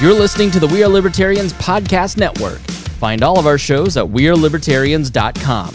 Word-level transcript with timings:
You're 0.00 0.14
listening 0.14 0.50
to 0.52 0.60
the 0.60 0.66
We 0.66 0.82
Are 0.82 0.88
Libertarians 0.88 1.52
Podcast 1.52 2.16
Network. 2.16 2.60
Find 3.00 3.22
all 3.22 3.38
of 3.38 3.46
our 3.46 3.58
shows 3.58 3.98
at 3.98 4.06
WeareLibertarians.com. 4.06 5.74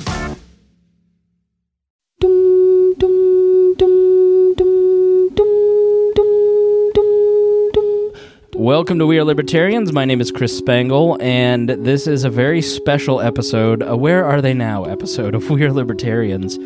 Welcome 8.56 8.98
to 8.98 9.06
We 9.06 9.20
Are 9.20 9.24
Libertarians. 9.24 9.94
My 9.94 10.06
name 10.06 10.20
is 10.20 10.32
Chris 10.32 10.58
Spangle, 10.58 11.22
and 11.22 11.70
this 11.70 12.08
is 12.08 12.24
a 12.24 12.32
very 12.32 12.64
special 12.64 13.22
episode, 13.22 13.84
a 13.84 13.96
Where 13.96 14.26
Are 14.26 14.42
They 14.42 14.56
Now 14.56 14.86
episode 14.86 15.36
of 15.36 15.48
We 15.52 15.62
Are 15.66 15.72
Libertarians. 15.72 16.58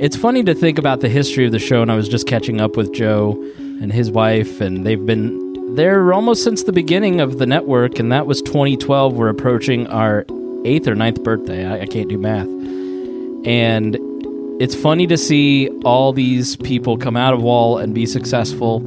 It's 0.00 0.16
funny 0.16 0.42
to 0.42 0.54
think 0.56 0.76
about 0.76 1.02
the 1.02 1.08
history 1.08 1.46
of 1.46 1.52
the 1.52 1.60
show, 1.60 1.82
and 1.82 1.92
I 1.92 1.94
was 1.94 2.08
just 2.08 2.26
catching 2.26 2.60
up 2.60 2.76
with 2.76 2.92
Joe 2.92 3.40
and 3.58 3.92
his 3.92 4.10
wife, 4.10 4.60
and 4.60 4.84
they've 4.84 5.06
been 5.06 5.45
there 5.74 6.12
almost 6.12 6.42
since 6.44 6.62
the 6.62 6.72
beginning 6.72 7.20
of 7.20 7.38
the 7.38 7.46
network, 7.46 7.98
and 7.98 8.10
that 8.12 8.26
was 8.26 8.40
2012. 8.42 9.14
We're 9.14 9.28
approaching 9.28 9.86
our 9.88 10.24
eighth 10.64 10.88
or 10.88 10.94
ninth 10.94 11.22
birthday. 11.22 11.66
I, 11.66 11.80
I 11.82 11.86
can't 11.86 12.08
do 12.08 12.18
math. 12.18 12.46
And 13.46 13.96
it's 14.60 14.74
funny 14.74 15.06
to 15.08 15.16
see 15.18 15.68
all 15.84 16.12
these 16.12 16.56
people 16.56 16.96
come 16.96 17.16
out 17.16 17.34
of 17.34 17.42
Wall 17.42 17.78
and 17.78 17.94
be 17.94 18.06
successful. 18.06 18.80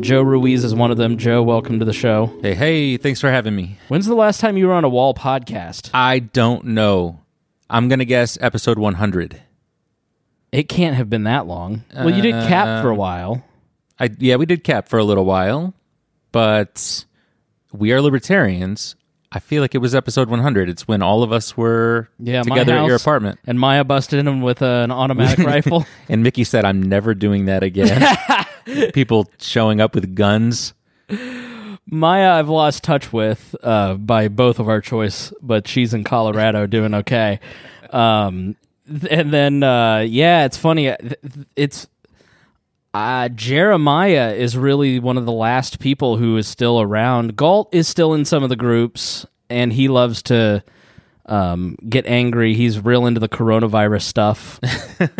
Joe 0.00 0.22
Ruiz 0.22 0.64
is 0.64 0.74
one 0.74 0.90
of 0.90 0.96
them. 0.96 1.16
Joe, 1.16 1.42
welcome 1.42 1.78
to 1.78 1.84
the 1.84 1.92
show. 1.92 2.26
Hey, 2.42 2.54
hey, 2.54 2.96
thanks 2.96 3.20
for 3.20 3.30
having 3.30 3.54
me. 3.54 3.78
When's 3.88 4.06
the 4.06 4.16
last 4.16 4.40
time 4.40 4.56
you 4.56 4.66
were 4.66 4.74
on 4.74 4.84
a 4.84 4.88
Wall 4.88 5.14
podcast? 5.14 5.90
I 5.94 6.18
don't 6.18 6.64
know. 6.66 7.20
I'm 7.70 7.88
going 7.88 8.00
to 8.00 8.04
guess 8.04 8.36
episode 8.40 8.78
100. 8.78 9.40
It 10.50 10.64
can't 10.68 10.96
have 10.96 11.08
been 11.08 11.22
that 11.24 11.46
long. 11.46 11.84
Well, 11.94 12.10
you 12.10 12.20
did 12.20 12.32
Cap 12.48 12.82
for 12.82 12.88
Uh, 12.90 12.92
a 12.92 12.96
while. 12.96 13.44
I 14.00 14.10
yeah, 14.18 14.36
we 14.36 14.46
did 14.46 14.64
cap 14.64 14.88
for 14.88 14.98
a 14.98 15.04
little 15.04 15.24
while, 15.24 15.74
but 16.32 17.04
we 17.72 17.92
are 17.92 18.00
libertarians. 18.02 18.96
I 19.34 19.38
feel 19.38 19.62
like 19.62 19.74
it 19.74 19.78
was 19.78 19.94
episode 19.94 20.28
100. 20.28 20.68
It's 20.68 20.86
when 20.86 21.00
all 21.00 21.22
of 21.22 21.32
us 21.32 21.56
were 21.56 22.08
Yeah, 22.18 22.42
together 22.42 22.76
at 22.76 22.86
your 22.86 22.96
apartment. 22.96 23.38
And 23.46 23.58
Maya 23.58 23.82
busted 23.84 24.26
him 24.26 24.42
with 24.42 24.60
an 24.60 24.90
automatic 24.90 25.38
rifle. 25.46 25.86
And 26.08 26.22
Mickey 26.22 26.44
said, 26.44 26.64
"I'm 26.66 26.82
never 26.82 27.14
doing 27.14 27.46
that 27.46 27.62
again." 27.62 28.02
People 28.92 29.30
showing 29.38 29.80
up 29.80 29.94
with 29.94 30.14
guns. 30.14 30.74
Maya, 31.86 32.32
I've 32.32 32.48
lost 32.48 32.84
touch 32.84 33.12
with 33.12 33.54
uh, 33.62 33.94
by 33.94 34.28
both 34.28 34.58
of 34.58 34.68
our 34.68 34.80
choice, 34.80 35.32
but 35.42 35.66
she's 35.66 35.94
in 35.94 36.04
Colorado 36.04 36.66
doing 36.66 36.94
okay. 36.94 37.40
Um, 37.90 38.56
and 39.10 39.32
then, 39.32 39.62
uh, 39.62 39.98
yeah, 40.06 40.44
it's 40.44 40.56
funny. 40.56 40.88
uh, 40.90 40.96
It's 41.56 41.86
uh, 42.94 43.28
Jeremiah 43.30 44.34
is 44.34 44.56
really 44.56 44.98
one 44.98 45.16
of 45.16 45.24
the 45.24 45.32
last 45.32 45.78
people 45.78 46.16
who 46.16 46.36
is 46.36 46.46
still 46.46 46.80
around. 46.80 47.36
Galt 47.36 47.74
is 47.74 47.88
still 47.88 48.14
in 48.14 48.24
some 48.24 48.42
of 48.42 48.48
the 48.48 48.56
groups, 48.56 49.24
and 49.48 49.72
he 49.72 49.88
loves 49.88 50.22
to 50.24 50.62
um, 51.26 51.76
get 51.88 52.06
angry. 52.06 52.54
He's 52.54 52.80
real 52.80 53.06
into 53.06 53.20
the 53.20 53.28
coronavirus 53.28 54.02
stuff. 54.02 54.60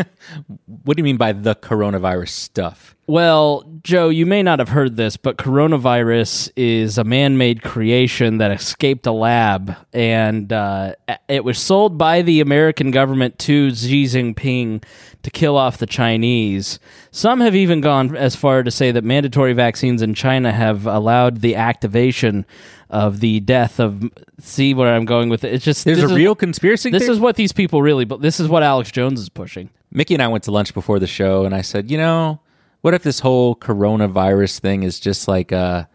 What 0.85 0.97
do 0.97 1.01
you 1.01 1.05
mean 1.05 1.17
by 1.17 1.33
the 1.33 1.55
coronavirus 1.55 2.31
stuff? 2.31 2.97
Well, 3.07 3.65
Joe, 3.83 4.09
you 4.09 4.27
may 4.27 4.43
not 4.43 4.59
have 4.59 4.69
heard 4.69 4.97
this, 4.97 5.17
but 5.17 5.37
coronavirus 5.37 6.51
is 6.57 6.99
a 6.99 7.05
man 7.05 7.37
made 7.37 7.63
creation 7.63 8.39
that 8.39 8.51
escaped 8.51 9.07
a 9.07 9.13
lab, 9.13 9.77
and 9.93 10.53
uh, 10.53 10.95
it 11.29 11.45
was 11.45 11.59
sold 11.59 11.99
by 11.99 12.23
the 12.23 12.41
American 12.41 12.91
government 12.91 13.39
to 13.41 13.75
Xi 13.75 14.05
Jinping 14.05 14.83
to 15.23 15.31
kill 15.31 15.57
off 15.57 15.79
the 15.79 15.87
Chinese. 15.87 16.79
Some 17.11 17.41
have 17.41 17.55
even 17.55 17.81
gone 17.81 18.17
as 18.17 18.35
far 18.35 18.63
to 18.63 18.71
say 18.71 18.91
that 18.91 19.05
mandatory 19.05 19.53
vaccines 19.53 20.03
in 20.03 20.15
China 20.15 20.53
have 20.53 20.87
allowed 20.87 21.41
the 21.43 21.57
activation 21.57 22.45
of 22.93 23.21
the 23.21 23.41
death 23.41 23.81
of. 23.81 24.09
See 24.39 24.75
where 24.75 24.95
I'm 24.95 25.07
going 25.07 25.29
with 25.31 25.45
it? 25.45 25.53
It's 25.55 25.65
just 25.65 25.85
There's 25.85 26.03
a 26.03 26.05
is- 26.07 26.13
real 26.13 26.35
conspiracy. 26.35 26.91
This 26.91 27.03
theory? 27.05 27.15
is 27.15 27.21
what 27.21 27.37
these 27.37 27.53
people 27.53 27.83
really, 27.83 28.05
but 28.05 28.21
this 28.21 28.39
is 28.39 28.49
what 28.49 28.63
Alex 28.63 28.93
Jones 28.93 29.21
is 29.21 29.29
pushing. 29.29 29.71
Mickey 29.91 30.15
and 30.15 30.23
I 30.23 30.29
went 30.29 30.45
to 30.45 30.51
lunch 30.53 30.73
before 30.75 30.99
the 30.99 31.07
show, 31.07 31.45
and 31.45 31.55
I 31.55 31.63
said, 31.63 31.91
you 31.91 31.99
know, 31.99 32.41
what 32.83 32.95
if 32.95 33.03
this 33.03 33.21
whole 33.21 33.57
coronavirus 33.57 34.61
thing 34.61 34.83
is 34.83 35.01
just 35.01 35.27
like 35.27 35.53
a, 35.53 35.89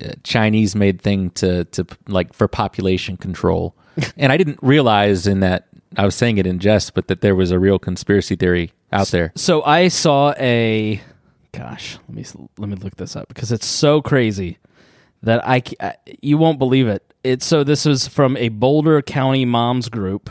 a 0.00 0.16
Chinese 0.24 0.74
made 0.74 1.00
thing 1.00 1.30
to 1.32 1.64
to 1.66 1.86
like 2.08 2.32
for 2.32 2.48
population 2.48 3.16
control? 3.16 3.76
and 4.16 4.32
I 4.32 4.36
didn't 4.36 4.58
realize 4.62 5.26
in 5.26 5.40
that 5.40 5.68
I 5.96 6.04
was 6.04 6.14
saying 6.14 6.38
it 6.38 6.46
in 6.46 6.58
jest, 6.58 6.94
but 6.94 7.08
that 7.08 7.20
there 7.20 7.34
was 7.34 7.50
a 7.50 7.58
real 7.58 7.78
conspiracy 7.78 8.36
theory 8.36 8.72
out 8.92 9.08
there. 9.08 9.32
So 9.34 9.62
I 9.64 9.88
saw 9.88 10.32
a 10.38 11.00
gosh, 11.52 11.98
let 12.08 12.16
me 12.16 12.24
let 12.58 12.68
me 12.68 12.76
look 12.76 12.96
this 12.96 13.16
up 13.16 13.28
because 13.28 13.52
it's 13.52 13.66
so 13.66 14.00
crazy 14.00 14.58
that 15.22 15.46
I 15.46 15.62
you 16.22 16.38
won't 16.38 16.58
believe 16.58 16.88
it. 16.88 17.02
It's 17.24 17.46
so 17.46 17.64
this 17.64 17.84
was 17.84 18.06
from 18.06 18.36
a 18.36 18.48
Boulder 18.48 19.02
County 19.02 19.44
moms 19.44 19.88
group. 19.88 20.30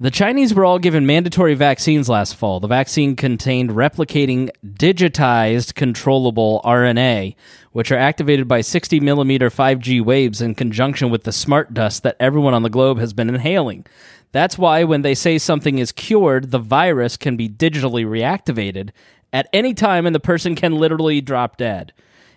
The 0.00 0.10
Chinese 0.10 0.52
were 0.52 0.64
all 0.64 0.80
given 0.80 1.06
mandatory 1.06 1.54
vaccines 1.54 2.08
last 2.08 2.34
fall. 2.34 2.58
The 2.58 2.66
vaccine 2.66 3.14
contained 3.14 3.70
replicating 3.70 4.50
digitized 4.66 5.74
controllable 5.74 6.60
RNA, 6.64 7.36
which 7.70 7.92
are 7.92 7.96
activated 7.96 8.48
by 8.48 8.60
60 8.60 8.98
millimeter 8.98 9.50
5G 9.50 10.04
waves 10.04 10.42
in 10.42 10.56
conjunction 10.56 11.10
with 11.10 11.22
the 11.22 11.32
smart 11.32 11.72
dust 11.72 12.02
that 12.02 12.16
everyone 12.18 12.54
on 12.54 12.64
the 12.64 12.70
globe 12.70 12.98
has 12.98 13.12
been 13.12 13.28
inhaling. 13.28 13.86
That's 14.32 14.58
why 14.58 14.82
when 14.82 15.02
they 15.02 15.14
say 15.14 15.38
something 15.38 15.78
is 15.78 15.92
cured, 15.92 16.50
the 16.50 16.58
virus 16.58 17.16
can 17.16 17.36
be 17.36 17.48
digitally 17.48 18.04
reactivated 18.04 18.90
at 19.32 19.48
any 19.52 19.74
time 19.74 20.06
and 20.06 20.14
the 20.14 20.20
person 20.20 20.56
can 20.56 20.72
literally 20.72 21.20
drop 21.20 21.56
dead. 21.56 21.92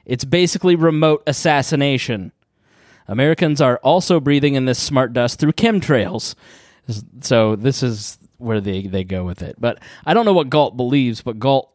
It's 0.07 0.25
basically 0.25 0.75
remote 0.75 1.21
assassination. 1.27 2.31
Americans 3.07 3.61
are 3.61 3.77
also 3.83 4.19
breathing 4.19 4.55
in 4.55 4.65
this 4.65 4.79
smart 4.79 5.13
dust 5.13 5.39
through 5.39 5.51
chemtrails. 5.51 6.33
So 7.21 7.55
this 7.55 7.83
is 7.83 8.17
where 8.37 8.61
they, 8.61 8.87
they 8.87 9.03
go 9.03 9.25
with 9.25 9.41
it. 9.41 9.57
But 9.59 9.79
I 10.05 10.13
don't 10.13 10.25
know 10.25 10.33
what 10.33 10.49
Galt 10.49 10.75
believes, 10.77 11.21
but 11.21 11.37
Galt 11.37 11.69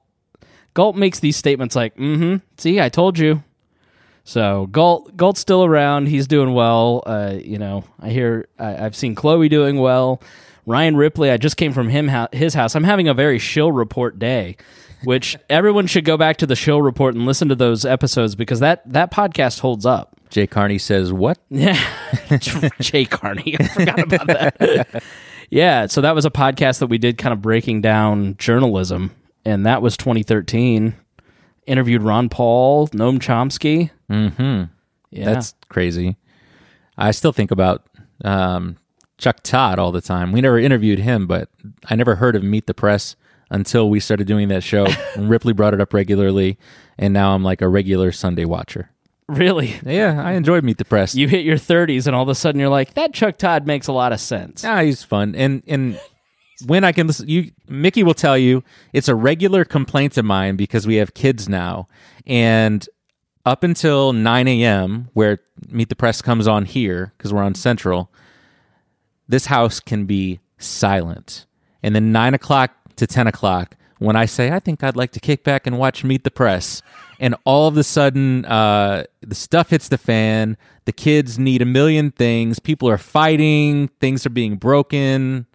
Galt 0.75 0.97
makes 0.97 1.21
these 1.21 1.37
statements 1.37 1.77
like, 1.77 1.95
mm-hmm, 1.97 2.37
see, 2.57 2.81
I 2.81 2.89
told 2.89 3.19
you. 3.19 3.45
So 4.25 4.69
Galt 4.71 5.17
Galt's 5.17 5.41
still 5.41 5.65
around. 5.65 6.07
He's 6.07 6.27
doing 6.27 6.55
well. 6.55 7.03
Uh, 7.05 7.39
you 7.43 7.59
know, 7.59 7.85
I 8.01 8.09
hear 8.11 8.49
I, 8.59 8.87
I've 8.87 8.97
seen 8.97 9.15
Chloe 9.15 9.49
doing 9.49 9.79
well. 9.79 10.23
Ryan 10.65 10.97
Ripley, 10.97 11.31
I 11.31 11.37
just 11.39 11.57
came 11.57 11.73
from 11.73 11.89
him 11.89 12.11
his 12.33 12.55
house. 12.55 12.77
I'm 12.77 12.85
having 12.85 13.09
a 13.09 13.15
very 13.15 13.39
shill 13.39 13.73
report 13.73 14.19
day, 14.19 14.57
which 15.05 15.37
everyone 15.49 15.87
should 15.87 16.05
go 16.05 16.17
back 16.17 16.37
to 16.39 16.47
the 16.47 16.57
shill 16.57 16.83
report 16.83 17.15
and 17.15 17.27
listen 17.27 17.49
to 17.49 17.55
those 17.55 17.85
episodes 17.85 18.35
because 18.35 18.61
that 18.61 18.83
that 18.93 19.11
podcast 19.11 19.61
holds 19.61 19.87
up. 19.87 20.17
Jay 20.31 20.47
Carney 20.47 20.79
says, 20.79 21.13
"What? 21.13 21.39
Yeah, 21.51 21.79
Jay 22.81 23.05
Carney. 23.05 23.57
I 23.59 23.69
forgot 23.69 23.99
about 24.01 24.27
that. 24.27 25.03
yeah, 25.51 25.87
so 25.87 26.01
that 26.01 26.15
was 26.15 26.25
a 26.25 26.31
podcast 26.31 26.79
that 26.79 26.87
we 26.87 26.99
did, 26.99 27.19
kind 27.19 27.33
of 27.33 27.43
breaking 27.43 27.83
down 27.83 28.37
journalism, 28.39 29.11
and 29.45 29.67
that 29.67 29.83
was 29.83 29.97
2013. 29.97 30.95
Interviewed 31.67 32.03
Ron 32.03 32.29
Paul, 32.29 32.89
Noam 32.89 33.19
Chomsky. 33.19 33.91
Mm-hmm. 34.11 34.65
Yeah, 35.11 35.25
That's 35.25 35.55
crazy." 35.69 36.17
I 36.97 37.11
still 37.11 37.33
think 37.33 37.51
about 37.51 37.87
um, 38.25 38.77
Chuck 39.19 39.43
Todd 39.43 39.79
all 39.79 39.93
the 39.93 40.01
time. 40.01 40.33
We 40.33 40.41
never 40.41 40.59
interviewed 40.59 40.99
him, 40.99 41.27
but 41.27 41.49
I 41.89 41.97
never 41.97 42.17
heard 42.17 42.37
of 42.37 42.43
Meet 42.43 42.67
the 42.67 42.75
Press 42.75 43.17
until 43.53 43.89
we 43.89 44.01
started 44.01 44.27
doing 44.27 44.49
that 44.49 44.65
show. 44.65 44.87
Ripley 45.17 45.53
brought 45.53 45.75
it 45.75 45.81
up 45.81 45.95
regularly, 45.95 46.59
and 46.99 47.15
now 47.15 47.35
I'm 47.35 47.45
like 47.45 47.63
a 47.63 47.69
regular 47.69 48.11
Sunday 48.11 48.45
watcher. 48.45 48.91
really. 49.29 49.77
Yeah, 49.85 50.21
I 50.21 50.33
enjoyed 50.33 50.65
Meet 50.65 50.79
the 50.79 50.85
Press. 50.85 51.15
You 51.15 51.29
hit 51.29 51.45
your 51.45 51.57
30s, 51.59 52.07
and 52.09 52.17
all 52.17 52.25
of 52.25 52.29
a 52.29 52.35
sudden 52.35 52.59
you're 52.61 52.69
like, 52.71 52.95
that 52.95 53.15
Chuck 53.15 53.37
Todd 53.37 53.67
makes 53.67 53.87
a 53.87 53.93
lot 53.93 54.13
of 54.13 54.21
sense. 54.21 54.65
Ah, 54.65 54.81
he's 54.83 55.05
fun, 55.05 55.35
and 55.37 55.63
and 55.69 56.01
when 56.67 56.83
I 56.85 56.93
can 56.93 57.07
listen, 57.07 57.29
you 57.29 57.53
Mickey 57.69 58.03
will 58.03 58.15
tell 58.15 58.37
you 58.39 58.65
it's 58.93 59.09
a 59.09 59.15
regular 59.15 59.65
complaint 59.65 60.17
of 60.19 60.25
mine 60.25 60.57
because 60.57 60.87
we 60.87 60.97
have 60.97 61.15
kids 61.15 61.49
now, 61.49 61.89
and 62.27 62.89
up 63.45 63.65
until 63.65 64.13
nine 64.13 64.49
a.m. 64.49 65.09
where 65.13 65.39
Meet 65.69 65.89
the 65.89 65.97
Press 65.97 66.23
comes 66.23 66.47
on 66.49 66.65
here 66.65 67.13
because 67.17 67.33
we're 67.33 67.43
on 67.43 67.55
Central, 67.55 68.11
this 69.29 69.47
house 69.47 69.81
can 69.81 70.05
be 70.07 70.41
silent, 70.59 71.47
and 71.83 71.95
then 71.95 72.13
nine 72.13 72.35
o'clock 72.35 72.71
to 73.03 73.07
ten 73.07 73.27
o'clock 73.27 73.77
when 73.99 74.17
I 74.17 74.27
say 74.27 74.51
I 74.53 74.59
think 74.59 74.83
I'd 74.83 74.97
like 74.97 75.13
to 75.13 75.21
kick 75.21 75.45
back 75.45 75.67
and 75.67 75.79
watch 75.79 76.05
Meet 76.05 76.25
the 76.25 76.31
Press. 76.31 76.83
And 77.21 77.37
all 77.45 77.69
of 77.69 77.77
a 77.77 77.85
sudden, 77.85 78.45
uh, 78.47 79.05
the 79.21 79.35
stuff 79.35 79.71
hits 79.71 79.89
the 79.89 79.99
fan. 79.99 80.57
The 80.87 80.93
kids 80.93 81.39
need 81.39 81.63
a 81.63 81.65
million 81.65 82.11
things. 82.11 82.59
People 82.59 82.89
are 82.89 82.99
fighting. 82.99 83.89
Things 84.01 84.27
are 84.27 84.31
being 84.31 84.57
broken. 84.57 85.47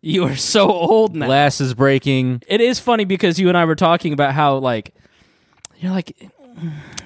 You 0.00 0.24
are 0.24 0.36
so 0.36 0.70
old 0.70 1.14
now. 1.14 1.26
Glass 1.26 1.60
is 1.60 1.74
breaking. 1.74 2.42
it 2.48 2.60
is 2.60 2.80
funny 2.80 3.04
because 3.04 3.38
you 3.38 3.48
and 3.48 3.58
I 3.58 3.66
were 3.66 3.76
talking 3.76 4.12
about 4.12 4.32
how, 4.32 4.56
like, 4.56 4.94
you're 5.78 5.92
like, 5.92 6.16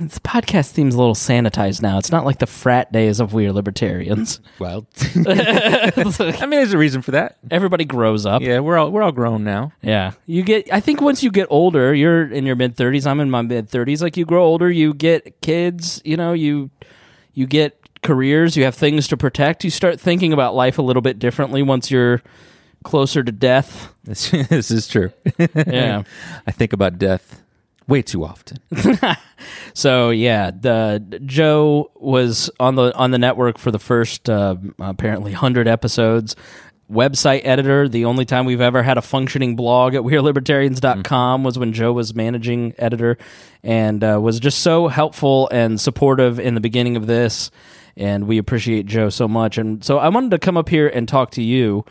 this 0.00 0.18
podcast 0.18 0.72
seems 0.72 0.94
a 0.94 0.98
little 0.98 1.14
sanitized 1.14 1.82
now. 1.82 1.98
It's 1.98 2.10
not 2.10 2.24
like 2.24 2.38
the 2.38 2.46
frat 2.46 2.92
days 2.92 3.20
of 3.20 3.32
we 3.32 3.46
are 3.46 3.52
libertarians. 3.52 4.40
Well, 4.58 4.86
I 5.26 5.92
mean, 5.96 6.50
there's 6.50 6.72
a 6.72 6.78
reason 6.78 7.02
for 7.02 7.12
that. 7.12 7.38
Everybody 7.50 7.84
grows 7.84 8.26
up. 8.26 8.42
Yeah, 8.42 8.60
we're 8.60 8.76
all 8.76 8.90
we're 8.90 9.02
all 9.02 9.12
grown 9.12 9.44
now. 9.44 9.72
Yeah. 9.82 10.12
You 10.26 10.42
get 10.42 10.72
I 10.72 10.80
think 10.80 11.00
once 11.00 11.22
you 11.22 11.30
get 11.30 11.46
older, 11.50 11.94
you're 11.94 12.30
in 12.30 12.46
your 12.46 12.56
mid 12.56 12.76
30s, 12.76 13.06
I'm 13.06 13.20
in 13.20 13.30
my 13.30 13.42
mid 13.42 13.70
30s, 13.70 14.02
like 14.02 14.16
you 14.16 14.24
grow 14.24 14.44
older, 14.44 14.70
you 14.70 14.94
get 14.94 15.40
kids, 15.40 16.00
you 16.04 16.16
know, 16.16 16.32
you 16.32 16.70
you 17.34 17.46
get 17.46 17.80
careers, 18.02 18.56
you 18.56 18.64
have 18.64 18.74
things 18.74 19.08
to 19.08 19.16
protect, 19.16 19.64
you 19.64 19.70
start 19.70 20.00
thinking 20.00 20.32
about 20.32 20.54
life 20.54 20.78
a 20.78 20.82
little 20.82 21.02
bit 21.02 21.18
differently 21.18 21.62
once 21.62 21.90
you're 21.90 22.22
closer 22.84 23.22
to 23.22 23.32
death. 23.32 23.92
This, 24.04 24.30
this 24.48 24.70
is 24.70 24.86
true. 24.86 25.12
Yeah. 25.38 26.02
I 26.46 26.52
think 26.52 26.72
about 26.72 26.98
death 26.98 27.42
way 27.88 28.02
too 28.02 28.24
often. 28.24 28.58
So 29.74 30.08
yeah, 30.08 30.52
the 30.52 31.20
Joe 31.26 31.90
was 31.96 32.48
on 32.58 32.76
the 32.76 32.94
on 32.96 33.10
the 33.10 33.18
network 33.18 33.58
for 33.58 33.70
the 33.70 33.78
first 33.78 34.30
uh, 34.30 34.56
apparently 34.78 35.32
hundred 35.32 35.68
episodes. 35.68 36.34
Website 36.90 37.42
editor. 37.44 37.86
The 37.88 38.06
only 38.06 38.24
time 38.24 38.46
we've 38.46 38.60
ever 38.62 38.82
had 38.82 38.96
a 38.96 39.02
functioning 39.02 39.54
blog 39.54 39.94
at 39.94 40.02
WeareLibertarians.com 40.04 41.44
was 41.44 41.58
when 41.58 41.74
Joe 41.74 41.92
was 41.92 42.14
managing 42.14 42.74
editor, 42.78 43.18
and 43.62 44.02
uh, 44.02 44.18
was 44.18 44.40
just 44.40 44.60
so 44.60 44.88
helpful 44.88 45.48
and 45.52 45.78
supportive 45.78 46.40
in 46.40 46.54
the 46.54 46.60
beginning 46.60 46.96
of 46.96 47.06
this. 47.06 47.50
And 47.96 48.26
we 48.26 48.38
appreciate 48.38 48.86
Joe 48.86 49.10
so 49.10 49.28
much. 49.28 49.58
And 49.58 49.84
so 49.84 49.98
I 49.98 50.08
wanted 50.08 50.30
to 50.30 50.38
come 50.38 50.56
up 50.56 50.70
here 50.70 50.88
and 50.88 51.06
talk 51.06 51.32
to 51.32 51.42
you 51.42 51.84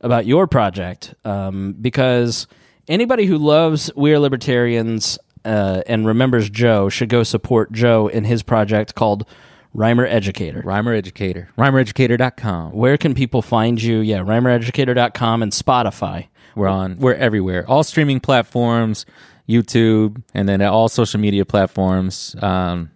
about 0.00 0.26
your 0.26 0.46
project 0.46 1.14
um, 1.24 1.74
because 1.80 2.46
anybody 2.88 3.24
who 3.24 3.38
loves 3.38 3.90
We 3.96 4.12
Are 4.12 4.18
Libertarians 4.18 5.18
uh, 5.44 5.82
and 5.86 6.06
remembers 6.06 6.48
Joe 6.50 6.88
should 6.88 7.08
go 7.08 7.22
support 7.22 7.72
Joe 7.72 8.08
in 8.08 8.24
his 8.24 8.42
project 8.42 8.94
called 8.94 9.26
Rhymer 9.74 10.06
Educator. 10.06 10.62
Rhymer 10.64 10.92
Educator. 10.92 11.48
RhymerEducator.com. 11.56 12.72
Where 12.72 12.96
can 12.98 13.14
people 13.14 13.42
find 13.42 13.82
you? 13.82 13.98
Yeah, 13.98 14.18
rhymereducator.com 14.18 15.42
and 15.42 15.52
Spotify. 15.52 16.28
We're 16.54 16.68
on. 16.68 16.98
We're 16.98 17.14
everywhere. 17.14 17.64
All 17.66 17.82
streaming 17.82 18.20
platforms, 18.20 19.06
YouTube, 19.48 20.22
and 20.34 20.48
then 20.48 20.60
all 20.60 20.88
social 20.88 21.18
media 21.18 21.46
platforms, 21.46 22.36
um, 22.42 22.90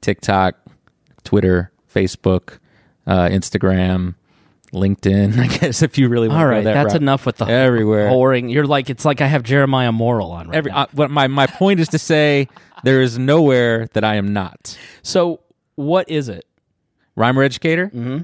TikTok, 0.00 0.54
Twitter, 1.24 1.72
Facebook, 1.92 2.58
uh, 3.06 3.28
Instagram, 3.28 4.14
LinkedIn. 4.72 5.38
I 5.38 5.46
guess 5.46 5.82
if 5.82 5.98
you 5.98 6.08
really 6.08 6.28
want 6.28 6.40
All 6.40 6.46
to 6.46 6.50
right, 6.50 6.60
go 6.60 6.64
that 6.64 6.74
that's 6.74 6.94
route. 6.94 7.02
enough 7.02 7.26
with 7.26 7.36
the 7.36 7.46
Everywhere. 7.46 8.10
whoring. 8.10 8.52
You're 8.52 8.66
like 8.66 8.90
it's 8.90 9.04
like 9.04 9.20
I 9.20 9.26
have 9.26 9.42
Jeremiah 9.42 9.92
Moral 9.92 10.32
on 10.32 10.48
right 10.48 10.56
Every, 10.56 10.70
now. 10.70 10.82
uh, 10.82 10.86
what 10.92 11.10
my 11.10 11.26
my 11.26 11.46
point 11.46 11.80
is 11.80 11.88
to 11.88 11.98
say 11.98 12.48
there 12.84 13.00
is 13.02 13.18
nowhere 13.18 13.86
that 13.92 14.04
I 14.04 14.16
am 14.16 14.32
not. 14.32 14.78
So 15.02 15.40
what 15.76 16.08
is 16.08 16.28
it? 16.28 16.46
Rhymer 17.14 17.42
Educator, 17.42 17.86
mm-hmm. 17.88 18.22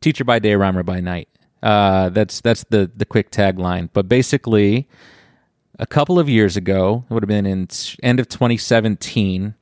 teacher 0.00 0.24
by 0.24 0.38
day, 0.38 0.54
rhymer 0.54 0.82
by 0.82 1.00
night. 1.00 1.28
Uh, 1.62 2.08
that's 2.10 2.40
that's 2.40 2.64
the 2.70 2.90
the 2.94 3.04
quick 3.04 3.30
tagline. 3.30 3.90
But 3.92 4.08
basically, 4.08 4.88
a 5.78 5.86
couple 5.86 6.18
of 6.18 6.28
years 6.28 6.56
ago, 6.56 7.04
it 7.10 7.12
would 7.12 7.22
have 7.22 7.28
been 7.28 7.46
in 7.46 7.68
end 8.02 8.20
of 8.20 8.28
2017. 8.28 9.54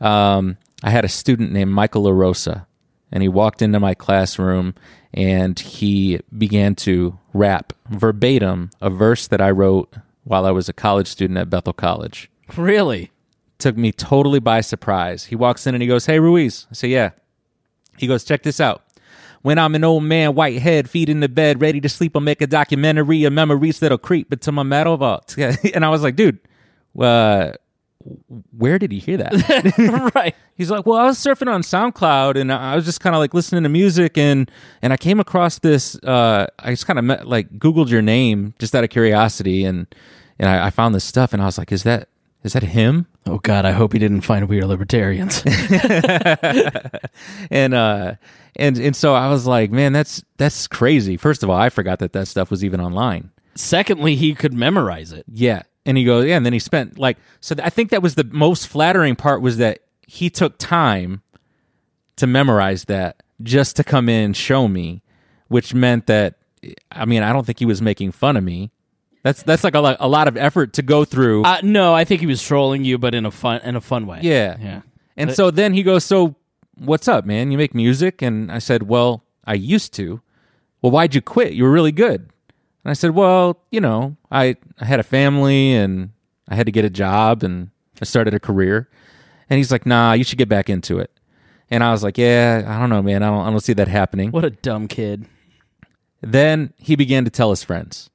Um, 0.00 0.56
I 0.82 0.90
had 0.90 1.04
a 1.04 1.08
student 1.08 1.52
named 1.52 1.72
Michael 1.72 2.04
LaRosa, 2.04 2.66
and 3.12 3.22
he 3.22 3.28
walked 3.28 3.62
into 3.62 3.80
my 3.80 3.94
classroom 3.94 4.74
and 5.14 5.58
he 5.58 6.20
began 6.36 6.74
to 6.74 7.18
rap 7.32 7.72
verbatim 7.88 8.70
a 8.80 8.90
verse 8.90 9.26
that 9.28 9.40
I 9.40 9.50
wrote 9.50 9.94
while 10.24 10.44
I 10.46 10.50
was 10.50 10.68
a 10.68 10.72
college 10.74 11.06
student 11.08 11.38
at 11.38 11.48
Bethel 11.50 11.72
College 11.72 12.30
Really? 12.56 13.10
took 13.58 13.76
me 13.76 13.90
totally 13.90 14.38
by 14.40 14.60
surprise. 14.60 15.24
He 15.24 15.34
walks 15.36 15.66
in 15.66 15.74
and 15.74 15.82
he 15.82 15.88
goes, 15.88 16.06
Hey, 16.06 16.20
Ruiz. 16.20 16.66
I 16.70 16.74
say, 16.74 16.88
Yeah. 16.88 17.10
He 17.96 18.06
goes, 18.06 18.22
Check 18.24 18.42
this 18.44 18.60
out. 18.60 18.82
When 19.42 19.58
I'm 19.58 19.74
an 19.74 19.84
old 19.84 20.04
man, 20.04 20.34
white 20.34 20.60
head, 20.60 20.88
feet 20.90 21.08
in 21.08 21.20
the 21.20 21.28
bed, 21.28 21.60
ready 21.60 21.80
to 21.80 21.88
sleep, 21.88 22.12
I'll 22.14 22.20
make 22.22 22.40
a 22.40 22.46
documentary 22.46 23.24
of 23.24 23.32
memories 23.32 23.80
that'll 23.80 23.98
creep 23.98 24.32
into 24.32 24.52
my 24.52 24.62
metal 24.62 24.96
vault. 24.96 25.36
And 25.74 25.84
I 25.84 25.88
was 25.88 26.02
like, 26.02 26.14
Dude, 26.16 26.38
uh, 26.98 27.52
where 28.56 28.78
did 28.78 28.92
he 28.92 28.98
hear 28.98 29.16
that? 29.16 30.12
right. 30.14 30.34
He's 30.54 30.70
like, 30.70 30.86
well, 30.86 30.98
I 30.98 31.04
was 31.04 31.18
surfing 31.18 31.52
on 31.52 31.62
SoundCloud 31.62 32.36
and 32.40 32.52
I 32.52 32.76
was 32.76 32.84
just 32.84 33.00
kind 33.00 33.14
of 33.14 33.20
like 33.20 33.34
listening 33.34 33.64
to 33.64 33.68
music 33.68 34.16
and 34.16 34.50
and 34.82 34.92
I 34.92 34.96
came 34.96 35.20
across 35.20 35.58
this. 35.58 35.96
Uh, 35.96 36.46
I 36.58 36.70
just 36.70 36.86
kind 36.86 36.98
of 36.98 37.26
like 37.26 37.50
Googled 37.58 37.88
your 37.88 38.02
name 38.02 38.54
just 38.58 38.74
out 38.74 38.84
of 38.84 38.90
curiosity 38.90 39.64
and 39.64 39.86
and 40.38 40.48
I, 40.48 40.66
I 40.66 40.70
found 40.70 40.94
this 40.94 41.04
stuff 41.04 41.32
and 41.32 41.42
I 41.42 41.46
was 41.46 41.58
like, 41.58 41.72
is 41.72 41.82
that 41.82 42.08
is 42.44 42.52
that 42.52 42.62
him? 42.62 43.06
Oh 43.26 43.38
God, 43.38 43.64
I 43.64 43.72
hope 43.72 43.92
he 43.92 43.98
didn't 43.98 44.20
find 44.20 44.48
we 44.48 44.60
are 44.60 44.66
libertarians. 44.66 45.42
And 47.50 47.74
uh 47.74 48.14
and 48.56 48.78
and 48.78 48.94
so 48.94 49.14
I 49.14 49.28
was 49.28 49.46
like, 49.46 49.70
man, 49.70 49.92
that's 49.92 50.22
that's 50.36 50.66
crazy. 50.66 51.16
First 51.16 51.42
of 51.42 51.50
all, 51.50 51.56
I 51.56 51.68
forgot 51.68 51.98
that 51.98 52.12
that 52.12 52.28
stuff 52.28 52.50
was 52.50 52.64
even 52.64 52.80
online. 52.80 53.30
Secondly, 53.54 54.14
he 54.14 54.34
could 54.34 54.52
memorize 54.54 55.12
it. 55.12 55.24
Yeah. 55.32 55.62
And 55.88 55.96
he 55.96 56.04
goes, 56.04 56.26
yeah. 56.26 56.36
And 56.36 56.44
then 56.44 56.52
he 56.52 56.58
spent 56.58 56.98
like, 56.98 57.16
so 57.40 57.54
th- 57.54 57.66
I 57.66 57.70
think 57.70 57.88
that 57.90 58.02
was 58.02 58.14
the 58.14 58.24
most 58.24 58.68
flattering 58.68 59.16
part 59.16 59.40
was 59.40 59.56
that 59.56 59.78
he 60.06 60.28
took 60.28 60.58
time 60.58 61.22
to 62.16 62.26
memorize 62.26 62.84
that 62.84 63.22
just 63.42 63.74
to 63.76 63.84
come 63.84 64.10
in 64.10 64.22
and 64.22 64.36
show 64.36 64.68
me, 64.68 65.02
which 65.48 65.72
meant 65.72 66.06
that, 66.06 66.34
I 66.92 67.06
mean, 67.06 67.22
I 67.22 67.32
don't 67.32 67.46
think 67.46 67.58
he 67.58 67.64
was 67.64 67.80
making 67.80 68.12
fun 68.12 68.36
of 68.36 68.44
me. 68.44 68.70
That's 69.22 69.42
that's 69.42 69.64
like 69.64 69.74
a 69.74 69.80
lot, 69.80 69.96
a 69.98 70.08
lot 70.08 70.28
of 70.28 70.36
effort 70.36 70.74
to 70.74 70.82
go 70.82 71.06
through. 71.06 71.44
Uh, 71.44 71.60
no, 71.62 71.94
I 71.94 72.04
think 72.04 72.20
he 72.20 72.26
was 72.26 72.42
trolling 72.42 72.84
you, 72.84 72.98
but 72.98 73.14
in 73.14 73.24
a 73.24 73.30
fun 73.30 73.62
in 73.64 73.74
a 73.74 73.80
fun 73.80 74.06
way. 74.06 74.20
yeah. 74.22 74.56
yeah. 74.60 74.82
And 75.16 75.34
so 75.34 75.50
then 75.50 75.72
he 75.72 75.82
goes, 75.82 76.04
so 76.04 76.36
what's 76.76 77.08
up, 77.08 77.24
man? 77.24 77.50
You 77.50 77.56
make 77.56 77.74
music? 77.74 78.20
And 78.20 78.52
I 78.52 78.58
said, 78.58 78.84
well, 78.84 79.24
I 79.44 79.54
used 79.54 79.94
to. 79.94 80.20
Well, 80.82 80.92
why'd 80.92 81.14
you 81.14 81.22
quit? 81.22 81.54
You 81.54 81.64
were 81.64 81.72
really 81.72 81.92
good. 81.92 82.30
And 82.88 82.92
I 82.92 82.94
said, 82.94 83.10
well, 83.10 83.60
you 83.70 83.82
know, 83.82 84.16
I, 84.30 84.56
I 84.80 84.86
had 84.86 84.98
a 84.98 85.02
family 85.02 85.74
and 85.74 86.08
I 86.48 86.54
had 86.54 86.64
to 86.64 86.72
get 86.72 86.86
a 86.86 86.90
job 86.90 87.42
and 87.42 87.68
I 88.00 88.06
started 88.06 88.32
a 88.32 88.40
career. 88.40 88.88
And 89.50 89.58
he's 89.58 89.70
like, 89.70 89.84
nah, 89.84 90.14
you 90.14 90.24
should 90.24 90.38
get 90.38 90.48
back 90.48 90.70
into 90.70 90.98
it. 90.98 91.10
And 91.70 91.84
I 91.84 91.90
was 91.92 92.02
like, 92.02 92.16
yeah, 92.16 92.64
I 92.66 92.80
don't 92.80 92.88
know, 92.88 93.02
man. 93.02 93.22
I 93.22 93.26
don't, 93.26 93.46
I 93.46 93.50
don't 93.50 93.60
see 93.60 93.74
that 93.74 93.88
happening. 93.88 94.30
What 94.30 94.46
a 94.46 94.48
dumb 94.48 94.88
kid. 94.88 95.26
Then 96.22 96.72
he 96.78 96.96
began 96.96 97.26
to 97.26 97.30
tell 97.30 97.50
his 97.50 97.62
friends. 97.62 98.08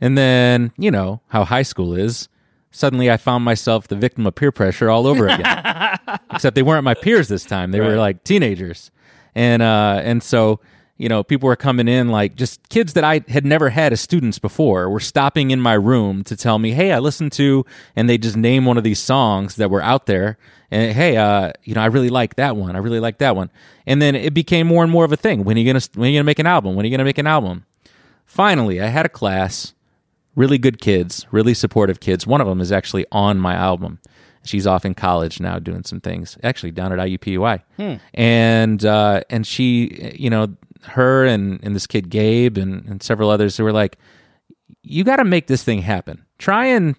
And 0.00 0.16
then, 0.16 0.72
you 0.78 0.90
know, 0.90 1.20
how 1.28 1.44
high 1.44 1.60
school 1.60 1.92
is. 1.92 2.30
Suddenly 2.70 3.10
I 3.10 3.18
found 3.18 3.44
myself 3.44 3.88
the 3.88 3.94
victim 3.94 4.26
of 4.26 4.36
peer 4.36 4.52
pressure 4.52 4.88
all 4.88 5.06
over 5.06 5.28
again. 5.28 5.98
Except 6.30 6.54
they 6.54 6.62
weren't 6.62 6.84
my 6.84 6.94
peers 6.94 7.28
this 7.28 7.44
time. 7.44 7.72
They 7.72 7.80
were 7.80 7.96
like 7.96 8.24
teenagers. 8.24 8.90
And 9.34 9.60
uh 9.60 10.00
and 10.02 10.22
so, 10.22 10.60
you 11.00 11.08
know, 11.08 11.24
people 11.24 11.46
were 11.46 11.56
coming 11.56 11.88
in 11.88 12.10
like 12.10 12.36
just 12.36 12.68
kids 12.68 12.92
that 12.92 13.04
I 13.04 13.22
had 13.28 13.46
never 13.46 13.70
had 13.70 13.90
as 13.94 14.02
students 14.02 14.38
before 14.38 14.90
were 14.90 15.00
stopping 15.00 15.50
in 15.50 15.58
my 15.58 15.72
room 15.72 16.22
to 16.24 16.36
tell 16.36 16.58
me, 16.58 16.72
"Hey, 16.72 16.92
I 16.92 16.98
listened 16.98 17.32
to," 17.32 17.64
and 17.96 18.06
they 18.06 18.18
just 18.18 18.36
name 18.36 18.66
one 18.66 18.76
of 18.76 18.84
these 18.84 18.98
songs 18.98 19.56
that 19.56 19.70
were 19.70 19.82
out 19.82 20.04
there. 20.04 20.36
And 20.70 20.92
hey, 20.92 21.16
uh, 21.16 21.52
you 21.64 21.74
know, 21.74 21.80
I 21.80 21.86
really 21.86 22.10
like 22.10 22.36
that 22.36 22.54
one. 22.54 22.76
I 22.76 22.80
really 22.80 23.00
like 23.00 23.16
that 23.16 23.34
one. 23.34 23.50
And 23.86 24.02
then 24.02 24.14
it 24.14 24.34
became 24.34 24.66
more 24.66 24.82
and 24.82 24.92
more 24.92 25.06
of 25.06 25.10
a 25.10 25.16
thing. 25.16 25.42
When 25.42 25.56
are 25.56 25.60
you 25.60 25.72
gonna 25.72 25.84
when 25.94 26.08
are 26.08 26.10
you 26.10 26.18
gonna 26.18 26.24
make 26.24 26.38
an 26.38 26.46
album? 26.46 26.74
When 26.74 26.84
are 26.84 26.86
you 26.86 26.92
gonna 26.94 27.04
make 27.04 27.18
an 27.18 27.26
album? 27.26 27.64
Finally, 28.26 28.82
I 28.82 28.88
had 28.88 29.06
a 29.06 29.08
class, 29.08 29.72
really 30.36 30.58
good 30.58 30.82
kids, 30.82 31.26
really 31.30 31.54
supportive 31.54 32.00
kids. 32.00 32.26
One 32.26 32.42
of 32.42 32.46
them 32.46 32.60
is 32.60 32.70
actually 32.70 33.06
on 33.10 33.38
my 33.38 33.54
album. 33.54 34.00
She's 34.44 34.66
off 34.66 34.84
in 34.84 34.94
college 34.94 35.40
now 35.40 35.58
doing 35.58 35.84
some 35.84 36.00
things, 36.00 36.36
actually 36.42 36.72
down 36.72 36.92
at 36.92 36.98
IUPUI. 36.98 37.62
And 38.12 38.84
uh, 38.84 39.22
and 39.30 39.46
she, 39.46 40.14
you 40.14 40.28
know, 40.28 40.48
her 40.84 41.24
and, 41.24 41.60
and 41.62 41.74
this 41.74 41.86
kid 41.86 42.10
Gabe 42.10 42.58
and, 42.58 42.84
and 42.86 43.02
several 43.02 43.30
others 43.30 43.56
who 43.56 43.64
were 43.64 43.72
like, 43.72 43.98
you 44.82 45.04
got 45.04 45.16
to 45.16 45.24
make 45.24 45.46
this 45.46 45.62
thing 45.62 45.82
happen. 45.82 46.24
Try 46.38 46.66
and 46.66 46.96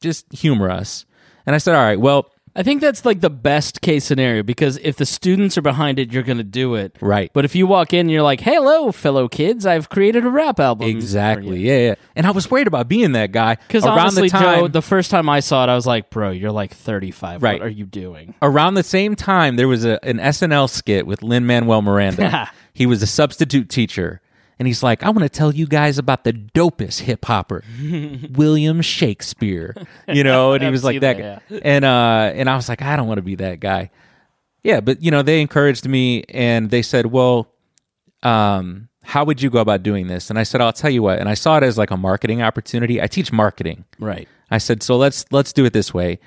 just 0.00 0.32
humor 0.32 0.70
us. 0.70 1.06
And 1.46 1.54
I 1.54 1.58
said, 1.58 1.74
all 1.74 1.82
right, 1.82 2.00
well, 2.00 2.30
I 2.56 2.62
think 2.62 2.80
that's 2.80 3.04
like 3.04 3.20
the 3.20 3.30
best 3.30 3.80
case 3.80 4.04
scenario 4.04 4.42
because 4.42 4.76
if 4.78 4.96
the 4.96 5.06
students 5.06 5.56
are 5.56 5.62
behind 5.62 5.98
it, 5.98 6.12
you're 6.12 6.24
going 6.24 6.38
to 6.38 6.44
do 6.44 6.74
it. 6.74 6.96
Right. 7.00 7.30
But 7.32 7.44
if 7.44 7.54
you 7.54 7.66
walk 7.66 7.92
in 7.92 8.00
and 8.00 8.10
you're 8.10 8.22
like, 8.22 8.40
hello, 8.40 8.90
fellow 8.90 9.28
kids, 9.28 9.66
I've 9.66 9.88
created 9.88 10.24
a 10.24 10.30
rap 10.30 10.58
album. 10.58 10.88
exactly, 10.88 11.60
yeah, 11.60 11.78
yeah. 11.78 11.94
And 12.16 12.26
I 12.26 12.32
was 12.32 12.50
worried 12.50 12.66
about 12.66 12.88
being 12.88 13.12
that 13.12 13.30
guy 13.30 13.54
Because 13.54 13.84
around 13.84 13.98
honestly, 13.98 14.28
the 14.28 14.38
time. 14.38 14.58
Joe, 14.60 14.68
the 14.68 14.82
first 14.82 15.10
time 15.10 15.28
I 15.28 15.40
saw 15.40 15.64
it, 15.64 15.68
I 15.68 15.74
was 15.74 15.86
like, 15.86 16.10
bro, 16.10 16.30
you're 16.30 16.50
like 16.50 16.74
35. 16.74 17.42
Right. 17.42 17.60
What 17.60 17.66
are 17.66 17.70
you 17.70 17.86
doing? 17.86 18.34
around 18.42 18.74
the 18.74 18.82
same 18.82 19.14
time 19.14 19.56
there 19.56 19.68
was 19.68 19.84
a, 19.84 20.04
an 20.04 20.18
SNL 20.18 20.68
skit 20.68 21.06
with 21.06 21.22
Lin 21.22 21.46
Manuel 21.46 21.82
Miranda. 21.82 22.50
he 22.74 22.86
was 22.86 23.02
a 23.02 23.06
substitute 23.06 23.68
teacher, 23.68 24.20
and 24.60 24.66
he's 24.66 24.82
like, 24.82 25.02
"I 25.02 25.08
want 25.08 25.22
to 25.22 25.28
tell 25.28 25.52
you 25.52 25.66
guys 25.66 25.96
about 25.96 26.22
the 26.24 26.34
dopest 26.34 27.00
hip 27.00 27.24
hopper, 27.24 27.64
William 28.32 28.82
Shakespeare." 28.82 29.74
You 30.06 30.22
know, 30.22 30.52
and 30.52 30.62
he 30.62 30.70
was 30.70 30.84
like 30.84 31.00
that, 31.00 31.16
that, 31.16 31.48
guy. 31.48 31.60
and 31.64 31.84
uh, 31.84 32.30
and 32.34 32.48
I 32.48 32.54
was 32.54 32.68
like, 32.68 32.82
I 32.82 32.94
don't 32.94 33.08
want 33.08 33.18
to 33.18 33.22
be 33.22 33.36
that 33.36 33.58
guy. 33.58 33.90
Yeah, 34.62 34.80
but 34.80 35.02
you 35.02 35.10
know, 35.10 35.22
they 35.22 35.40
encouraged 35.40 35.88
me, 35.88 36.24
and 36.28 36.70
they 36.70 36.82
said, 36.82 37.06
"Well, 37.06 37.48
um, 38.22 38.90
how 39.02 39.24
would 39.24 39.40
you 39.40 39.48
go 39.48 39.60
about 39.60 39.82
doing 39.82 40.08
this?" 40.08 40.28
And 40.28 40.38
I 40.38 40.42
said, 40.42 40.60
"I'll 40.60 40.74
tell 40.74 40.90
you 40.90 41.02
what." 41.02 41.18
And 41.18 41.28
I 41.28 41.34
saw 41.34 41.56
it 41.56 41.62
as 41.62 41.78
like 41.78 41.90
a 41.90 41.96
marketing 41.96 42.42
opportunity. 42.42 43.00
I 43.00 43.06
teach 43.06 43.32
marketing. 43.32 43.86
Right. 43.98 44.28
I 44.50 44.58
said, 44.58 44.82
so 44.82 44.96
let's 44.96 45.24
let's 45.30 45.52
do 45.54 45.64
it 45.64 45.72
this 45.72 45.94
way. 45.94 46.18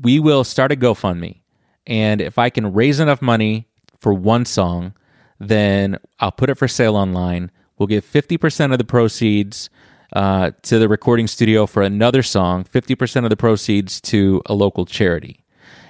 We 0.00 0.18
will 0.18 0.42
start 0.42 0.72
a 0.72 0.76
GoFundMe, 0.76 1.42
and 1.86 2.20
if 2.20 2.38
I 2.38 2.50
can 2.50 2.72
raise 2.72 2.98
enough 2.98 3.22
money 3.22 3.68
for 4.00 4.12
one 4.12 4.44
song, 4.44 4.94
then 5.38 5.98
I'll 6.20 6.32
put 6.32 6.50
it 6.50 6.56
for 6.56 6.68
sale 6.68 6.96
online. 6.96 7.50
We'll 7.78 7.86
give 7.86 8.04
fifty 8.04 8.38
percent 8.38 8.72
of 8.72 8.78
the 8.78 8.84
proceeds 8.84 9.68
uh, 10.12 10.52
to 10.62 10.78
the 10.78 10.88
recording 10.88 11.26
studio 11.26 11.66
for 11.66 11.82
another 11.82 12.22
song, 12.22 12.64
fifty 12.64 12.94
percent 12.94 13.26
of 13.26 13.30
the 13.30 13.36
proceeds 13.36 14.00
to 14.02 14.42
a 14.46 14.54
local 14.54 14.86
charity, 14.86 15.44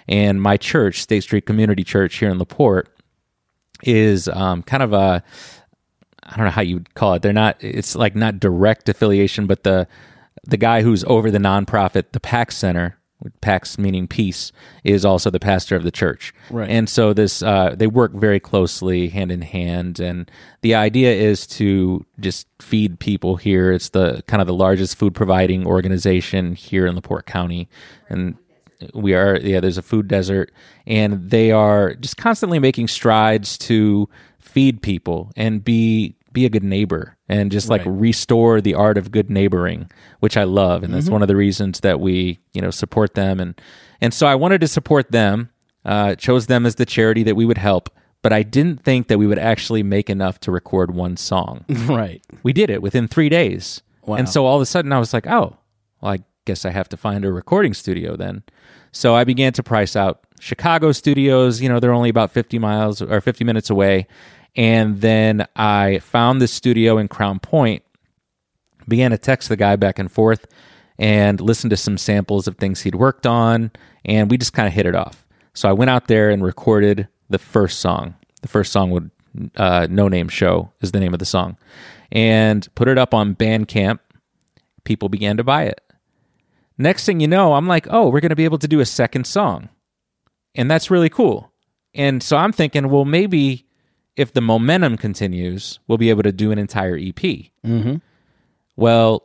And 0.09 0.41
my 0.41 0.57
church, 0.57 1.01
State 1.01 1.23
Street 1.23 1.47
Community 1.47 1.85
Church 1.85 2.17
here 2.17 2.31
in 2.31 2.39
LaPorte, 2.39 2.89
is 3.83 4.29
um, 4.29 4.63
kind 4.63 4.83
of 4.83 4.93
a 4.93 5.23
I 6.23 6.37
don't 6.37 6.45
know 6.45 6.51
how 6.51 6.63
you 6.63 6.77
would 6.77 6.95
call 6.95 7.15
it. 7.15 7.23
They're 7.23 7.33
not. 7.33 7.57
It's 7.61 7.95
like 7.95 8.17
not 8.17 8.41
direct 8.41 8.89
affiliation, 8.89 9.47
but 9.47 9.63
the 9.63 9.87
the 10.45 10.57
guy 10.57 10.83
who's 10.83 11.05
over 11.05 11.31
the 11.31 11.39
nonprofit, 11.39 12.13
the 12.13 12.21
Pax 12.21 12.57
Center, 12.57 12.99
Pax 13.41 13.79
meaning 13.79 14.07
peace, 14.07 14.53
is 14.85 15.05
also 15.05 15.31
the 15.31 15.41
pastor 15.41 15.75
of 15.75 15.85
the 15.85 15.91
church. 15.91 16.35
Right. 16.51 16.69
And 16.69 16.89
so 16.89 17.13
this 17.13 17.43
uh, 17.43 17.75
they 17.77 17.87
work 17.87 18.13
very 18.13 18.39
closely, 18.39 19.09
hand 19.09 19.33
in 19.33 19.43
hand. 19.43 20.01
And 20.01 20.31
the 20.61 20.75
idea 20.75 21.13
is 21.13 21.47
to 21.49 22.05
just 22.21 22.47
feed 22.61 23.01
people 23.01 23.37
here. 23.37 23.73
It's 23.73 23.89
the 23.89 24.23
kind 24.27 24.41
of 24.41 24.47
the 24.47 24.55
largest 24.55 24.97
food 24.97 25.15
providing 25.15 25.67
organization 25.67 26.55
here 26.55 26.87
in 26.87 26.95
LaPorte 26.95 27.27
County, 27.27 27.69
and 28.09 28.37
we 28.93 29.15
are 29.15 29.39
yeah. 29.39 29.61
There's 29.61 29.79
a 29.79 29.83
food 29.83 30.09
desert, 30.09 30.53
and 30.87 31.31
they 31.31 31.51
are 31.53 31.95
just 31.95 32.19
constantly 32.19 32.59
making 32.59 32.89
strides 32.89 33.57
to 33.59 34.09
feed 34.39 34.83
people 34.83 35.33
and 35.37 35.65
be 35.65 36.15
be 36.37 36.45
a 36.47 36.49
good 36.57 36.63
neighbor 36.77 37.17
and 37.29 37.51
just 37.51 37.69
like 37.69 37.85
Right. 37.87 37.91
restore 38.09 38.61
the 38.61 38.75
art 38.75 38.97
of 38.99 39.11
good 39.11 39.29
neighboring 39.31 39.91
which 40.21 40.37
i 40.37 40.45
love 40.45 40.83
and 40.83 40.91
Mm-hmm. 40.93 41.01
that's 41.01 41.11
one 41.11 41.23
of 41.23 41.29
the 41.29 41.37
reasons 41.37 41.81
that 41.81 41.99
we 41.99 42.39
you 42.53 42.61
know 42.63 42.71
support 42.71 43.15
them 43.15 43.41
and 43.41 43.61
and 44.01 44.13
so 44.15 44.27
i 44.27 44.35
wanted 44.35 44.61
to 44.61 44.69
support 44.69 45.11
them 45.11 45.49
uh, 45.85 46.15
chose 46.17 46.47
them 46.47 46.67
as 46.67 46.75
the 46.77 46.85
charity 46.87 47.23
that 47.23 47.37
we 47.37 47.45
would 47.47 47.59
help 47.59 47.89
but 48.23 48.33
i 48.33 48.43
didn't 48.43 48.83
think 48.85 49.09
that 49.09 49.19
we 49.19 49.27
would 49.27 49.39
actually 49.53 49.83
make 49.83 50.09
enough 50.11 50.39
to 50.41 50.51
record 50.53 50.95
one 50.95 51.17
song 51.17 51.65
right. 51.89 52.23
we 52.43 52.53
did 52.53 52.71
it 52.71 52.83
within 52.83 53.09
three 53.09 53.29
days 53.29 53.83
Wow. 54.05 54.17
and 54.17 54.29
so 54.29 54.47
all 54.47 54.57
of 54.57 54.63
a 54.63 54.67
sudden 54.67 54.93
i 54.93 54.99
was 54.99 55.13
like 55.15 55.27
oh 55.27 55.57
well 56.01 56.13
i 56.15 56.19
guess 56.45 56.65
i 56.65 56.71
have 56.71 56.89
to 56.91 56.97
find 56.97 57.25
a 57.25 57.33
recording 57.33 57.75
studio 57.75 58.17
then 58.17 58.43
so 58.93 59.15
i 59.17 59.25
began 59.25 59.53
to 59.55 59.63
price 59.63 59.97
out 59.97 60.21
chicago 60.39 60.93
studios 60.93 61.61
you 61.63 61.69
know 61.69 61.81
they're 61.81 61.93
only 62.01 62.11
about 62.11 62.31
50 62.31 62.59
miles 62.59 63.01
or 63.03 63.21
50 63.21 63.43
minutes 63.45 63.71
away 63.71 64.07
and 64.57 65.01
then 65.01 65.47
i 65.55 65.99
found 66.01 66.41
this 66.41 66.53
studio 66.53 66.99
in 66.99 67.07
crown 67.07 67.39
point 67.39 67.83
began 68.89 69.11
to 69.11 69.19
text 69.19 69.49
the 69.49 69.57
guy 69.57 69.77
back 69.77 69.99
and 69.99 70.11
forth 70.11 70.47
and 70.99 71.41
listen 71.41 71.71
to 71.71 71.77
some 71.77 71.99
samples 71.99 72.47
of 72.47 72.57
things 72.57 72.83
he'd 72.83 72.95
worked 72.95 73.27
on 73.27 73.71
and 74.05 74.31
we 74.31 74.39
just 74.39 74.53
kind 74.53 74.67
of 74.67 74.73
hit 74.73 74.87
it 74.87 74.95
off. 74.95 75.27
So 75.55 75.69
i 75.69 75.73
went 75.73 75.91
out 75.91 76.09
there 76.09 76.31
and 76.31 76.43
recorded 76.43 77.09
the 77.29 77.39
first 77.39 77.81
song. 77.81 78.15
The 78.43 78.49
first 78.49 78.73
song 78.73 78.91
would 78.91 79.11
uh, 79.57 79.87
no 79.91 80.09
name 80.09 80.29
show 80.29 80.73
is 80.81 80.93
the 80.93 81.01
name 81.01 81.13
of 81.13 81.19
the 81.19 81.27
song. 81.27 81.59
And 82.11 82.67
put 82.75 82.89
it 82.89 82.99
up 82.99 83.13
on 83.13 83.35
bandcamp. 83.35 83.99
People 84.85 85.09
began 85.09 85.37
to 85.37 85.45
buy 85.45 85.65
it. 85.65 85.81
Next 86.79 87.05
thing 87.05 87.21
you 87.21 87.29
know 87.29 87.55
i'm 87.55 87.67
like 87.67 87.87
oh 87.91 88.09
we're 88.09 88.21
going 88.21 88.31
to 88.31 88.37
be 88.37 88.45
able 88.45 88.59
to 88.59 88.69
do 88.69 88.81
a 88.81 88.87
second 88.87 89.27
song. 89.27 89.69
And 90.55 90.71
that's 90.71 90.91
really 90.91 91.11
cool. 91.11 91.53
And 91.95 92.23
so 92.23 92.37
i'm 92.37 92.53
thinking 92.53 92.89
well 92.89 93.05
maybe 93.05 93.66
if 94.17 94.33
the 94.33 94.41
momentum 94.41 94.97
continues 94.97 95.79
we'll 95.87 95.99
be 95.99 96.11
able 96.11 96.23
to 96.23 96.33
do 96.33 96.51
an 96.53 96.59
entire 96.59 96.97
ep 96.97 97.17
Mm-hmm. 97.65 97.97
well, 98.77 99.23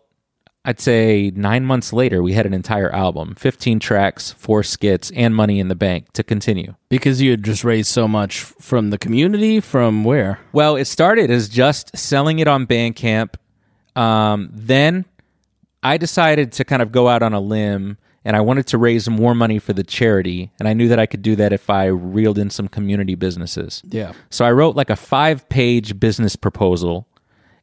I'd 0.64 0.80
say 0.80 1.32
nine 1.36 1.66
months 1.66 1.92
later, 1.92 2.22
we 2.22 2.34
had 2.34 2.46
an 2.46 2.54
entire 2.54 2.94
album, 2.94 3.34
15 3.36 3.80
tracks, 3.80 4.32
four 4.34 4.62
skits, 4.62 5.12
and 5.16 5.36
money 5.36 5.60
in 5.60 5.70
the 5.70 5.76
bank 5.76 6.12
to 6.14 6.24
continue. 6.24 6.76
Because 6.90 7.20
you 7.20 7.32
had 7.32 7.44
just 7.44 7.64
raised 7.64 7.90
so 7.90 8.08
much 8.08 8.42
from 8.42 8.92
the 8.92 9.00
community. 9.00 9.60
From 9.60 10.04
where? 10.04 10.40
Well, 10.54 10.76
it 10.76 10.86
started 10.86 11.32
as 11.32 11.50
just 11.50 11.98
selling 11.98 12.38
it 12.38 12.48
on 12.48 12.68
Bandcamp. 12.68 13.36
Um, 13.96 14.50
then 14.54 15.06
I 15.82 15.98
decided 15.98 16.52
to 16.54 16.64
kind 16.64 16.84
of 16.84 16.92
go 16.92 17.08
out 17.08 17.24
on 17.24 17.34
a 17.34 17.40
limb 17.40 17.98
and 18.24 18.36
I 18.36 18.42
wanted 18.42 18.68
to 18.68 18.78
raise 18.78 19.10
more 19.10 19.34
money 19.34 19.60
for 19.60 19.74
the 19.74 19.84
charity. 19.84 20.52
And 20.60 20.68
I 20.68 20.74
knew 20.74 20.88
that 20.88 21.00
I 21.00 21.06
could 21.06 21.22
do 21.22 21.36
that 21.38 21.54
if 21.54 21.70
I 21.70 21.86
reeled 21.86 22.38
in 22.38 22.50
some 22.50 22.68
community 22.68 23.16
businesses. 23.16 23.82
Yeah. 23.86 24.14
So 24.30 24.46
I 24.46 24.52
wrote 24.52 24.76
like 24.76 24.90
a 24.90 24.96
five 24.96 25.48
page 25.50 26.00
business 26.00 26.36
proposal 26.36 27.08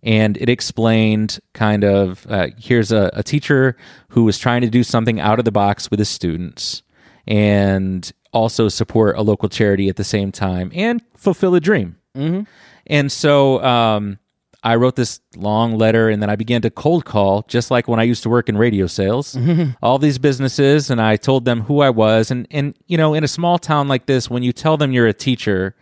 and 0.02 0.36
it 0.36 0.48
explained 0.48 1.38
kind 1.54 1.84
of 1.84 2.26
uh, 2.28 2.48
here's 2.58 2.92
a, 2.92 3.10
a 3.14 3.22
teacher 3.22 3.76
who 4.10 4.24
was 4.24 4.38
trying 4.38 4.62
to 4.62 4.70
do 4.70 4.82
something 4.82 5.20
out 5.20 5.38
of 5.38 5.44
the 5.44 5.52
box 5.52 5.90
with 5.90 5.98
his 5.98 6.08
students 6.08 6.82
and 7.26 8.12
also 8.32 8.68
support 8.68 9.16
a 9.16 9.22
local 9.22 9.48
charity 9.48 9.88
at 9.88 9.96
the 9.96 10.04
same 10.04 10.32
time 10.32 10.70
and 10.74 11.02
fulfill 11.14 11.54
a 11.54 11.60
dream. 11.60 11.96
Mm-hmm. 12.16 12.42
And 12.86 13.12
so 13.12 13.62
um, 13.62 14.18
I 14.62 14.74
wrote 14.74 14.96
this 14.96 15.20
long 15.36 15.78
letter 15.78 16.08
and 16.08 16.20
then 16.20 16.30
I 16.30 16.36
began 16.36 16.62
to 16.62 16.70
cold 16.70 17.04
call, 17.04 17.44
just 17.48 17.70
like 17.70 17.86
when 17.86 18.00
I 18.00 18.02
used 18.02 18.22
to 18.24 18.28
work 18.28 18.48
in 18.48 18.58
radio 18.58 18.86
sales, 18.86 19.36
all 19.82 19.98
these 19.98 20.18
businesses. 20.18 20.90
And 20.90 21.00
I 21.00 21.16
told 21.16 21.44
them 21.44 21.62
who 21.62 21.80
I 21.80 21.90
was. 21.90 22.30
And, 22.30 22.46
and, 22.50 22.76
you 22.86 22.96
know, 22.96 23.14
in 23.14 23.22
a 23.22 23.28
small 23.28 23.58
town 23.58 23.88
like 23.88 24.06
this, 24.06 24.28
when 24.28 24.42
you 24.42 24.52
tell 24.52 24.76
them 24.76 24.92
you're 24.92 25.06
a 25.06 25.12
teacher, 25.12 25.76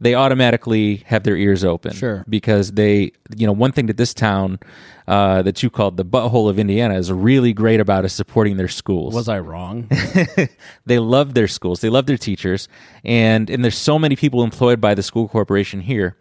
they 0.00 0.14
automatically 0.14 1.04
have 1.06 1.22
their 1.22 1.36
ears 1.36 1.64
open. 1.64 1.92
Sure. 1.92 2.24
Because 2.28 2.72
they, 2.72 3.12
you 3.36 3.46
know, 3.46 3.52
one 3.52 3.72
thing 3.72 3.86
that 3.86 3.96
this 3.96 4.12
town 4.12 4.58
uh, 5.06 5.42
that 5.42 5.62
you 5.62 5.70
called 5.70 5.96
the 5.96 6.04
butthole 6.04 6.50
of 6.50 6.58
Indiana 6.58 6.96
is 6.96 7.12
really 7.12 7.52
great 7.52 7.78
about 7.78 8.04
is 8.04 8.12
supporting 8.12 8.56
their 8.56 8.68
schools 8.68 9.14
Was 9.14 9.28
I 9.28 9.38
wrong? 9.38 9.88
they 10.86 10.98
love 10.98 11.34
their 11.34 11.46
schools 11.46 11.80
they 11.80 11.88
love 11.88 12.06
their 12.06 12.18
teachers 12.18 12.68
and 13.04 13.48
and 13.48 13.62
there's 13.62 13.78
so 13.78 14.00
many 14.00 14.16
people 14.16 14.42
employed 14.42 14.80
by 14.80 14.94
the 14.94 15.04
school 15.04 15.28
corporation 15.28 15.80
here 15.80 16.16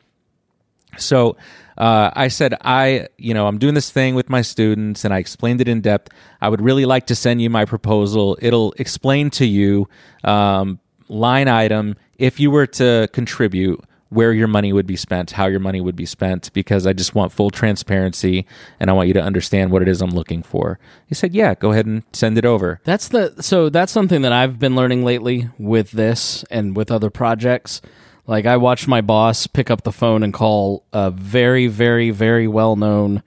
so 0.98 1.38
uh, 1.78 2.10
i 2.16 2.28
said 2.28 2.54
i 2.62 3.08
you 3.18 3.34
know 3.34 3.48
i'm 3.48 3.58
doing 3.58 3.74
this 3.74 3.92
thing 3.92 4.16
with 4.16 4.30
my 4.30 4.42
students 4.42 5.04
and 5.04 5.14
i 5.14 5.18
explained 5.18 5.62
it 5.62 5.68
in 5.68 5.82
depth. 5.82 6.12
I 6.42 6.50
would 6.50 6.62
really 6.62 6.86
like 6.86 7.08
to 7.08 7.16
send 7.16 7.42
you 7.42 7.50
my 7.50 7.66
proposal. 7.66 8.38
It'll 8.42 8.74
explain 8.78 9.30
to 9.32 9.46
you 9.46 9.88
um, 10.24 10.80
line 11.08 11.48
item 11.48 11.96
if 12.18 12.40
you 12.40 12.52
were 12.52 12.68
to 12.68 13.10
contribute 13.14 13.84
where 14.10 14.32
your 14.32 14.48
money 14.48 14.72
would 14.72 14.86
be 14.86 14.96
spent 14.96 15.32
how 15.32 15.48
your 15.48 15.60
money 15.60 15.82
would 15.82 15.96
be 15.96 16.06
spent 16.06 16.54
because 16.54 16.86
i 16.88 16.94
just 16.94 17.16
want 17.16 17.32
full 17.32 17.50
transparency 17.50 18.46
and 18.80 18.90
i 18.90 18.94
want 18.94 19.08
you 19.08 19.14
to 19.14 19.22
understand 19.22 19.72
what 19.72 19.82
it 19.82 19.88
is 19.88 20.02
i'm 20.02 20.12
looking 20.12 20.44
for. 20.44 20.80
He 21.08 21.16
said 21.16 21.34
yeah 21.34 21.56
go 21.56 21.72
ahead 21.72 21.86
and 21.86 22.04
send 22.14 22.38
it 22.38 22.46
over. 22.46 22.80
That's 22.84 23.08
the 23.10 23.42
so 23.42 23.70
that's 23.70 23.92
something 23.92 24.22
that 24.22 24.32
I've 24.32 24.60
been 24.60 24.76
learning 24.76 25.04
lately 25.04 25.50
with 25.58 25.92
this 25.92 26.46
and 26.50 26.76
with 26.76 26.92
other 26.92 27.10
projects. 27.10 27.82
Like 28.28 28.46
I 28.46 28.58
watched 28.58 28.88
my 28.88 29.02
boss 29.02 29.48
pick 29.48 29.70
up 29.70 29.84
the 29.84 29.92
phone 29.92 30.24
and 30.24 30.34
call 30.34 30.84
a 30.92 31.12
very 31.12 31.68
very 31.68 32.10
very 32.10 32.48
well-known 32.48 33.22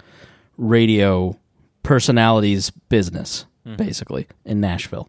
radio 0.56 1.38
personalities 1.82 2.70
business 2.70 3.46
mm-hmm. 3.66 3.76
basically 3.76 4.26
in 4.44 4.60
Nashville. 4.60 5.08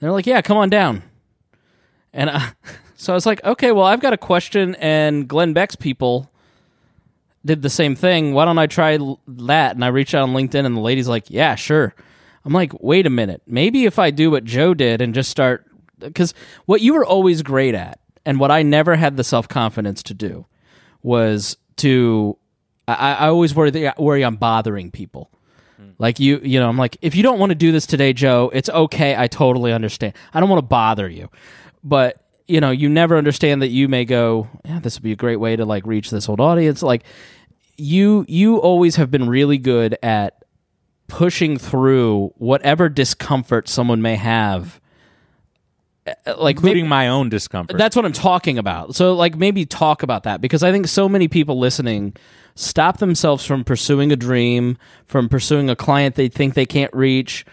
They're 0.00 0.12
like, 0.12 0.26
"Yeah, 0.26 0.40
come 0.40 0.56
on 0.56 0.70
down." 0.70 1.02
And 2.12 2.30
I, 2.30 2.52
so 2.96 3.12
I 3.12 3.14
was 3.14 3.26
like, 3.26 3.44
"Okay, 3.44 3.72
well, 3.72 3.84
I've 3.84 4.00
got 4.00 4.12
a 4.12 4.18
question 4.18 4.74
and 4.76 5.28
Glenn 5.28 5.52
Beck's 5.52 5.76
people 5.76 6.30
did 7.44 7.62
the 7.62 7.70
same 7.70 7.94
thing. 7.94 8.32
Why 8.32 8.44
don't 8.44 8.58
I 8.58 8.66
try 8.66 8.98
that?" 9.28 9.74
And 9.74 9.84
I 9.84 9.88
reached 9.88 10.14
out 10.14 10.28
on 10.28 10.34
LinkedIn 10.34 10.64
and 10.64 10.76
the 10.76 10.80
lady's 10.80 11.08
like, 11.08 11.30
"Yeah, 11.30 11.54
sure." 11.54 11.94
I'm 12.48 12.54
like, 12.54 12.72
wait 12.80 13.04
a 13.04 13.10
minute. 13.10 13.42
Maybe 13.46 13.84
if 13.84 13.98
I 13.98 14.10
do 14.10 14.30
what 14.30 14.42
Joe 14.42 14.72
did 14.72 15.02
and 15.02 15.14
just 15.14 15.30
start, 15.30 15.66
because 15.98 16.32
what 16.64 16.80
you 16.80 16.94
were 16.94 17.04
always 17.04 17.42
great 17.42 17.74
at, 17.74 18.00
and 18.28 18.38
what 18.38 18.50
I 18.50 18.62
never 18.62 18.94
had 18.94 19.16
the 19.16 19.24
self 19.24 19.48
confidence 19.48 20.02
to 20.04 20.14
do, 20.14 20.44
was 21.02 21.56
to. 21.76 22.36
I, 22.86 23.14
I 23.14 23.28
always 23.28 23.54
worry 23.54 23.70
that, 23.70 23.98
worry 23.98 24.22
I'm 24.22 24.36
bothering 24.36 24.90
people. 24.90 25.30
Hmm. 25.78 25.90
Like 25.98 26.20
you, 26.20 26.38
you 26.42 26.60
know, 26.60 26.68
I'm 26.68 26.76
like, 26.76 26.98
if 27.00 27.14
you 27.14 27.22
don't 27.22 27.38
want 27.38 27.50
to 27.50 27.54
do 27.54 27.72
this 27.72 27.86
today, 27.86 28.12
Joe, 28.12 28.50
it's 28.52 28.68
okay. 28.68 29.16
I 29.16 29.28
totally 29.28 29.72
understand. 29.72 30.12
I 30.34 30.40
don't 30.40 30.50
want 30.50 30.58
to 30.58 30.66
bother 30.66 31.08
you, 31.08 31.30
but 31.82 32.22
you 32.46 32.60
know, 32.60 32.70
you 32.70 32.90
never 32.90 33.16
understand 33.16 33.62
that 33.62 33.68
you 33.68 33.88
may 33.88 34.04
go, 34.04 34.48
yeah, 34.64 34.78
this 34.80 34.96
would 34.96 35.02
be 35.02 35.12
a 35.12 35.16
great 35.16 35.36
way 35.36 35.56
to 35.56 35.64
like 35.64 35.86
reach 35.86 36.10
this 36.10 36.28
old 36.28 36.40
audience. 36.40 36.82
Like 36.82 37.04
you, 37.78 38.26
you 38.28 38.58
always 38.58 38.96
have 38.96 39.10
been 39.10 39.28
really 39.28 39.58
good 39.58 39.96
at 40.02 40.42
pushing 41.06 41.58
through 41.58 42.32
whatever 42.36 42.90
discomfort 42.90 43.68
someone 43.68 44.02
may 44.02 44.16
have. 44.16 44.80
Uh, 46.26 46.34
Like 46.38 46.56
maybe, 46.56 46.68
including 46.80 46.88
my 46.88 47.08
own 47.08 47.28
discomfort 47.28 47.78
that's 47.78 47.96
what 47.96 48.04
I'm 48.04 48.12
talking 48.12 48.58
about. 48.58 48.94
So 48.94 49.14
like 49.14 49.36
maybe 49.36 49.64
talk 49.66 50.02
about 50.02 50.22
that 50.24 50.40
because 50.40 50.62
I 50.62 50.72
think 50.72 50.86
so 50.88 51.08
many 51.08 51.28
people 51.28 51.58
listening 51.58 52.14
stop 52.54 52.98
themselves 52.98 53.44
from 53.46 53.64
pursuing 53.64 54.10
a 54.12 54.16
dream, 54.16 54.76
from 55.06 55.28
pursuing 55.28 55.70
a 55.70 55.76
client 55.76 56.16
they 56.16 56.28
think 56.28 56.54
they 56.54 56.66
can't 56.66 56.92
reach. 56.94 57.44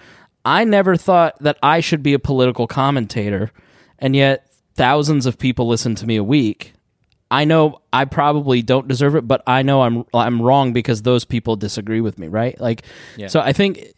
I 0.44 0.64
never 0.64 0.96
thought 0.96 1.38
that 1.42 1.58
I 1.64 1.80
should 1.80 2.04
be 2.04 2.14
a 2.14 2.20
political 2.20 2.68
commentator, 2.68 3.52
and 4.00 4.16
yet 4.16 4.48
thousands 4.76 5.26
of 5.26 5.38
people 5.38 5.68
listen 5.68 5.96
to 5.96 6.06
me 6.06 6.16
a 6.18 6.24
week. 6.24 6.74
I 7.32 7.44
know 7.46 7.82
I 7.92 8.06
probably 8.06 8.62
don't 8.62 8.88
deserve 8.88 9.16
it, 9.16 9.28
but 9.28 9.42
I 9.48 9.64
know 9.64 9.82
I'm 9.82 10.06
I'm 10.14 10.40
wrong 10.42 10.74
because 10.74 11.02
those 11.02 11.26
people 11.26 11.56
disagree 11.56 12.00
with 12.02 12.20
me, 12.20 12.28
right? 12.28 12.60
Like 12.62 12.84
so 13.28 13.40
I 13.40 13.54
think 13.54 13.94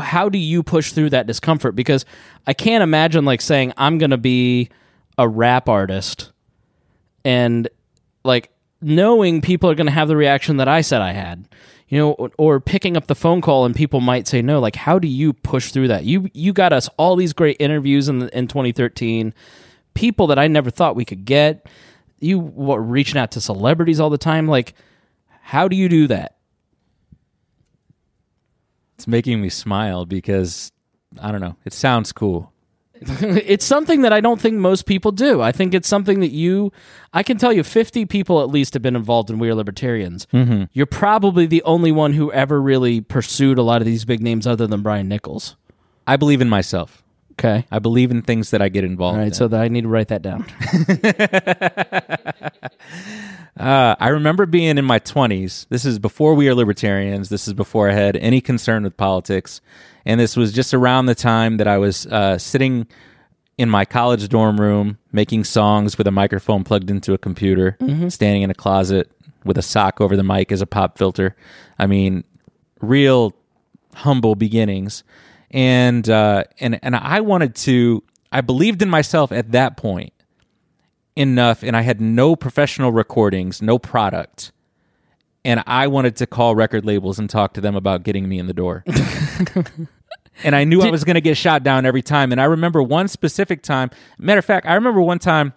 how 0.00 0.28
do 0.28 0.38
you 0.38 0.62
push 0.62 0.92
through 0.92 1.10
that 1.10 1.26
discomfort 1.26 1.74
because 1.74 2.04
I 2.46 2.54
can't 2.54 2.82
imagine 2.82 3.24
like 3.24 3.40
saying 3.40 3.72
I'm 3.76 3.98
going 3.98 4.10
to 4.10 4.18
be 4.18 4.70
a 5.18 5.28
rap 5.28 5.68
artist 5.68 6.32
and 7.24 7.68
like 8.24 8.50
knowing 8.80 9.40
people 9.40 9.70
are 9.70 9.74
going 9.74 9.86
to 9.86 9.92
have 9.92 10.08
the 10.08 10.16
reaction 10.16 10.56
that 10.58 10.68
I 10.68 10.80
said 10.80 11.00
I 11.00 11.12
had. 11.12 11.48
you 11.88 11.98
know, 11.98 12.12
or, 12.38 12.58
picking 12.58 12.96
up 12.96 13.06
the 13.06 13.14
phone 13.14 13.42
call 13.42 13.66
and 13.66 13.74
people 13.76 14.00
might 14.00 14.26
say 14.26 14.40
no. 14.40 14.60
Like, 14.60 14.76
how 14.76 14.98
do 14.98 15.06
you 15.06 15.34
push 15.34 15.72
through 15.72 15.88
that? 15.88 16.04
You 16.04 16.30
you 16.32 16.54
got 16.54 16.72
us 16.72 16.88
all 16.96 17.16
these 17.16 17.34
great 17.34 17.58
interviews 17.60 18.08
in 18.08 18.28
in 18.30 18.48
2013, 18.48 19.34
people 19.94 20.26
that 20.28 20.38
I 20.38 20.48
never 20.48 20.70
thought 20.70 20.96
we 20.96 21.04
could 21.04 21.26
get. 21.26 21.66
You 22.18 22.38
were 22.38 22.80
reaching 22.80 23.18
out 23.20 23.32
to 23.32 23.40
celebrities 23.42 24.00
all 24.00 24.08
the 24.08 24.16
time. 24.16 24.48
Like, 24.48 24.74
how 25.42 25.68
do 25.68 25.76
you 25.76 25.88
do 25.88 26.06
that? 26.06 26.36
It's 29.02 29.08
making 29.08 29.42
me 29.42 29.48
smile 29.48 30.06
because 30.06 30.70
I 31.20 31.32
don't 31.32 31.40
know. 31.40 31.56
It 31.64 31.72
sounds 31.72 32.12
cool. 32.12 32.52
it's 33.00 33.64
something 33.64 34.02
that 34.02 34.12
I 34.12 34.20
don't 34.20 34.40
think 34.40 34.58
most 34.58 34.86
people 34.86 35.10
do. 35.10 35.42
I 35.42 35.50
think 35.50 35.74
it's 35.74 35.88
something 35.88 36.20
that 36.20 36.30
you, 36.30 36.70
I 37.12 37.24
can 37.24 37.36
tell 37.36 37.52
you, 37.52 37.64
50 37.64 38.06
people 38.06 38.40
at 38.42 38.48
least 38.48 38.74
have 38.74 38.82
been 38.82 38.94
involved 38.94 39.28
in 39.28 39.40
We 39.40 39.50
Are 39.50 39.56
Libertarians. 39.56 40.28
Mm-hmm. 40.32 40.66
You're 40.72 40.86
probably 40.86 41.46
the 41.46 41.64
only 41.64 41.90
one 41.90 42.12
who 42.12 42.30
ever 42.30 42.62
really 42.62 43.00
pursued 43.00 43.58
a 43.58 43.62
lot 43.62 43.82
of 43.82 43.86
these 43.86 44.04
big 44.04 44.22
names 44.22 44.46
other 44.46 44.68
than 44.68 44.82
Brian 44.82 45.08
Nichols. 45.08 45.56
I 46.06 46.14
believe 46.14 46.40
in 46.40 46.48
myself. 46.48 47.01
Okay. 47.32 47.66
I 47.70 47.78
believe 47.78 48.10
in 48.10 48.22
things 48.22 48.50
that 48.50 48.62
I 48.62 48.68
get 48.68 48.84
involved 48.84 49.16
All 49.16 49.20
right. 49.20 49.28
in. 49.28 49.34
So 49.34 49.48
that 49.48 49.60
I 49.60 49.68
need 49.68 49.82
to 49.82 49.88
write 49.88 50.08
that 50.08 50.22
down. 50.22 50.46
Uh, 53.54 53.94
I 54.00 54.08
remember 54.08 54.46
being 54.46 54.78
in 54.78 54.84
my 54.84 54.98
20s. 54.98 55.66
This 55.68 55.84
is 55.84 55.98
before 55.98 56.34
we 56.34 56.48
are 56.48 56.54
libertarians. 56.54 57.28
This 57.28 57.46
is 57.46 57.52
before 57.52 57.90
I 57.90 57.92
had 57.92 58.16
any 58.16 58.40
concern 58.40 58.82
with 58.82 58.96
politics. 58.96 59.60
And 60.06 60.18
this 60.18 60.36
was 60.36 60.52
just 60.52 60.72
around 60.72 61.06
the 61.06 61.14
time 61.14 61.58
that 61.58 61.68
I 61.68 61.78
was 61.78 62.06
uh, 62.06 62.38
sitting 62.38 62.86
in 63.58 63.68
my 63.68 63.84
college 63.84 64.28
dorm 64.28 64.58
room 64.58 64.98
making 65.12 65.44
songs 65.44 65.98
with 65.98 66.06
a 66.06 66.10
microphone 66.10 66.64
plugged 66.64 66.90
into 66.90 67.12
a 67.12 67.18
computer, 67.18 67.76
standing 68.08 68.42
in 68.42 68.50
a 68.50 68.54
closet 68.54 69.12
with 69.44 69.58
a 69.58 69.62
sock 69.62 70.00
over 70.00 70.16
the 70.16 70.24
mic 70.24 70.50
as 70.50 70.62
a 70.62 70.66
pop 70.66 70.96
filter. 70.96 71.36
I 71.78 71.86
mean, 71.86 72.24
real 72.80 73.34
humble 73.94 74.34
beginnings. 74.34 75.04
And 75.52 76.08
uh, 76.08 76.44
and 76.60 76.78
and 76.82 76.96
I 76.96 77.20
wanted 77.20 77.54
to. 77.56 78.02
I 78.34 78.40
believed 78.40 78.80
in 78.80 78.88
myself 78.88 79.30
at 79.30 79.52
that 79.52 79.76
point 79.76 80.14
enough 81.16 81.62
and 81.62 81.76
I 81.76 81.82
had 81.82 82.00
no 82.00 82.36
professional 82.36 82.92
recordings, 82.92 83.60
no 83.62 83.78
product. 83.78 84.52
And 85.44 85.62
I 85.66 85.88
wanted 85.88 86.16
to 86.16 86.26
call 86.26 86.54
record 86.54 86.84
labels 86.84 87.18
and 87.18 87.28
talk 87.28 87.54
to 87.54 87.60
them 87.60 87.74
about 87.74 88.04
getting 88.04 88.28
me 88.28 88.38
in 88.38 88.46
the 88.46 88.54
door. 88.54 88.84
and 90.44 90.54
I 90.54 90.64
knew 90.64 90.82
I 90.82 90.90
was 90.90 91.02
going 91.02 91.14
to 91.14 91.20
get 91.20 91.36
shot 91.36 91.64
down 91.64 91.84
every 91.84 92.02
time. 92.02 92.30
And 92.30 92.40
I 92.40 92.44
remember 92.44 92.80
one 92.82 93.08
specific 93.08 93.62
time. 93.62 93.90
Matter 94.18 94.38
of 94.38 94.44
fact, 94.44 94.66
I 94.66 94.74
remember 94.74 95.02
one 95.02 95.18
time 95.18 95.52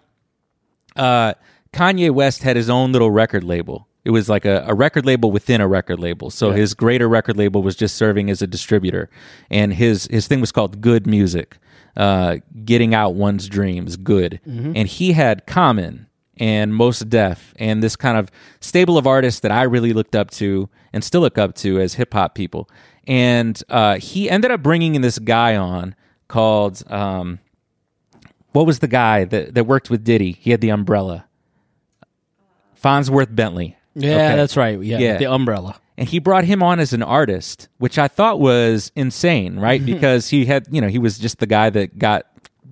uh, 0.96 1.34
Kanye 1.72 2.10
West 2.10 2.42
had 2.42 2.56
his 2.56 2.68
own 2.68 2.90
little 2.90 3.12
record 3.12 3.44
label. 3.44 3.86
It 4.06 4.10
was 4.10 4.28
like 4.28 4.44
a, 4.44 4.64
a 4.68 4.74
record 4.74 5.04
label 5.04 5.32
within 5.32 5.60
a 5.60 5.66
record 5.66 5.98
label. 5.98 6.30
So 6.30 6.52
his 6.52 6.74
greater 6.74 7.08
record 7.08 7.36
label 7.36 7.60
was 7.60 7.74
just 7.74 7.96
serving 7.96 8.30
as 8.30 8.40
a 8.40 8.46
distributor. 8.46 9.10
And 9.50 9.74
his, 9.74 10.06
his 10.06 10.28
thing 10.28 10.40
was 10.40 10.52
called 10.52 10.80
Good 10.80 11.08
Music 11.08 11.58
uh, 11.96 12.36
getting 12.64 12.94
out 12.94 13.14
one's 13.14 13.48
dreams 13.48 13.96
good. 13.96 14.40
And 14.76 14.86
he 14.86 15.12
had 15.12 15.44
Common 15.46 16.06
and 16.36 16.72
Mos 16.72 17.00
Def 17.00 17.52
and 17.58 17.82
this 17.82 17.96
kind 17.96 18.16
of 18.16 18.30
stable 18.60 18.96
of 18.96 19.08
artists 19.08 19.40
that 19.40 19.50
I 19.50 19.62
really 19.62 19.92
looked 19.92 20.14
up 20.14 20.30
to 20.32 20.68
and 20.92 21.02
still 21.02 21.22
look 21.22 21.36
up 21.36 21.56
to 21.56 21.80
as 21.80 21.94
hip 21.94 22.12
hop 22.12 22.36
people. 22.36 22.70
And 23.08 23.60
uh, 23.68 23.98
he 23.98 24.30
ended 24.30 24.52
up 24.52 24.62
bringing 24.62 24.94
in 24.94 25.02
this 25.02 25.18
guy 25.18 25.56
on 25.56 25.96
called, 26.28 26.82
um, 26.90 27.40
what 28.52 28.66
was 28.66 28.78
the 28.78 28.88
guy 28.88 29.24
that, 29.24 29.54
that 29.54 29.64
worked 29.64 29.90
with 29.90 30.04
Diddy? 30.04 30.32
He 30.32 30.52
had 30.52 30.60
the 30.60 30.70
umbrella. 30.70 31.26
Fonzworth 32.80 33.34
Bentley. 33.34 33.75
Yeah, 33.96 34.10
Okay. 34.28 34.36
that's 34.36 34.56
right. 34.56 34.80
Yeah, 34.82 34.98
Yeah. 34.98 35.16
the 35.16 35.26
umbrella. 35.26 35.76
and 35.98 36.06
he 36.08 36.18
brought 36.18 36.44
him 36.44 36.62
on 36.62 36.78
as 36.78 36.92
an 36.92 37.02
artist, 37.02 37.68
which 37.78 37.98
I 37.98 38.06
thought 38.08 38.38
was 38.38 38.92
insane, 38.94 39.58
right? 39.58 39.84
because 39.84 40.28
he 40.28 40.44
had, 40.44 40.66
you 40.70 40.80
know, 40.82 40.88
he 40.88 40.98
was 40.98 41.18
just 41.18 41.38
the 41.38 41.46
guy 41.46 41.70
that 41.70 41.98
got 41.98 42.26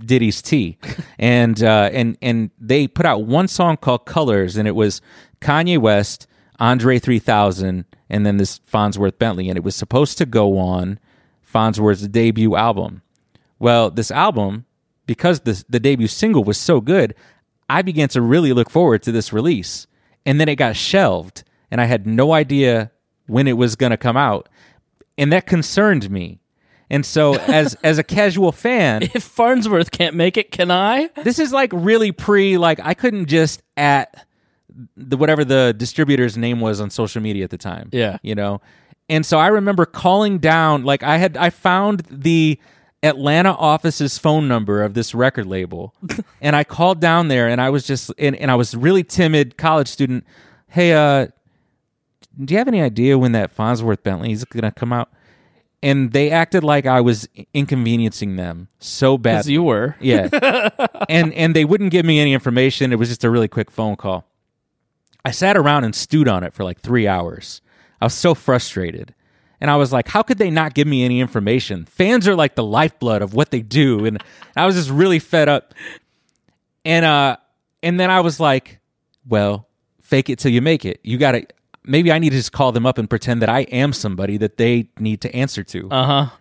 Diddy's 0.04 0.42
tea, 0.42 0.76
and 1.18 1.62
uh, 1.62 1.88
and 1.92 2.18
and 2.20 2.50
they 2.60 2.86
put 2.86 3.06
out 3.06 3.24
one 3.24 3.48
song 3.48 3.78
called 3.78 4.04
Colors, 4.04 4.56
and 4.58 4.68
it 4.68 4.74
was 4.76 5.00
Kanye 5.40 5.78
West, 5.78 6.26
Andre 6.58 6.98
3000, 6.98 7.86
and 8.10 8.26
then 8.26 8.36
this 8.36 8.60
Fonzworth 8.70 9.18
Bentley, 9.18 9.48
and 9.48 9.56
it 9.56 9.64
was 9.64 9.74
supposed 9.74 10.18
to 10.18 10.26
go 10.26 10.58
on 10.58 10.98
Fonzworth's 11.50 12.06
debut 12.08 12.54
album. 12.56 13.00
Well, 13.58 13.90
this 13.90 14.10
album, 14.10 14.66
because 15.06 15.40
the 15.40 15.64
the 15.70 15.80
debut 15.80 16.08
single 16.08 16.44
was 16.44 16.58
so 16.58 16.82
good, 16.82 17.14
I 17.70 17.80
began 17.80 18.08
to 18.10 18.20
really 18.20 18.52
look 18.52 18.68
forward 18.68 19.02
to 19.04 19.12
this 19.12 19.32
release, 19.32 19.86
and 20.26 20.40
then 20.40 20.48
it 20.48 20.56
got 20.56 20.76
shelved, 20.76 21.44
and 21.70 21.80
I 21.80 21.84
had 21.84 22.06
no 22.06 22.32
idea 22.32 22.90
when 23.26 23.46
it 23.46 23.54
was 23.54 23.76
going 23.76 23.90
to 23.90 23.96
come 23.96 24.16
out, 24.16 24.48
and 25.18 25.32
that 25.32 25.46
concerned 25.46 26.10
me. 26.10 26.40
And 26.90 27.04
so, 27.04 27.34
as 27.46 27.74
as 27.82 27.98
a 27.98 28.02
casual 28.04 28.52
fan, 28.52 29.02
If 29.02 29.36
Fonzworth 29.36 29.90
can't 29.90 30.14
make 30.14 30.36
it, 30.36 30.50
can 30.50 30.70
I? 30.70 31.10
this 31.22 31.38
is 31.38 31.52
like 31.52 31.70
really 31.72 32.12
pre 32.12 32.58
like 32.58 32.78
I 32.82 32.94
couldn't 32.94 33.26
just 33.26 33.62
at 33.76 34.26
the 34.96 35.16
whatever 35.16 35.44
the 35.44 35.74
distributor's 35.76 36.36
name 36.36 36.60
was 36.60 36.80
on 36.80 36.90
social 36.90 37.22
media 37.22 37.44
at 37.44 37.50
the 37.50 37.58
time. 37.58 37.88
Yeah. 37.92 38.18
You 38.22 38.34
know. 38.34 38.60
And 39.08 39.24
so 39.24 39.38
I 39.38 39.48
remember 39.48 39.86
calling 39.86 40.38
down 40.38 40.84
like 40.84 41.02
I 41.02 41.18
had 41.18 41.36
I 41.36 41.50
found 41.50 42.02
the 42.10 42.58
Atlanta 43.04 43.52
office's 43.52 44.16
phone 44.16 44.48
number 44.48 44.82
of 44.82 44.94
this 44.94 45.14
record 45.14 45.46
label 45.46 45.94
and 46.40 46.56
I 46.56 46.64
called 46.64 47.00
down 47.00 47.28
there 47.28 47.48
and 47.48 47.60
I 47.60 47.68
was 47.70 47.86
just 47.86 48.10
and, 48.18 48.34
and 48.36 48.50
I 48.50 48.54
was 48.54 48.74
really 48.74 49.04
timid 49.04 49.56
college 49.58 49.88
student. 49.88 50.24
Hey, 50.68 50.94
uh 50.94 51.28
do 52.42 52.52
you 52.52 52.58
have 52.58 52.66
any 52.66 52.82
idea 52.82 53.16
when 53.18 53.32
that 53.32 53.54
Fonzworth 53.54 54.02
Bentley 54.02 54.32
is 54.32 54.44
gonna 54.44 54.72
come 54.72 54.92
out? 54.92 55.10
And 55.82 56.12
they 56.12 56.30
acted 56.30 56.64
like 56.64 56.86
I 56.86 57.02
was 57.02 57.28
inconveniencing 57.52 58.36
them 58.36 58.68
so 58.78 59.18
bad. 59.18 59.40
As 59.40 59.50
you 59.50 59.62
were. 59.62 59.96
Yeah. 60.00 60.28
and 61.08 61.32
and 61.34 61.54
they 61.54 61.66
wouldn't 61.66 61.90
give 61.90 62.06
me 62.06 62.20
any 62.20 62.32
information. 62.32 62.90
It 62.90 62.98
was 62.98 63.10
just 63.10 63.22
a 63.22 63.30
really 63.30 63.48
quick 63.48 63.70
phone 63.70 63.96
call. 63.96 64.24
I 65.26 65.30
sat 65.30 65.56
around 65.56 65.84
and 65.84 65.94
stewed 65.94 66.26
on 66.26 66.42
it 66.42 66.54
for 66.54 66.64
like 66.64 66.80
3 66.80 67.06
hours. 67.06 67.60
I 68.00 68.06
was 68.06 68.14
so 68.14 68.34
frustrated. 68.34 69.14
And 69.60 69.70
I 69.70 69.76
was 69.76 69.92
like, 69.92 70.08
how 70.08 70.22
could 70.22 70.38
they 70.38 70.50
not 70.50 70.74
give 70.74 70.86
me 70.86 71.04
any 71.04 71.20
information? 71.20 71.84
Fans 71.86 72.28
are 72.28 72.34
like 72.34 72.54
the 72.54 72.64
lifeblood 72.64 73.22
of 73.22 73.34
what 73.34 73.50
they 73.50 73.60
do 73.60 74.04
and 74.04 74.22
I 74.56 74.66
was 74.66 74.74
just 74.74 74.90
really 74.90 75.18
fed 75.18 75.48
up. 75.48 75.74
And 76.84 77.04
uh 77.04 77.36
and 77.82 78.00
then 78.00 78.10
I 78.10 78.20
was 78.20 78.40
like, 78.40 78.80
well, 79.26 79.68
fake 80.00 80.30
it 80.30 80.38
till 80.38 80.52
you 80.52 80.62
make 80.62 80.84
it. 80.84 81.00
You 81.02 81.18
got 81.18 81.32
to 81.32 81.46
maybe 81.84 82.10
I 82.12 82.18
need 82.18 82.30
to 82.30 82.36
just 82.36 82.52
call 82.52 82.72
them 82.72 82.86
up 82.86 82.98
and 82.98 83.08
pretend 83.08 83.42
that 83.42 83.48
I 83.48 83.60
am 83.62 83.92
somebody 83.92 84.36
that 84.38 84.56
they 84.56 84.88
need 84.98 85.20
to 85.22 85.34
answer 85.34 85.62
to. 85.64 85.88
Uh 85.90 86.06
huh. 86.06 86.36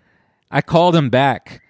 I 0.52 0.62
called 0.62 0.96
him 0.96 1.10
back, 1.10 1.62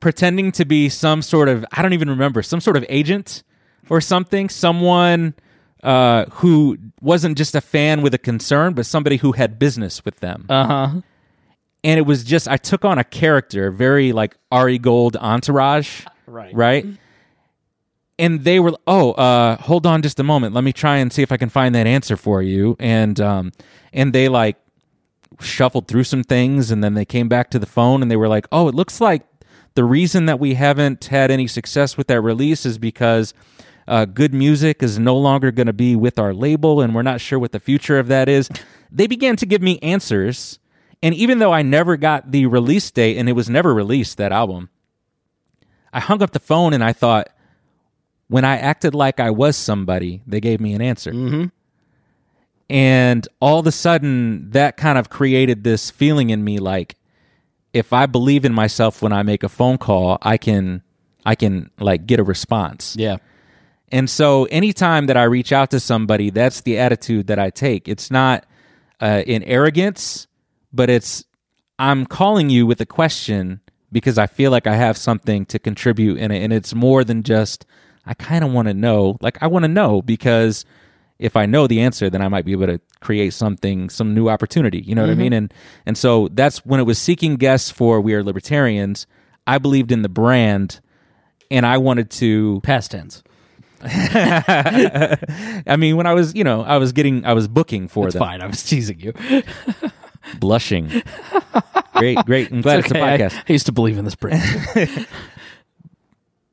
pretending 0.00 0.52
to 0.52 0.64
be 0.64 0.88
some 0.88 1.22
sort 1.22 1.48
of 1.48 1.64
I 1.72 1.82
don't 1.82 1.92
even 1.92 2.10
remember 2.10 2.42
some 2.42 2.60
sort 2.60 2.76
of 2.76 2.84
agent 2.88 3.42
or 3.88 4.00
something, 4.00 4.48
someone 4.48 5.34
uh, 5.82 6.24
who 6.30 6.76
wasn't 7.00 7.36
just 7.38 7.54
a 7.54 7.60
fan 7.60 8.02
with 8.02 8.12
a 8.14 8.18
concern, 8.18 8.74
but 8.74 8.86
somebody 8.86 9.16
who 9.18 9.32
had 9.32 9.58
business 9.58 10.04
with 10.04 10.20
them. 10.20 10.46
Uh 10.48 10.66
huh. 10.66 11.00
and 11.84 11.98
it 11.98 12.02
was 12.06 12.24
just 12.24 12.48
I 12.48 12.56
took 12.56 12.84
on 12.84 12.98
a 12.98 13.04
character, 13.04 13.70
very 13.70 14.12
like 14.12 14.36
Ari 14.50 14.78
Gold 14.78 15.16
entourage, 15.16 16.04
Right. 16.26 16.54
right? 16.54 16.86
And 18.18 18.42
they 18.42 18.58
were, 18.58 18.72
oh, 18.86 19.12
uh, 19.12 19.56
hold 19.58 19.86
on 19.86 20.02
just 20.02 20.18
a 20.18 20.24
moment. 20.24 20.52
Let 20.54 20.64
me 20.64 20.72
try 20.72 20.96
and 20.96 21.12
see 21.12 21.22
if 21.22 21.30
I 21.30 21.36
can 21.36 21.48
find 21.48 21.72
that 21.76 21.86
answer 21.86 22.16
for 22.16 22.42
you. 22.42 22.76
And 22.80 23.20
um, 23.20 23.52
and 23.92 24.12
they 24.12 24.28
like 24.28 24.56
shuffled 25.40 25.86
through 25.86 26.02
some 26.04 26.24
things 26.24 26.72
and 26.72 26.82
then 26.82 26.94
they 26.94 27.04
came 27.04 27.28
back 27.28 27.48
to 27.50 27.60
the 27.60 27.66
phone 27.66 28.02
and 28.02 28.10
they 28.10 28.16
were 28.16 28.26
like, 28.28 28.46
"Oh, 28.50 28.66
it 28.66 28.74
looks 28.74 29.00
like 29.00 29.22
the 29.74 29.84
reason 29.84 30.26
that 30.26 30.40
we 30.40 30.54
haven't 30.54 31.04
had 31.04 31.30
any 31.30 31.46
success 31.46 31.96
with 31.96 32.08
that 32.08 32.20
release 32.20 32.66
is 32.66 32.76
because 32.76 33.34
uh, 33.88 34.04
good 34.04 34.32
music 34.32 34.82
is 34.82 34.98
no 34.98 35.16
longer 35.16 35.50
going 35.50 35.66
to 35.66 35.72
be 35.72 35.96
with 35.96 36.18
our 36.18 36.32
label 36.32 36.80
and 36.80 36.94
we're 36.94 37.02
not 37.02 37.20
sure 37.20 37.38
what 37.38 37.52
the 37.52 37.60
future 37.60 37.98
of 37.98 38.06
that 38.08 38.28
is." 38.28 38.48
They 38.90 39.06
began 39.06 39.36
to 39.36 39.46
give 39.46 39.60
me 39.60 39.78
answers, 39.80 40.58
and 41.02 41.14
even 41.14 41.40
though 41.40 41.52
I 41.52 41.62
never 41.62 41.96
got 41.96 42.30
the 42.30 42.46
release 42.46 42.90
date 42.90 43.16
and 43.18 43.28
it 43.28 43.32
was 43.32 43.50
never 43.50 43.74
released 43.74 44.16
that 44.18 44.32
album, 44.32 44.70
I 45.92 46.00
hung 46.00 46.22
up 46.22 46.30
the 46.32 46.38
phone 46.40 46.72
and 46.72 46.82
I 46.82 46.92
thought, 46.92 47.28
when 48.28 48.44
I 48.44 48.56
acted 48.58 48.94
like 48.94 49.20
I 49.20 49.30
was 49.30 49.56
somebody, 49.56 50.22
they 50.26 50.40
gave 50.40 50.60
me 50.60 50.74
an 50.74 50.82
answer. 50.82 51.12
And 52.70 53.26
all 53.40 53.58
of 53.58 53.66
a 53.66 53.72
sudden, 53.72 54.50
that 54.50 54.76
kind 54.76 54.98
of 54.98 55.08
created 55.08 55.64
this 55.64 55.90
feeling 55.90 56.30
in 56.30 56.44
me 56.44 56.58
like, 56.58 56.96
if 57.72 57.92
I 57.92 58.06
believe 58.06 58.44
in 58.44 58.52
myself 58.52 59.00
when 59.02 59.12
I 59.12 59.22
make 59.22 59.42
a 59.42 59.48
phone 59.48 59.78
call, 59.78 60.18
I 60.22 60.36
can, 60.36 60.82
I 61.24 61.34
can 61.34 61.70
like 61.78 62.06
get 62.06 62.20
a 62.20 62.24
response. 62.24 62.94
Yeah. 62.98 63.16
And 63.90 64.08
so, 64.10 64.44
anytime 64.46 65.06
that 65.06 65.16
I 65.16 65.24
reach 65.24 65.52
out 65.52 65.70
to 65.70 65.80
somebody, 65.80 66.30
that's 66.30 66.60
the 66.60 66.78
attitude 66.78 67.26
that 67.28 67.38
I 67.38 67.50
take. 67.50 67.88
It's 67.88 68.10
not 68.10 68.44
uh, 69.00 69.22
in 69.26 69.42
arrogance, 69.44 70.26
but 70.72 70.90
it's 70.90 71.24
I'm 71.78 72.06
calling 72.06 72.50
you 72.50 72.66
with 72.66 72.80
a 72.80 72.86
question 72.86 73.60
because 73.90 74.18
I 74.18 74.26
feel 74.26 74.50
like 74.50 74.66
I 74.66 74.74
have 74.74 74.96
something 74.96 75.46
to 75.46 75.58
contribute 75.58 76.18
in 76.18 76.30
it, 76.30 76.42
and 76.42 76.52
it's 76.52 76.74
more 76.74 77.04
than 77.04 77.22
just 77.22 77.64
I 78.04 78.14
kind 78.14 78.44
of 78.44 78.52
want 78.52 78.68
to 78.68 78.74
know. 78.74 79.16
Like 79.20 79.42
I 79.42 79.46
want 79.46 79.64
to 79.64 79.68
know 79.68 80.02
because 80.02 80.64
if 81.18 81.36
I 81.36 81.46
know 81.46 81.66
the 81.66 81.80
answer, 81.80 82.08
then 82.08 82.22
I 82.22 82.28
might 82.28 82.44
be 82.44 82.52
able 82.52 82.66
to 82.66 82.80
create 83.00 83.32
something, 83.32 83.90
some 83.90 84.14
new 84.14 84.28
opportunity. 84.28 84.80
You 84.80 84.94
know 84.94 85.02
what 85.02 85.10
I 85.10 85.14
mean? 85.14 85.32
And 85.32 85.54
and 85.86 85.96
so 85.96 86.28
that's 86.28 86.64
when 86.64 86.80
it 86.80 86.84
was 86.84 86.98
seeking 86.98 87.36
guests 87.36 87.70
for 87.70 88.00
We 88.00 88.14
Are 88.14 88.22
Libertarians. 88.22 89.06
I 89.46 89.58
believed 89.58 89.92
in 89.92 90.02
the 90.02 90.08
brand, 90.08 90.80
and 91.50 91.64
I 91.64 91.78
wanted 91.78 92.10
to. 92.12 92.60
Past 92.62 92.90
tense. 92.90 93.22
I 95.66 95.76
mean, 95.78 95.96
when 95.96 96.06
I 96.06 96.14
was, 96.14 96.34
you 96.34 96.44
know, 96.44 96.62
I 96.62 96.78
was 96.78 96.92
getting, 96.92 97.24
I 97.24 97.32
was 97.32 97.48
booking 97.48 97.88
for 97.88 98.06
It's 98.06 98.14
them, 98.14 98.20
fine. 98.20 98.42
I 98.42 98.46
was 98.46 98.62
teasing 98.62 99.00
you. 99.00 99.12
blushing. 100.38 101.02
great, 101.94 102.18
great. 102.26 102.50
I'm 102.50 102.60
glad 102.60 102.80
it's, 102.80 102.90
Okay, 102.90 103.00
a 103.00 103.04
I- 103.04 103.18
podcast. 103.18 103.44
I, 103.48 103.52
used 103.52 103.66
to 103.66 103.72
believe 103.72 103.98
in 103.98 104.04
this 104.04 104.14
brand. 104.14 104.42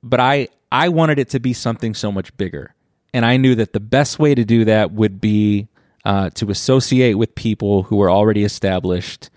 but 0.04 0.20
I 0.20 0.48
I 0.72 0.90
wanted 0.90 1.20
it 1.20 1.30
to 1.30 1.40
be 1.40 1.54
something 1.54 1.94
so 1.94 2.12
much 2.12 2.36
bigger, 2.38 2.74
and 3.14 3.26
I 3.26 3.38
knew 3.38 3.56
that 3.56 3.74
the 3.74 3.80
best 3.80 4.20
way 4.20 4.36
to 4.36 4.44
do 4.46 4.66
that 4.66 4.92
would 4.92 5.20
be 5.22 5.68
uh, 6.04 6.30
to 6.32 6.50
associate 6.52 7.16
with 7.16 7.34
people 7.36 7.84
who 7.84 7.96
were 7.98 8.10
already 8.12 8.44
established 8.44 9.30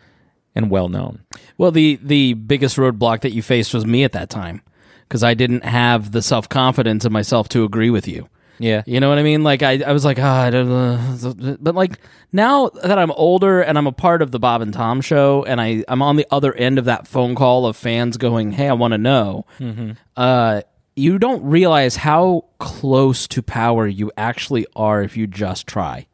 and 0.54 0.70
well 0.70 0.88
known. 0.88 1.20
well, 1.56 1.70
the 1.70 1.98
the 2.02 2.34
biggest 2.34 2.76
roadblock 2.76 3.20
that 3.22 3.32
you 3.32 3.42
faced 3.42 3.72
was 3.72 3.86
me 3.86 4.04
at 4.04 4.12
that 4.12 4.28
time 4.30 4.60
because 5.08 5.24
I 5.24 5.34
didn't 5.34 5.64
have 5.64 6.12
the 6.12 6.22
self 6.22 6.48
confidence 6.48 7.04
in 7.04 7.12
myself 7.12 7.48
to 7.50 7.64
agree 7.64 7.90
with 7.90 8.06
you. 8.06 8.28
Yeah, 8.60 8.82
You 8.86 8.98
know 8.98 9.08
what 9.08 9.18
I 9.18 9.22
mean? 9.22 9.44
Like 9.44 9.62
I, 9.62 9.80
I 9.86 9.92
was 9.92 10.04
like, 10.04 10.18
ah, 10.20 10.42
I 10.42 10.50
don't 10.50 10.68
know. 10.68 11.56
but 11.60 11.76
like 11.76 12.00
now 12.32 12.70
that 12.82 12.98
I'm 12.98 13.12
older 13.12 13.60
and 13.62 13.78
I'm 13.78 13.86
a 13.86 13.92
part 13.92 14.20
of 14.20 14.32
the 14.32 14.40
Bob 14.40 14.62
and 14.62 14.74
Tom 14.74 15.00
show, 15.00 15.44
and 15.44 15.60
I, 15.60 15.84
I'm 15.86 16.02
on 16.02 16.16
the 16.16 16.26
other 16.32 16.52
end 16.52 16.76
of 16.78 16.86
that 16.86 17.06
phone 17.06 17.36
call 17.36 17.66
of 17.66 17.76
fans 17.76 18.16
going, 18.16 18.50
"Hey, 18.50 18.68
I 18.68 18.72
want 18.72 18.92
to 18.92 18.98
know." 18.98 19.46
Uh, 20.16 20.62
you 20.96 21.18
don't 21.20 21.44
realize 21.44 21.94
how 21.94 22.46
close 22.58 23.28
to 23.28 23.42
power 23.42 23.86
you 23.86 24.10
actually 24.16 24.66
are 24.74 25.02
if 25.02 25.16
you 25.16 25.28
just 25.28 25.66
try. 25.68 26.06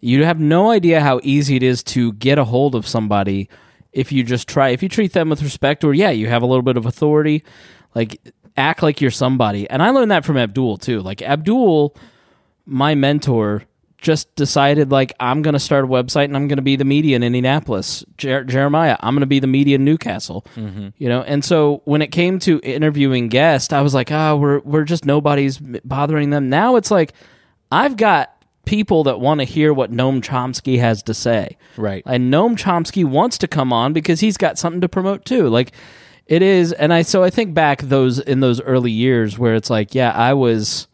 You 0.00 0.24
have 0.24 0.38
no 0.38 0.70
idea 0.70 1.00
how 1.00 1.18
easy 1.24 1.56
it 1.56 1.62
is 1.64 1.82
to 1.84 2.12
get 2.12 2.38
a 2.38 2.44
hold 2.44 2.74
of 2.76 2.86
somebody 2.86 3.48
if 3.92 4.12
you 4.12 4.22
just 4.22 4.46
try. 4.46 4.68
If 4.68 4.82
you 4.84 4.88
treat 4.90 5.14
them 5.14 5.30
with 5.30 5.42
respect, 5.42 5.82
or 5.82 5.94
yeah, 5.94 6.10
you 6.10 6.28
have 6.28 6.42
a 6.42 6.46
little 6.46 6.62
bit 6.62 6.76
of 6.76 6.84
authority, 6.86 7.42
like 7.98 8.20
act 8.56 8.82
like 8.82 9.00
you're 9.00 9.10
somebody. 9.10 9.68
And 9.68 9.82
I 9.82 9.90
learned 9.90 10.12
that 10.12 10.24
from 10.24 10.36
Abdul 10.36 10.78
too. 10.78 11.00
Like 11.00 11.20
Abdul, 11.20 11.96
my 12.64 12.94
mentor, 12.94 13.64
just 13.98 14.32
decided 14.36 14.92
like 14.92 15.12
I'm 15.18 15.42
going 15.42 15.54
to 15.54 15.58
start 15.58 15.84
a 15.84 15.88
website 15.88 16.26
and 16.26 16.36
I'm 16.36 16.46
going 16.46 16.58
to 16.58 16.62
be 16.62 16.76
the 16.76 16.84
media 16.84 17.16
in 17.16 17.24
Indianapolis. 17.24 18.04
Jer- 18.16 18.44
Jeremiah, 18.44 18.96
I'm 19.00 19.14
going 19.14 19.22
to 19.22 19.26
be 19.26 19.40
the 19.40 19.48
media 19.48 19.74
in 19.74 19.84
Newcastle. 19.84 20.46
You 20.96 21.08
know, 21.08 21.22
and 21.22 21.44
so 21.44 21.82
when 21.84 22.00
it 22.00 22.12
came 22.12 22.38
to 22.40 22.60
interviewing 22.62 23.28
guests, 23.28 23.72
I 23.72 23.80
was 23.80 23.94
like, 23.94 24.12
ah, 24.12 24.36
we're 24.36 24.60
we're 24.60 24.84
just 24.84 25.04
nobody's 25.04 25.58
bothering 25.58 26.30
them. 26.30 26.48
Now 26.48 26.76
it's 26.76 26.92
like 26.92 27.12
I've 27.72 27.96
got 27.96 28.32
people 28.64 29.02
that 29.04 29.18
want 29.18 29.40
to 29.40 29.44
hear 29.44 29.72
what 29.72 29.90
Noam 29.90 30.20
Chomsky 30.22 30.78
has 30.78 31.02
to 31.04 31.14
say. 31.14 31.56
Right. 31.76 32.02
And 32.06 32.32
Noam 32.32 32.54
Chomsky 32.56 33.04
wants 33.04 33.38
to 33.38 33.48
come 33.48 33.72
on 33.72 33.92
because 33.92 34.20
he's 34.20 34.36
got 34.36 34.58
something 34.58 34.82
to 34.82 34.88
promote 34.88 35.24
too. 35.24 35.48
Like 35.48 35.72
it 36.28 36.42
is, 36.42 36.72
and 36.72 36.92
I 36.92 37.02
so 37.02 37.24
I 37.24 37.30
think 37.30 37.54
back 37.54 37.80
those 37.82 38.18
in 38.18 38.40
those 38.40 38.60
early 38.60 38.90
years 38.90 39.38
where 39.38 39.54
it's 39.54 39.70
like, 39.70 39.94
yeah, 39.94 40.12
I 40.12 40.34
was. 40.34 40.86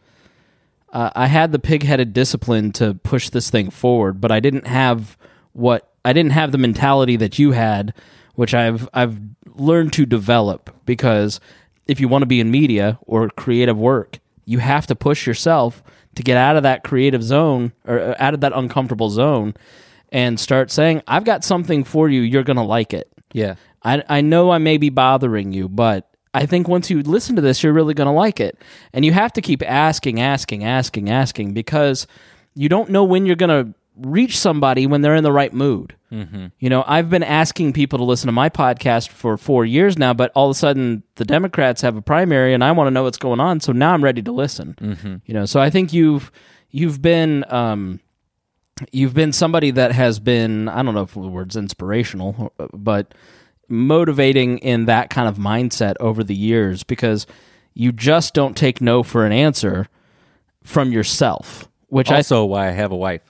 Uh, 0.93 1.11
I 1.17 1.27
had 1.27 1.51
the 1.51 1.59
pig-headed 1.59 2.13
discipline 2.13 2.71
to 2.75 2.95
push 2.95 3.29
this 3.31 3.51
thing 3.51 3.71
forward, 3.71 4.21
but 4.21 4.31
I 4.31 4.39
didn't 4.39 4.69
have 4.69 5.19
what 5.53 5.93
I 6.05 6.13
didn't 6.13 6.31
have 6.31 6.53
the 6.53 6.59
mentality 6.59 7.17
that 7.17 7.37
you 7.37 7.51
had, 7.51 7.93
which 8.37 8.55
I've 8.55 8.89
I've 8.95 9.19
learned 9.57 9.93
to 9.95 10.07
develop 10.07 10.71
because 10.87 11.41
if 11.89 11.99
you 11.99 12.07
want 12.07 12.23
to 12.23 12.27
be 12.27 12.39
in 12.39 12.53
media 12.53 13.01
or 13.03 13.29
creative 13.31 13.77
work, 13.77 14.21
you 14.45 14.59
have 14.59 14.87
to 14.87 14.95
push 14.95 15.27
yourself 15.27 15.83
to 16.15 16.23
get 16.23 16.37
out 16.37 16.55
of 16.55 16.63
that 16.63 16.85
creative 16.85 17.25
zone 17.25 17.73
or 17.87 17.99
uh, 17.99 18.15
out 18.21 18.35
of 18.35 18.41
that 18.43 18.53
uncomfortable 18.55 19.11
zone 19.11 19.55
and 20.13 20.39
start 20.39 20.71
saying, 20.71 21.03
"I've 21.09 21.25
got 21.25 21.43
something 21.43 21.83
for 21.83 22.09
you. 22.09 22.21
You're 22.21 22.45
to 22.45 22.63
like 22.63 22.95
it." 22.95 23.11
yeah, 23.35 23.57
I, 23.85 24.03
I 24.09 24.21
know 24.21 24.51
I 24.51 24.59
may 24.59 24.77
be 24.77 24.91
bothering 24.91 25.53
you, 25.53 25.69
but 25.69 26.11
I 26.33 26.47
think 26.47 26.69
once 26.69 26.91
you 26.91 27.03
listen 27.03 27.37
to 27.37 27.43
this, 27.43 27.63
you're 27.63 27.73
really 27.73 27.95
going 27.95 28.07
to 28.07 28.13
like 28.13 28.41
it. 28.41 28.59
And 28.93 29.05
you 29.05 29.13
have 29.13 29.33
to 29.35 29.41
keep 29.41 29.63
asking, 29.63 30.21
asking, 30.21 30.65
asking, 30.65 31.11
asking 31.11 31.53
because 31.53 32.07
you 32.55 32.69
don't 32.69 32.91
know 32.91 33.05
when 33.05 33.27
you're 33.27 33.37
going 33.37 33.67
to 33.67 33.75
reach 33.97 34.37
somebody 34.37 34.87
when 34.87 35.03
they're 35.03 35.15
in 35.15 35.23
the 35.23 35.31
right 35.31 35.53
mood. 35.53 35.95
Mm-hmm. 36.11 36.47
You 36.59 36.69
know, 36.69 36.83
I've 36.87 37.09
been 37.09 37.23
asking 37.23 37.75
people 37.75 37.99
to 37.99 38.05
listen 38.05 38.27
to 38.27 38.33
my 38.33 38.49
podcast 38.49 39.09
for 39.09 39.37
four 39.37 39.65
years 39.65 39.97
now, 39.97 40.13
but 40.13 40.33
all 40.35 40.51
of 40.51 40.57
a 40.57 40.59
sudden 40.59 41.05
the 41.15 41.25
Democrats 41.25 41.81
have 41.83 41.97
a 41.97 42.03
primary 42.03 42.55
and 42.55 42.65
I 42.65 42.73
want 42.73 42.89
to 42.89 42.91
know 42.91 43.05
what's 43.05 43.19
going 43.19 43.39
on. 43.39 43.61
So 43.61 43.71
now 43.71 43.93
I'm 43.93 44.03
ready 44.03 44.23
to 44.23 44.33
listen. 44.33 44.75
Mm-hmm. 44.81 45.17
You 45.27 45.35
know, 45.35 45.47
so 45.47 45.61
I 45.61 45.71
think 45.71 45.93
you've, 45.93 46.33
you've 46.71 47.01
been, 47.01 47.45
um, 47.49 48.01
you've 48.91 49.15
been 49.15 49.33
somebody 49.33 49.71
that 49.73 49.93
has 49.93 50.19
been 50.19 50.69
I 50.69 50.83
don't 50.83 50.95
know 50.95 51.03
if 51.03 51.15
the 51.15 51.21
word's 51.21 51.57
inspirational, 51.57 52.53
but 52.73 53.15
motivating 53.69 54.59
in 54.59 54.87
that 54.87 55.11
kind 55.11 55.29
of 55.29 55.37
mindset 55.37 55.95
over 56.01 56.23
the 56.25 56.35
years 56.35 56.83
because 56.83 57.27
you 57.75 57.93
just 57.93 58.35
don't 58.35 58.57
take 58.57 58.81
no 58.81 59.03
for 59.03 59.25
an 59.27 59.33
answer 59.33 59.89
from 60.63 60.93
yourself. 60.93 61.69
Which 61.89 62.11
I 62.11 62.17
also 62.17 62.45
why 62.45 62.69
I 62.69 62.73
have 62.73 62.93
a 62.93 62.97
wife. 62.97 63.21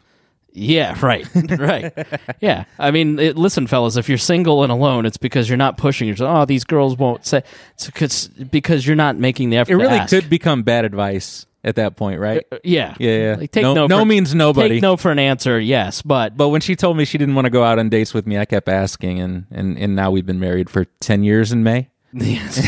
yeah 0.52 0.96
right 1.04 1.26
right 1.58 1.92
yeah 2.40 2.64
I 2.78 2.90
mean 2.92 3.18
it, 3.18 3.36
listen 3.36 3.66
fellas 3.66 3.96
if 3.96 4.08
you're 4.08 4.18
single 4.18 4.62
and 4.62 4.70
alone 4.70 5.04
it's 5.04 5.16
because 5.16 5.48
you're 5.48 5.56
not 5.58 5.76
pushing 5.76 6.06
yourself 6.06 6.30
oh 6.32 6.44
these 6.44 6.62
girls 6.64 6.96
won't 6.96 7.26
say 7.26 7.42
it's 7.74 7.90
'cause- 7.90 8.28
because 8.28 8.86
you're 8.86 8.94
not 8.94 9.16
making 9.18 9.50
the 9.50 9.56
effort 9.56 9.72
It 9.72 9.76
really 9.76 9.98
could 10.10 10.30
become 10.30 10.62
bad 10.62 10.84
advice 10.84 11.44
at 11.64 11.76
that 11.76 11.96
point, 11.96 12.20
right? 12.20 12.44
yeah 12.62 12.94
Yeah, 12.98 13.16
yeah. 13.16 13.36
Like, 13.38 13.50
take 13.50 13.62
No- 13.62 13.74
no, 13.74 13.86
no 13.86 13.98
for- 14.00 14.04
means 14.04 14.34
nobody. 14.34 14.68
take 14.76 14.82
no 14.82 14.96
for 14.96 15.10
an 15.10 15.18
answer 15.18 15.58
yes 15.58 16.02
but 16.02 16.36
But 16.36 16.48
when 16.50 16.60
she 16.60 16.76
told 16.76 16.96
me 16.96 17.04
she 17.04 17.18
didn't 17.18 17.34
want 17.34 17.46
to 17.46 17.50
go 17.50 17.64
out 17.64 17.78
on 17.78 17.88
dates 17.88 18.12
with 18.14 18.26
me, 18.26 18.38
I 18.38 18.44
kept 18.44 18.68
asking, 18.68 19.20
and 19.20 19.46
and 19.50 19.78
and 19.78 19.96
now 19.96 20.10
we've 20.10 20.26
been 20.26 20.40
married 20.40 20.68
for 20.70 20.84
ten 21.00 21.22
years 21.24 21.50
in 21.52 21.62
May. 21.64 21.88
Yes. 22.16 22.58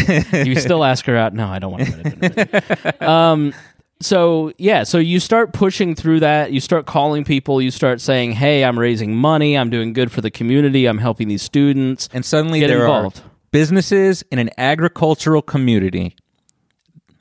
you 0.47 0.57
still 0.57 0.83
ask 0.83 1.05
her 1.07 1.17
out? 1.17 1.33
No, 1.33 1.47
I 1.47 1.59
don't 1.61 1.71
want 1.73 1.87
to. 1.87 2.01
admit 2.01 2.49
it. 2.53 3.03
um, 3.07 3.55
so 4.01 4.53
yeah, 4.59 4.83
so 4.83 4.99
you 4.99 5.21
start 5.21 5.53
pushing 5.53 5.95
through 5.95 6.21
that. 6.21 6.51
You 6.53 6.61
start 6.61 6.85
calling 6.87 7.25
people. 7.25 7.63
You 7.63 7.71
start 7.71 8.01
saying, 8.01 8.33
"Hey, 8.33 8.65
I'm 8.65 8.79
raising 8.79 9.15
money. 9.17 9.57
I'm 9.57 9.71
doing 9.71 9.93
good 9.93 10.11
for 10.11 10.21
the 10.21 10.31
community. 10.31 10.87
I'm 10.87 10.99
helping 10.99 11.29
these 11.29 11.43
students." 11.43 12.09
And 12.13 12.25
suddenly 12.25 12.59
Get 12.61 12.67
there 12.69 12.81
involved. 12.83 13.21
are 13.21 13.31
businesses 13.53 14.25
in 14.33 14.39
an 14.39 14.51
agricultural 14.59 15.43
community, 15.43 16.17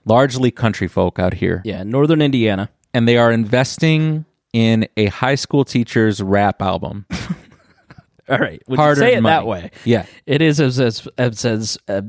largely 0.06 0.52
country 0.52 0.88
folk 0.88 1.20
out 1.20 1.34
here, 1.34 1.62
Yeah, 1.65 1.84
Northern 1.84 2.22
Indiana. 2.22 2.70
and 2.94 3.08
they 3.08 3.18
are 3.18 3.32
investing 3.32 4.26
in 4.54 4.88
a 4.96 5.08
high 5.08 5.36
school 5.36 5.65
teacher's 5.65 6.22
rap 6.22 6.62
album. 6.62 7.06
All 8.30 8.38
right, 8.39 8.62
would 8.68 8.78
you 8.78 8.84
Hard 8.84 8.98
say 8.98 9.13
it 9.13 9.18
earned 9.18 9.26
that 9.28 9.46
way? 9.46 9.72
Yeah. 9.84 10.06
It 10.26 10.41
is 10.41 10.60
as 10.60 10.80
as, 10.80 11.08
as, 11.18 11.46
as 11.46 11.78
uh, 11.88 12.02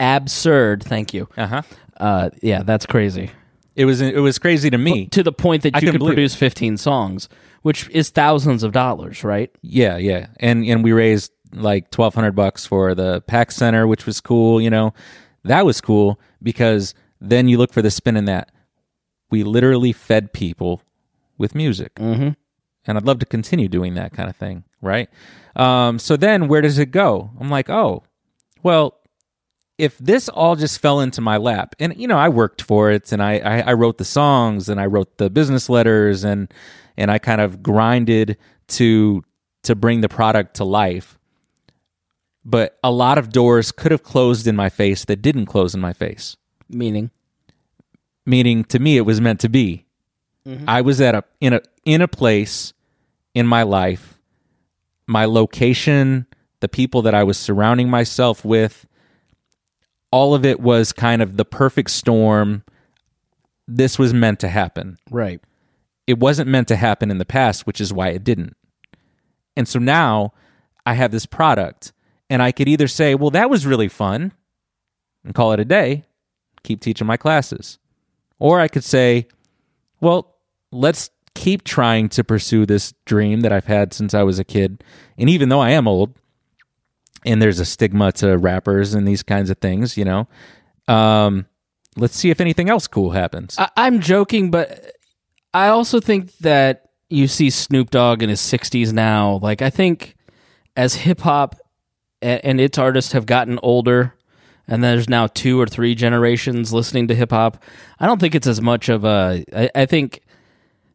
absurd. 0.00 0.82
Thank 0.82 1.12
you. 1.14 1.28
Uh 1.36 1.46
huh. 1.46 1.62
Uh, 1.98 2.30
yeah, 2.42 2.62
that's 2.62 2.86
crazy. 2.86 3.30
It 3.76 3.84
was 3.86 4.00
it 4.00 4.18
was 4.20 4.38
crazy 4.38 4.70
to 4.70 4.78
me. 4.78 5.06
To 5.08 5.22
the 5.22 5.32
point 5.32 5.62
that 5.62 5.74
I 5.76 5.80
you 5.80 5.90
could 5.92 5.98
believe 5.98 6.12
it. 6.12 6.16
produce 6.16 6.34
15 6.34 6.76
songs, 6.76 7.28
which 7.62 7.88
is 7.90 8.10
thousands 8.10 8.62
of 8.62 8.72
dollars, 8.72 9.24
right? 9.24 9.50
Yeah, 9.62 9.96
yeah, 9.96 10.26
and 10.40 10.64
and 10.64 10.84
we 10.84 10.92
raised 10.92 11.32
like 11.54 11.90
twelve 11.90 12.14
hundred 12.14 12.32
bucks 12.32 12.66
for 12.66 12.94
the 12.94 13.22
Pax 13.22 13.56
Center, 13.56 13.86
which 13.86 14.04
was 14.06 14.20
cool. 14.20 14.60
You 14.60 14.70
know, 14.70 14.92
that 15.44 15.64
was 15.64 15.80
cool 15.80 16.20
because 16.42 16.94
then 17.22 17.48
you 17.48 17.58
look 17.58 17.72
for 17.72 17.82
the 17.82 17.90
spin 17.90 18.16
in 18.16 18.24
that. 18.26 18.50
We 19.30 19.44
literally 19.44 19.92
fed 19.92 20.32
people 20.32 20.82
with 21.38 21.54
music, 21.54 21.94
mm-hmm. 21.94 22.30
and 22.86 22.98
I'd 22.98 23.06
love 23.06 23.18
to 23.20 23.26
continue 23.26 23.68
doing 23.68 23.94
that 23.94 24.12
kind 24.12 24.28
of 24.28 24.36
thing, 24.36 24.64
right? 24.82 25.08
Um, 25.56 25.98
so 25.98 26.16
then, 26.16 26.48
where 26.48 26.60
does 26.60 26.78
it 26.78 26.90
go? 26.90 27.30
I'm 27.40 27.48
like, 27.48 27.70
oh, 27.70 28.02
well, 28.62 28.98
if 29.78 29.96
this 29.98 30.28
all 30.28 30.54
just 30.56 30.80
fell 30.80 31.00
into 31.00 31.20
my 31.20 31.38
lap, 31.38 31.74
and 31.78 31.96
you 31.96 32.06
know, 32.06 32.18
I 32.18 32.28
worked 32.28 32.62
for 32.62 32.90
it, 32.90 33.10
and 33.12 33.22
I, 33.22 33.38
I, 33.38 33.60
I 33.60 33.72
wrote 33.72 33.98
the 33.98 34.04
songs, 34.04 34.68
and 34.68 34.80
I 34.80 34.86
wrote 34.86 35.16
the 35.18 35.30
business 35.30 35.68
letters, 35.68 36.24
and 36.24 36.52
and 36.96 37.10
I 37.10 37.18
kind 37.18 37.40
of 37.40 37.62
grinded 37.62 38.36
to 38.68 39.24
to 39.62 39.74
bring 39.74 40.00
the 40.00 40.08
product 40.08 40.56
to 40.56 40.64
life. 40.64 41.18
But 42.44 42.78
a 42.82 42.90
lot 42.90 43.18
of 43.18 43.30
doors 43.30 43.70
could 43.70 43.92
have 43.92 44.02
closed 44.02 44.46
in 44.46 44.56
my 44.56 44.68
face 44.68 45.04
that 45.04 45.22
didn't 45.22 45.46
close 45.46 45.74
in 45.74 45.80
my 45.80 45.92
face. 45.92 46.36
Meaning, 46.72 47.10
Meaning, 48.24 48.64
to 48.64 48.78
me, 48.78 48.96
it 48.96 49.02
was 49.02 49.20
meant 49.20 49.40
to 49.40 49.48
be. 49.48 49.84
Mm-hmm. 50.46 50.68
I 50.68 50.80
was 50.80 51.00
at 51.00 51.14
a 51.14 51.24
in 51.40 51.52
a 51.52 51.60
in 51.84 52.00
a 52.00 52.08
place 52.08 52.72
in 53.34 53.46
my 53.46 53.62
life, 53.62 54.18
my 55.06 55.24
location, 55.24 56.26
the 56.60 56.68
people 56.68 57.02
that 57.02 57.14
I 57.14 57.24
was 57.24 57.38
surrounding 57.38 57.88
myself 57.88 58.44
with, 58.44 58.86
all 60.10 60.34
of 60.34 60.44
it 60.44 60.60
was 60.60 60.92
kind 60.92 61.22
of 61.22 61.36
the 61.36 61.44
perfect 61.44 61.90
storm. 61.90 62.62
This 63.66 63.98
was 63.98 64.12
meant 64.12 64.40
to 64.40 64.48
happen. 64.48 64.98
right? 65.10 65.40
It 66.06 66.18
wasn't 66.18 66.48
meant 66.48 66.68
to 66.68 66.76
happen 66.76 67.10
in 67.10 67.18
the 67.18 67.24
past, 67.24 67.66
which 67.66 67.80
is 67.80 67.92
why 67.92 68.08
it 68.08 68.24
didn't. 68.24 68.56
And 69.56 69.68
so 69.68 69.78
now 69.78 70.32
I 70.84 70.94
have 70.94 71.10
this 71.12 71.26
product, 71.26 71.92
and 72.28 72.42
I 72.42 72.52
could 72.52 72.68
either 72.68 72.88
say, 72.88 73.14
well, 73.14 73.30
that 73.30 73.48
was 73.48 73.66
really 73.66 73.88
fun 73.88 74.32
and 75.24 75.34
call 75.34 75.52
it 75.52 75.60
a 75.60 75.64
day, 75.64 76.04
keep 76.62 76.80
teaching 76.80 77.06
my 77.06 77.16
classes. 77.16 77.78
Or 78.38 78.60
I 78.60 78.68
could 78.68 78.84
say, 78.84 79.28
well, 80.00 80.36
let's 80.70 81.10
keep 81.34 81.64
trying 81.64 82.08
to 82.10 82.24
pursue 82.24 82.66
this 82.66 82.92
dream 83.04 83.40
that 83.40 83.52
I've 83.52 83.66
had 83.66 83.92
since 83.92 84.14
I 84.14 84.22
was 84.22 84.38
a 84.38 84.44
kid. 84.44 84.82
And 85.16 85.30
even 85.30 85.48
though 85.48 85.60
I 85.60 85.70
am 85.70 85.86
old, 85.86 86.18
and 87.24 87.40
there's 87.40 87.60
a 87.60 87.64
stigma 87.64 88.12
to 88.12 88.36
rappers 88.36 88.94
and 88.94 89.06
these 89.06 89.22
kinds 89.22 89.48
of 89.50 89.58
things, 89.58 89.96
you 89.96 90.04
know, 90.04 90.28
um, 90.88 91.46
let's 91.96 92.16
see 92.16 92.30
if 92.30 92.40
anything 92.40 92.68
else 92.68 92.86
cool 92.86 93.10
happens. 93.10 93.56
I, 93.58 93.68
I'm 93.76 94.00
joking, 94.00 94.50
but 94.50 94.92
I 95.54 95.68
also 95.68 96.00
think 96.00 96.36
that 96.38 96.90
you 97.08 97.28
see 97.28 97.50
Snoop 97.50 97.90
Dogg 97.90 98.22
in 98.22 98.28
his 98.28 98.40
60s 98.40 98.92
now. 98.92 99.38
Like, 99.42 99.62
I 99.62 99.70
think 99.70 100.16
as 100.76 100.94
hip 100.94 101.20
hop 101.20 101.56
and, 102.20 102.44
and 102.44 102.60
its 102.60 102.78
artists 102.78 103.12
have 103.12 103.26
gotten 103.26 103.58
older, 103.62 104.14
and 104.68 104.82
there's 104.82 105.08
now 105.08 105.26
two 105.26 105.60
or 105.60 105.66
three 105.66 105.94
generations 105.94 106.72
listening 106.72 107.08
to 107.08 107.14
hip 107.14 107.30
hop, 107.30 107.62
I 107.98 108.06
don't 108.06 108.20
think 108.20 108.34
it's 108.34 108.46
as 108.46 108.60
much 108.60 108.88
of 108.88 109.04
a. 109.04 109.44
I, 109.54 109.70
I 109.74 109.86
think 109.86 110.22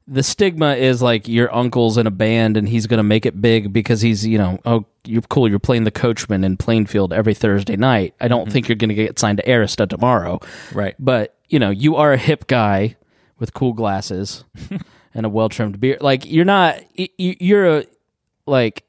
the 0.08 0.23
stigma 0.23 0.75
is 0.75 1.01
like 1.01 1.27
your 1.27 1.53
uncle's 1.53 1.97
in 1.97 2.08
a 2.08 2.12
band 2.12 2.56
and 2.56 2.67
he's 2.67 2.88
going 2.88 2.97
to 2.97 3.03
make 3.03 3.25
it 3.25 3.41
big 3.41 3.73
because 3.73 3.99
he's, 4.01 4.25
you 4.25 4.38
know, 4.38 4.58
oh, 4.65 4.86
you're 5.03 5.21
cool. 5.23 5.49
You're 5.49 5.60
playing 5.60 5.84
the 5.84 5.91
coachman 5.91 6.45
in 6.45 6.56
Plainfield 6.56 7.12
every 7.12 7.34
Thursday 7.34 7.75
night. 7.75 8.15
I 8.21 8.30
don't 8.30 8.43
mm-hmm. 8.43 8.51
think 8.51 8.69
you're 8.69 8.77
going 8.77 8.89
to 8.89 8.95
get 8.95 9.19
signed 9.19 9.39
to 9.39 9.43
Arista 9.43 9.88
tomorrow. 9.88 10.39
Right. 10.73 10.95
But, 10.97 11.36
you 11.49 11.60
know, 11.60 11.71
you 11.71 11.97
are 11.97 12.13
a 12.13 12.17
hip 12.17 12.47
guy 12.47 12.95
with 13.38 13.53
cool 13.53 13.73
glasses 13.73 14.45
and 15.13 15.25
a 15.25 15.30
well 15.30 15.49
trimmed 15.49 15.80
beard. 15.80 16.01
Like, 16.01 16.25
you're 16.25 16.45
not, 16.45 16.82
you're 16.95 17.80
a, 17.80 17.86
like, 18.45 18.86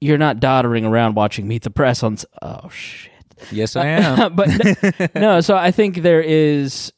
you're 0.00 0.18
not 0.18 0.40
doddering 0.40 0.84
around 0.84 1.14
watching 1.14 1.46
Meet 1.46 1.62
the 1.62 1.70
Press 1.70 2.02
on, 2.02 2.14
s- 2.14 2.26
oh, 2.42 2.68
shit. 2.68 3.12
Yes, 3.50 3.76
uh, 3.76 3.80
I 3.80 3.86
am. 3.86 4.34
but 4.34 4.48
no, 4.48 5.06
no, 5.20 5.40
so 5.40 5.56
I 5.56 5.70
think 5.70 5.96
there 6.02 6.22
is. 6.22 6.92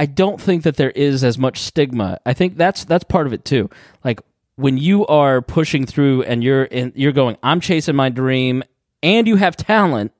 I 0.00 0.06
don't 0.06 0.40
think 0.40 0.62
that 0.62 0.76
there 0.76 0.90
is 0.92 1.24
as 1.24 1.38
much 1.38 1.58
stigma. 1.60 2.18
I 2.24 2.32
think 2.32 2.56
that's 2.56 2.84
that's 2.84 3.04
part 3.04 3.26
of 3.26 3.32
it 3.32 3.44
too. 3.44 3.68
Like 4.04 4.20
when 4.54 4.78
you 4.78 5.06
are 5.06 5.42
pushing 5.42 5.86
through 5.86 6.22
and 6.22 6.42
you're 6.44 6.64
in, 6.64 6.92
you're 6.94 7.12
going, 7.12 7.36
I'm 7.42 7.60
chasing 7.60 7.96
my 7.96 8.08
dream, 8.08 8.62
and 9.02 9.26
you 9.26 9.36
have 9.36 9.56
talent. 9.56 10.12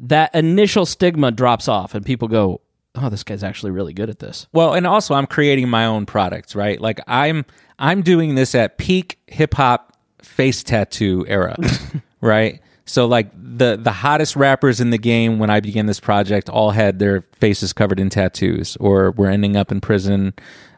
That 0.00 0.34
initial 0.34 0.86
stigma 0.86 1.30
drops 1.32 1.66
off, 1.68 1.94
and 1.94 2.04
people 2.04 2.28
go, 2.28 2.60
"Oh, 2.94 3.08
this 3.08 3.22
guy's 3.24 3.42
actually 3.44 3.70
really 3.72 3.92
good 3.92 4.10
at 4.10 4.18
this." 4.20 4.46
Well, 4.52 4.74
and 4.74 4.86
also 4.86 5.14
I'm 5.14 5.26
creating 5.26 5.68
my 5.68 5.86
own 5.86 6.06
products, 6.06 6.54
right? 6.56 6.80
Like 6.80 7.00
I'm 7.06 7.44
I'm 7.78 8.02
doing 8.02 8.34
this 8.34 8.54
at 8.54 8.78
peak 8.78 9.18
hip 9.28 9.54
hop 9.54 9.96
face 10.22 10.62
tattoo 10.64 11.24
era, 11.28 11.56
right? 12.20 12.60
So 12.88 13.06
like 13.06 13.30
the 13.34 13.78
the 13.80 13.92
hottest 13.92 14.34
rappers 14.34 14.80
in 14.80 14.90
the 14.90 14.98
game 14.98 15.38
when 15.38 15.50
I 15.50 15.60
began 15.60 15.84
this 15.84 16.00
project 16.00 16.48
all 16.48 16.70
had 16.70 16.98
their 16.98 17.22
faces 17.32 17.74
covered 17.74 18.00
in 18.00 18.08
tattoos, 18.08 18.76
or 18.80 19.10
were 19.10 19.28
ending 19.28 19.56
up 19.56 19.70
in 19.70 19.80
prison 19.80 20.32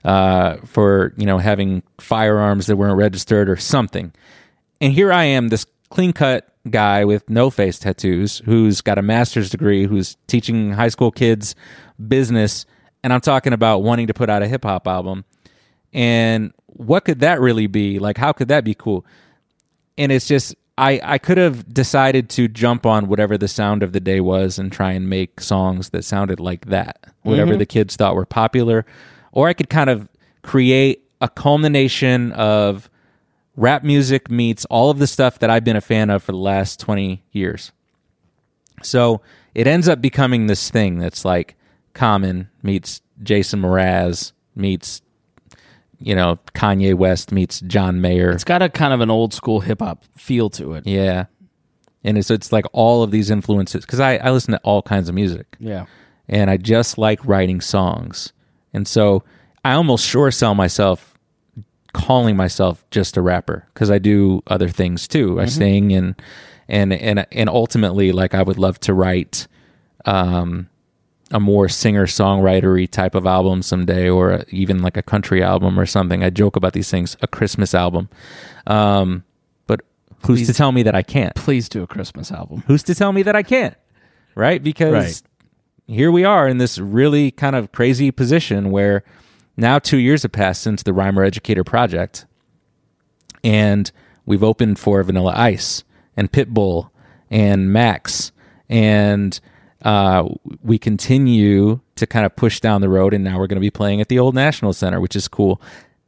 uh, 0.05 0.57
for 0.65 1.15
you 1.17 1.25
know 1.25 1.39
having 1.39 1.85
firearms 1.99 2.67
that 2.67 2.77
weren't 2.77 2.97
registered 2.97 3.49
or 3.49 3.57
something. 3.57 4.13
And 4.81 4.93
here 4.93 5.13
I 5.13 5.25
am, 5.25 5.49
this 5.49 5.67
clean 5.91 6.13
cut 6.13 6.53
guy 6.69 7.05
with 7.05 7.31
no 7.31 7.49
face 7.49 7.79
tattoos, 7.79 8.43
who's 8.45 8.81
got 8.81 8.99
a 8.99 9.03
master's 9.03 9.49
degree, 9.49 9.87
who's 9.87 10.17
teaching 10.27 10.73
high 10.73 10.89
school 10.89 11.13
kids 11.13 11.55
business, 12.09 12.67
and 13.05 13.13
I'm 13.13 13.21
talking 13.21 13.53
about 13.53 13.85
wanting 13.85 14.09
to 14.09 14.15
put 14.15 14.29
out 14.29 14.43
a 14.43 14.49
hip 14.49 14.65
hop 14.65 14.89
album. 14.89 15.25
And 15.93 16.53
what 16.67 17.05
could 17.05 17.21
that 17.21 17.41
really 17.41 17.69
be? 17.69 18.01
Like, 18.01 18.19
how 18.19 18.33
could 18.33 18.49
that 18.49 18.65
be 18.65 18.75
cool? 18.75 19.07
And 19.97 20.11
it's 20.11 20.27
just, 20.27 20.55
I, 20.81 20.99
I 21.03 21.19
could 21.19 21.37
have 21.37 21.73
decided 21.75 22.31
to 22.31 22.49
jump 22.49 22.87
on 22.87 23.09
whatever 23.09 23.37
the 23.37 23.49
sound 23.49 23.83
of 23.83 23.93
the 23.93 24.01
day 24.01 24.19
was 24.19 24.59
and 24.59 24.73
try 24.73 24.93
and 24.93 25.11
make 25.11 25.39
songs 25.39 25.91
that 25.91 26.07
sounded 26.07 26.41
like 26.41 26.67
that, 26.67 27.13
whatever 27.21 27.51
mm-hmm. 27.51 27.59
the 27.59 27.67
kids 27.67 27.97
thought 27.97 28.15
were 28.15 28.25
popular. 28.25 28.87
Or 29.33 29.47
I 29.47 29.53
could 29.53 29.69
kind 29.69 29.91
of 29.91 30.09
create 30.43 31.05
a 31.21 31.29
culmination 31.29 32.33
of 32.33 32.89
rap 33.57 33.85
music 33.85 34.31
meets 34.31 34.65
all 34.65 34.89
of 34.89 34.99
the 34.99 35.07
stuff 35.07 35.39
that 35.41 35.51
I've 35.51 35.65
been 35.65 35.77
a 35.77 35.83
fan 35.83 36.09
of 36.09 36.23
for 36.23 36.33
the 36.33 36.39
last 36.39 36.81
20 36.81 37.23
years. 37.31 37.73
So 38.83 39.21
it 39.55 39.67
ends 39.67 39.87
up 39.87 40.01
becoming 40.01 40.47
this 40.47 40.71
thing 40.71 40.99
that's 40.99 41.27
like 41.27 41.57
Common 41.93 42.49
meets 42.63 43.03
Jason 43.23 43.61
Mraz 43.61 44.33
meets, 44.57 45.03
you 46.01 46.15
know, 46.15 46.39
Kanye 46.55 46.95
West 46.95 47.31
meets 47.33 47.61
John 47.61 48.01
Mayer. 48.01 48.31
It's 48.31 48.45
got 48.45 48.63
a 48.63 48.69
kind 48.69 48.93
of 48.93 49.01
an 49.01 49.11
old 49.11 49.33
school 49.35 49.61
hip 49.61 49.81
hop 49.81 50.05
feel 50.17 50.51
to 50.51 50.73
it. 50.75 50.87
yeah. 50.87 51.27
And 52.03 52.17
it's, 52.17 52.31
it's 52.31 52.51
like 52.51 52.65
all 52.73 53.03
of 53.03 53.11
these 53.11 53.31
influences 53.31 53.85
because 53.85 54.01
I, 54.01 54.17
I 54.17 54.31
listen 54.31 54.53
to 54.53 54.61
all 54.65 54.81
kinds 54.81 55.11
of 55.11 55.15
music 55.15 55.55
Yeah. 55.61 55.85
and 56.29 56.49
I 56.51 56.57
just 56.57 56.97
like 56.97 57.23
writing 57.27 57.61
songs. 57.61 58.33
And 58.73 58.89
so 58.89 59.23
I 59.67 59.73
almost 59.75 60.07
sure 60.07 60.31
sell 60.31 60.55
myself 60.55 61.19
calling 61.93 62.37
myself 62.37 62.83
just 62.91 63.19
a 63.19 63.21
rapper 63.21 63.67
because 63.75 63.91
I 63.91 63.99
do 63.99 64.43
other 64.47 64.69
things 64.69 65.07
too. 65.07 65.39
I 65.41 65.45
sing 65.45 65.93
and 65.93 66.15
and 66.69 66.95
and 66.95 67.27
and 67.33 67.51
ultimately 67.51 68.13
like 68.13 68.33
I 68.33 68.43
would 68.43 68.57
love 68.59 68.81
to 68.81 68.95
write 68.95 69.47
um 70.07 70.70
a 71.33 71.39
more 71.41 71.69
singer 71.69 72.07
songwritery 72.07 72.91
type 72.91 73.15
of 73.15 73.25
album 73.27 73.63
someday 73.63 74.09
or 74.09 74.45
even 74.49 74.83
like 74.83 74.97
a 74.97 75.03
country 75.03 75.43
album 75.43 75.79
or 75.79 75.87
something. 75.87 76.25
I 76.25 76.31
joke 76.31 76.57
about 76.57 76.73
these 76.73 76.91
things, 76.91 77.17
a 77.23 77.27
Christmas 77.29 77.75
album. 77.75 78.09
Um 78.67 79.25
but 79.67 79.83
who's 80.27 80.47
to 80.49 80.53
tell 80.55 80.73
me 80.73 80.83
that 80.83 80.95
I 80.95 81.03
can't? 81.03 81.35
Please 81.35 81.69
do 81.69 81.83
a 81.83 81.87
Christmas 81.87 82.33
album. 82.33 82.65
who's 82.67 82.83
to 82.85 82.95
tell 82.95 83.13
me 83.13 83.23
that 83.23 83.37
I 83.37 83.43
can't? 83.43 83.77
Right? 84.35 84.63
Because 84.63 84.93
Right. 84.93 85.23
here 85.87 86.11
we 86.11 86.25
are 86.25 86.49
in 86.49 86.59
this 86.59 86.79
really 86.79 87.31
kind 87.31 87.55
of 87.57 87.71
crazy 87.73 88.11
position 88.11 88.71
where 88.71 89.05
now 89.57 89.79
two 89.79 89.99
years 89.99 90.23
have 90.23 90.33
passed 90.33 90.63
since 90.63 90.83
the 90.83 90.93
Rhymer 90.93 91.23
Educator 91.23 91.65
project, 91.65 92.25
and 93.45 93.91
we've 94.27 94.43
opened 94.43 94.79
for 94.79 95.03
Vanilla 95.03 95.33
Ice 95.37 95.85
and 96.17 96.31
Pitbull 96.33 96.91
and 97.31 97.73
Max, 97.73 98.33
and 98.69 99.39
uh, 99.83 100.29
we 100.63 100.79
continue 100.79 101.81
to 101.97 102.07
kind 102.07 102.27
of 102.27 102.37
push 102.37 102.61
down 102.61 102.81
the 102.81 102.89
road, 102.89 103.15
and 103.15 103.25
now 103.25 103.39
we're 103.39 103.47
going 103.47 103.57
to 103.57 103.61
be 103.61 103.71
playing 103.71 104.01
at 104.01 104.09
the 104.09 104.19
Old 104.19 104.35
National 104.35 104.73
Center, 104.73 105.01
which 105.01 105.17
is 105.17 105.29
cool. 105.29 105.61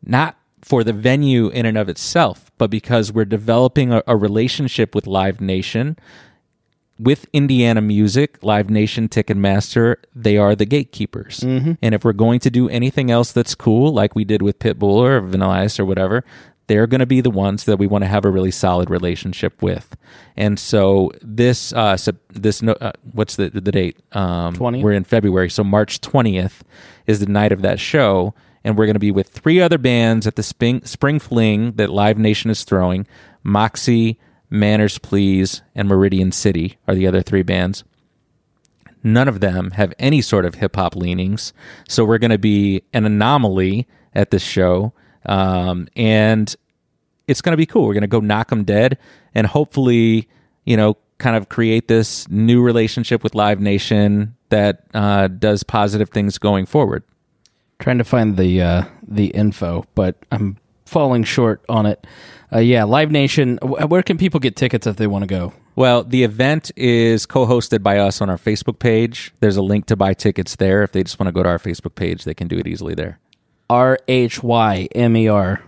Not 0.05 0.37
for 0.63 0.85
the 0.85 0.93
venue 0.93 1.49
in 1.49 1.67
and 1.67 1.77
of 1.77 1.89
itself, 1.89 2.51
but 2.59 2.71
because 2.71 3.13
we're 3.13 3.25
developing 3.25 3.93
a, 3.93 4.03
a 4.07 4.17
relationship 4.17 4.95
with 4.95 5.07
Live 5.07 5.41
Nation 5.41 5.99
with 6.99 7.27
Indiana 7.33 7.81
Music, 7.81 8.39
Live 8.43 8.71
Nation, 8.71 9.09
Ticketmaster, 9.09 9.97
they 10.15 10.37
are 10.37 10.55
the 10.55 10.67
gatekeepers. 10.67 11.43
And 11.83 11.95
if 11.95 12.05
we're 12.05 12.13
going 12.13 12.39
to 12.41 12.51
do 12.51 12.69
anything 12.69 13.11
else 13.11 13.33
that's 13.33 13.57
cool, 13.57 13.93
like 13.93 14.15
we 14.15 14.25
did 14.25 14.41
with 14.41 14.61
Pitbull 14.61 15.03
or 15.03 15.21
Vanilla 15.21 15.55
Ice 15.55 15.81
or 15.81 15.85
whatever, 15.85 16.25
they're 16.67 16.87
going 16.87 17.01
to 17.01 17.07
be 17.07 17.21
the 17.21 17.31
ones 17.31 17.65
that 17.65 17.79
we 17.79 17.87
want 17.87 18.03
to 18.03 18.09
have 18.09 18.25
a 18.25 18.31
really 18.31 18.51
solid 18.51 18.89
relationship 18.91 19.61
with. 19.63 19.97
And 20.37 20.59
so 20.59 21.11
this, 21.21 21.73
uh, 21.73 21.97
Sep- 21.97 22.17
this, 22.31 22.63
no, 22.63 22.73
uh, 22.73 22.93
what's 23.13 23.37
the 23.37 23.51
the 23.51 23.61
date? 23.61 23.99
Um, 24.13 24.55
20th? 24.55 24.83
We're 24.83 24.93
in 24.93 25.05
February, 25.05 25.51
so 25.51 25.65
March 25.65 26.01
twentieth 26.01 26.65
is 27.07 27.21
the 27.21 27.27
night 27.27 27.53
of 27.53 27.63
that 27.63 27.81
show, 27.81 28.35
and 28.65 28.79
we're 28.79 28.87
going 28.87 28.95
to 28.95 29.01
be 29.01 29.11
with 29.11 29.29
three 29.29 29.61
other 29.61 29.79
bands 29.79 30.27
at 30.27 30.37
the 30.37 30.43
Spring 30.43 30.85
Spring 30.85 31.19
Fling 31.19 31.73
that 31.73 31.91
Live 31.91 32.19
Nation 32.19 32.51
is 32.51 32.65
throwing. 32.65 33.07
Moxie, 33.43 34.19
Manners 34.49 34.99
Please, 34.99 35.63
and 35.75 35.89
Meridian 35.89 36.31
City 36.31 36.79
are 36.87 36.95
the 36.95 37.07
other 37.07 37.23
three 37.23 37.43
bands. 37.43 37.85
None 39.03 39.27
of 39.27 39.41
them 39.41 39.73
have 39.73 39.93
any 39.99 40.21
sort 40.21 40.45
of 40.45 40.57
hip 40.57 40.77
hop 40.77 40.95
leanings, 40.95 41.53
so 41.89 42.05
we're 42.05 42.19
going 42.19 42.31
to 42.31 42.39
be 42.39 42.83
an 42.93 43.05
anomaly 43.05 43.89
at 44.15 44.31
this 44.31 44.43
show, 44.43 44.93
um, 45.27 45.89
and 45.97 46.55
it's 47.29 47.41
going 47.41 47.53
to 47.53 47.57
be 47.57 47.67
cool. 47.67 47.87
We're 47.87 47.95
going 47.95 48.03
to 48.03 48.07
go 48.09 48.21
knock 48.21 48.49
them 48.49 48.65
dead, 48.65 48.99
and 49.35 49.47
hopefully, 49.47 50.29
you 50.65 50.77
know, 50.77 50.97
kind 51.19 51.37
of 51.37 51.49
create 51.49 51.89
this 51.89 52.29
new 52.29 52.63
relationship 52.63 53.23
with 53.23 53.35
Live 53.35 53.61
Nation 53.61 54.35
that 54.49 54.85
uh, 54.93 55.29
does 55.29 55.63
positive 55.63 56.11
things 56.11 56.39
going 56.39 56.67
forward. 56.67 57.05
trying 57.83 57.99
to 57.99 58.05
find 58.05 58.37
the 58.37 58.63
uh, 58.63 58.85
the 59.07 59.27
info, 59.27 59.85
but 59.95 60.17
I'm 60.31 60.57
falling 60.87 61.25
short 61.25 61.65
on 61.69 61.87
it. 61.87 62.07
Uh, 62.53 62.59
yeah, 62.59 62.85
Live 62.85 63.11
Nation. 63.11 63.59
Where 63.63 64.03
can 64.03 64.19
people 64.19 64.41
get 64.41 64.57
tickets 64.57 64.87
if 64.87 64.97
they 64.97 65.07
want 65.07 65.23
to 65.23 65.27
go? 65.27 65.53
Well, 65.75 66.05
the 66.05 66.23
event 66.23 66.71
is 66.77 67.25
co-hosted 67.25 67.83
by 67.83 67.97
us 67.99 68.21
on 68.21 68.29
our 68.29 68.37
Facebook 68.37 68.79
page. 68.79 69.33
There's 69.41 69.57
a 69.57 69.63
link 69.63 69.87
to 69.87 69.97
buy 69.97 70.13
tickets 70.13 70.57
there. 70.57 70.83
If 70.83 70.93
they 70.93 71.03
just 71.03 71.19
want 71.19 71.29
to 71.29 71.33
go 71.33 71.43
to 71.43 71.49
our 71.49 71.59
Facebook 71.59 71.95
page, 71.95 72.25
they 72.25 72.35
can 72.35 72.47
do 72.47 72.59
it 72.59 72.67
easily 72.67 72.95
there. 72.95 73.19
R 73.73 73.99
H 74.07 74.43
Y 74.43 74.87
M 74.95 75.17
E 75.17 75.29
R, 75.29 75.63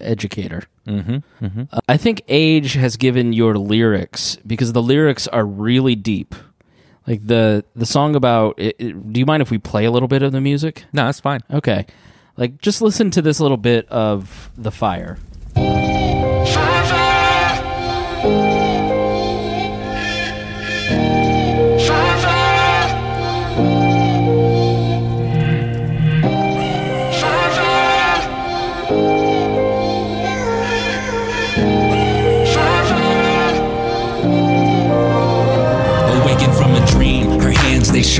educator. 0.00 0.62
Mm-hmm, 0.86 1.44
mm-hmm. 1.44 1.62
I 1.88 1.96
think 1.98 2.22
age 2.26 2.72
has 2.72 2.96
given 2.96 3.32
your 3.34 3.56
lyrics 3.58 4.36
because 4.46 4.72
the 4.72 4.82
lyrics 4.82 5.28
are 5.28 5.44
really 5.44 5.94
deep. 5.94 6.34
Like 7.06 7.26
the 7.26 7.64
the 7.76 7.84
song 7.86 8.16
about. 8.16 8.58
It, 8.58 8.76
it- 8.78 9.12
do 9.12 9.20
you 9.20 9.26
mind 9.26 9.42
if 9.42 9.50
we 9.50 9.58
play 9.58 9.84
a 9.84 9.90
little 9.90 10.08
bit 10.08 10.22
of 10.22 10.32
the 10.32 10.40
music? 10.40 10.84
No, 10.92 11.04
that's 11.04 11.20
fine. 11.20 11.40
Okay, 11.50 11.84
like 12.38 12.60
just 12.62 12.80
listen 12.80 13.10
to 13.10 13.20
this 13.22 13.40
little 13.40 13.56
bit 13.58 13.86
of 13.88 14.50
the 14.56 14.70
fire. 14.70 15.18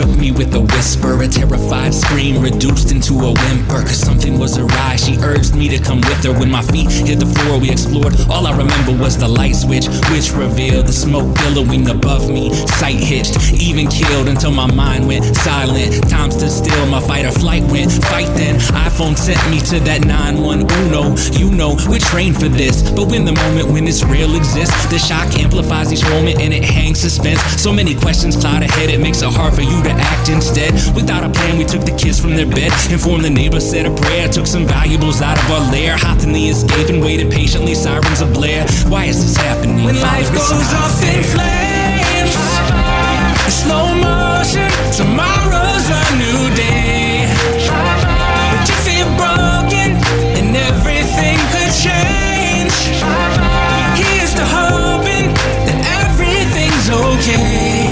Shook 0.00 0.16
me 0.16 0.32
with 0.32 0.54
a 0.54 0.60
whisper, 0.60 1.22
a 1.22 1.28
terrified 1.28 1.92
scream 1.92 2.40
reduced 2.40 2.90
into 2.90 3.12
a 3.20 3.32
whimper. 3.32 3.82
Cause 3.82 4.00
something 4.00 4.38
was 4.38 4.56
awry. 4.56 4.96
She 4.96 5.18
urged 5.18 5.54
me 5.54 5.68
to 5.68 5.78
come 5.78 6.00
with 6.00 6.24
her. 6.24 6.32
When 6.32 6.50
my 6.50 6.62
feet 6.62 6.90
hit 6.90 7.18
the 7.20 7.26
floor, 7.26 7.58
we 7.60 7.70
explored. 7.70 8.14
All 8.30 8.46
I 8.46 8.56
remember 8.56 8.92
was 8.96 9.18
the 9.18 9.28
light 9.28 9.56
switch, 9.56 9.88
which 10.10 10.32
revealed 10.32 10.86
the 10.86 10.92
smoke 10.92 11.34
billowing 11.36 11.90
above 11.90 12.30
me. 12.30 12.54
Sight 12.80 12.96
hitched, 12.96 13.52
even 13.52 13.88
killed 13.88 14.28
until 14.28 14.52
my 14.52 14.72
mind 14.72 15.06
went 15.06 15.24
silent. 15.36 16.08
Time 16.08 16.30
stood 16.30 16.50
still, 16.50 16.86
my 16.86 17.00
fight 17.00 17.26
or 17.26 17.32
flight 17.32 17.64
went. 17.64 17.92
Fight 18.04 18.32
then. 18.40 18.56
iPhone 18.88 19.18
sent 19.18 19.40
me 19.50 19.60
to 19.68 19.80
that 19.80 20.06
911. 20.06 21.38
You 21.38 21.50
know, 21.50 21.76
we're 21.88 21.98
trained 21.98 22.40
for 22.40 22.48
this. 22.48 22.88
But 22.90 23.08
when 23.08 23.26
the 23.26 23.32
moment 23.32 23.68
when 23.68 23.86
it's 23.86 24.02
real 24.04 24.34
exists, 24.34 24.86
the 24.86 24.98
shock 24.98 25.28
amplifies 25.38 25.92
each 25.92 26.04
moment 26.08 26.40
and 26.40 26.54
it 26.54 26.64
hangs 26.64 27.00
suspense. 27.00 27.40
So 27.60 27.70
many 27.70 27.94
questions 27.94 28.34
cloud 28.36 28.62
ahead, 28.62 28.88
it 28.88 29.00
makes 29.00 29.20
it 29.20 29.32
hard 29.32 29.54
for 29.54 29.62
you 29.62 29.82
to 29.82 29.89
act 29.98 30.28
instead. 30.28 30.72
Without 30.94 31.24
a 31.24 31.30
plan, 31.30 31.58
we 31.58 31.64
took 31.64 31.82
the 31.84 31.96
kids 31.96 32.20
from 32.20 32.36
their 32.36 32.46
bed, 32.46 32.72
informed 32.90 33.24
the 33.24 33.30
neighbor, 33.30 33.60
said 33.60 33.86
a 33.86 33.94
prayer, 33.94 34.28
took 34.28 34.46
some 34.46 34.66
valuables 34.66 35.22
out 35.22 35.38
of 35.38 35.50
our 35.50 35.72
lair, 35.72 35.96
hopped 35.96 36.24
in 36.24 36.32
the 36.32 36.48
escape 36.48 36.88
and 36.88 37.02
waited 37.02 37.30
patiently. 37.30 37.74
Sirens 37.74 38.20
of 38.20 38.32
blare. 38.32 38.66
Why 38.88 39.04
is 39.04 39.20
this 39.22 39.36
happening? 39.36 39.84
When 39.84 40.00
life 40.00 40.30
goes 40.32 40.72
off 40.74 41.02
in 41.02 41.22
flames, 41.24 42.36
slow 43.50 43.94
motion, 43.94 44.70
tomorrow's 44.92 45.86
a 45.88 46.02
new 46.18 46.54
day. 46.54 47.26
But 47.66 48.68
you 48.68 48.76
feel 48.86 49.08
broken, 49.16 49.96
and 50.38 50.56
everything 50.56 51.38
could 51.52 51.72
change. 51.74 52.74
Here's 53.98 54.34
to 54.34 54.44
hoping 54.44 55.32
that 55.66 55.78
everything's 56.02 56.88
okay. 56.90 57.89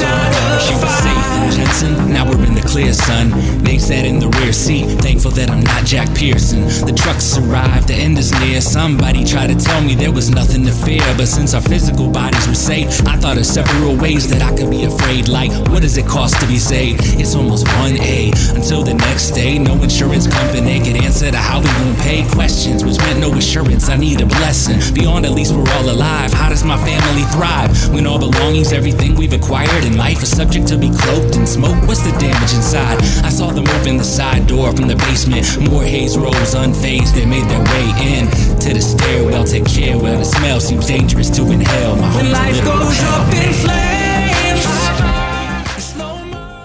She 0.00 0.74
was 0.74 0.94
safe 1.04 1.30
in. 1.36 1.50
Jensen. 1.50 2.12
Now 2.12 2.24
we're 2.24 2.44
in 2.46 2.49
clear, 2.70 2.92
son. 2.92 3.30
They 3.64 3.78
sat 3.78 4.04
in 4.04 4.20
the 4.20 4.28
rear 4.38 4.52
seat, 4.52 4.86
thankful 5.02 5.32
that 5.32 5.50
I'm 5.50 5.60
not 5.60 5.84
Jack 5.84 6.14
Pearson. 6.14 6.62
The 6.86 6.94
trucks 6.94 7.36
arrived, 7.36 7.88
the 7.88 7.94
end 7.94 8.16
is 8.16 8.30
near. 8.40 8.60
Somebody 8.60 9.24
tried 9.24 9.48
to 9.48 9.56
tell 9.56 9.82
me 9.82 9.96
there 9.96 10.12
was 10.12 10.30
nothing 10.30 10.64
to 10.66 10.72
fear, 10.72 11.02
but 11.16 11.26
since 11.26 11.52
our 11.52 11.60
physical 11.60 12.08
bodies 12.08 12.46
were 12.46 12.54
safe, 12.54 12.88
I 13.08 13.16
thought 13.16 13.38
of 13.38 13.46
several 13.46 13.96
ways 13.96 14.30
that 14.30 14.42
I 14.42 14.54
could 14.56 14.70
be 14.70 14.84
afraid. 14.84 15.28
Like, 15.28 15.50
what 15.70 15.82
does 15.82 15.96
it 15.96 16.06
cost 16.06 16.40
to 16.40 16.46
be 16.46 16.58
saved? 16.58 17.00
It's 17.18 17.34
almost 17.34 17.66
1A 17.66 18.54
until 18.54 18.84
the 18.84 18.94
next 18.94 19.32
day. 19.32 19.58
No 19.58 19.74
insurance 19.82 20.28
company 20.28 20.78
could 20.78 21.02
answer 21.02 21.30
to 21.30 21.38
how 21.38 21.58
we 21.58 21.66
gon' 21.66 21.96
pay 22.06 22.22
questions, 22.30 22.84
which 22.84 22.98
meant 22.98 23.18
no 23.18 23.34
assurance. 23.34 23.88
I 23.88 23.96
need 23.96 24.20
a 24.20 24.26
blessing. 24.26 24.78
Beyond 24.94 25.26
at 25.26 25.32
least 25.32 25.52
we're 25.54 25.68
all 25.74 25.90
alive. 25.90 26.32
How 26.32 26.48
does 26.48 26.62
my 26.62 26.78
family 26.86 27.24
thrive 27.34 27.70
when 27.92 28.06
all 28.06 28.18
belongings, 28.20 28.72
everything 28.72 29.16
we've 29.16 29.32
acquired 29.32 29.84
in 29.84 29.96
life, 29.96 30.22
is 30.22 30.30
subject 30.30 30.68
to 30.68 30.78
be 30.78 30.90
cloaked 30.90 31.34
in 31.34 31.46
smoke? 31.46 31.76
What's 31.88 32.02
the 32.02 32.12
damage 32.18 32.59
inside? 32.60 32.98
I 33.24 33.30
saw 33.30 33.50
them 33.50 33.66
open 33.68 33.96
the 33.96 34.04
side 34.04 34.46
door 34.46 34.70
from 34.76 34.86
the 34.86 34.96
basement. 34.96 35.46
More 35.70 35.82
haze 35.82 36.18
rose 36.18 36.54
unfazed. 36.54 37.14
They 37.14 37.24
made 37.24 37.48
their 37.48 37.64
way 37.72 37.86
in 38.12 38.28
to 38.60 38.74
the 38.74 38.82
stairwell. 38.82 39.44
Take 39.44 39.64
care 39.64 39.96
where 39.96 40.18
the 40.18 40.24
smell 40.24 40.60
seems 40.60 40.86
dangerous 40.86 41.30
to 41.36 41.50
inhale. 41.50 41.96
My 41.96 42.16
When 42.16 42.30
life 42.30 42.62
goes 42.62 42.98
hell. 42.98 43.22
up 43.22 43.32
in 43.34 43.52
flames, 43.64 43.88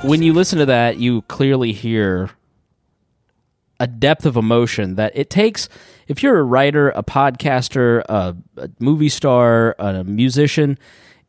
when 0.04 0.22
you 0.22 0.34
listen 0.34 0.60
to 0.60 0.66
that, 0.66 0.98
you 0.98 1.22
clearly 1.24 1.72
hear 1.72 2.30
a 3.80 3.88
depth 3.88 4.26
of 4.26 4.36
emotion 4.36 4.96
that 4.96 5.14
it 5.16 5.30
takes. 5.30 5.70
If 6.10 6.22
you're 6.22 6.38
a 6.38 6.44
writer, 6.44 6.90
a 6.90 7.04
podcaster, 7.04 8.04
a, 8.10 8.36
a 8.58 8.70
movie 8.80 9.10
star, 9.10 9.76
a 9.80 10.04
musician, 10.04 10.78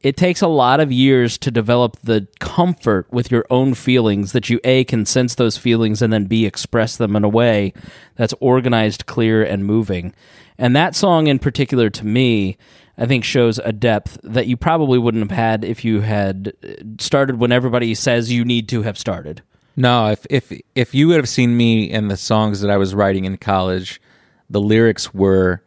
it 0.07 0.17
takes 0.17 0.41
a 0.41 0.47
lot 0.47 0.79
of 0.79 0.93
years 0.93 1.37
to 1.37 1.51
develop 1.51 1.97
the 2.05 2.29
comfort 2.39 3.13
with 3.13 3.33
your 3.33 3.45
own 3.51 3.75
feelings 3.75 4.31
that 4.31 4.49
you 4.49 4.61
a 4.63 4.85
can 4.85 5.05
sense 5.05 5.35
those 5.35 5.57
feelings 5.57 6.01
and 6.01 6.13
then 6.13 6.27
b 6.27 6.47
express 6.47 6.97
them 6.97 7.17
in 7.17 7.25
a 7.25 7.29
way 7.29 7.73
that's 8.15 8.33
organized, 8.39 9.07
clear, 9.07 9.43
and 9.43 9.65
moving. 9.65 10.15
And 10.59 10.77
that 10.77 10.95
song 10.95 11.27
in 11.27 11.41
particular, 11.41 11.91
to 11.91 12.07
me, 12.07 12.57
I 12.97 13.07
think 13.07 13.25
shows 13.25 13.59
a 13.59 13.73
depth 13.73 14.21
that 14.23 14.47
you 14.47 14.57
probably 14.57 14.97
wouldn't 14.97 15.29
have 15.29 15.37
had 15.37 15.65
if 15.65 15.85
you 15.85 16.03
had 16.03 16.53
uh, 16.63 16.85
started 17.01 17.41
when 17.41 17.51
everybody 17.51 17.93
says 17.97 18.31
you 18.31 18.45
need 18.45 18.69
to 18.69 18.83
have 18.83 18.97
started. 18.97 19.43
No, 19.75 20.13
if 20.13 20.25
if 20.31 20.53
if 20.77 20.95
you 20.95 21.09
would 21.09 21.17
have 21.17 21.29
seen 21.29 21.57
me 21.57 21.91
in 21.91 22.07
the 22.07 22.17
songs 22.17 22.61
that 22.61 22.71
I 22.71 22.77
was 22.77 22.95
writing 22.95 23.25
in 23.25 23.39
college, 23.39 24.01
the 24.49 24.61
lyrics 24.61 25.13
were 25.13 25.65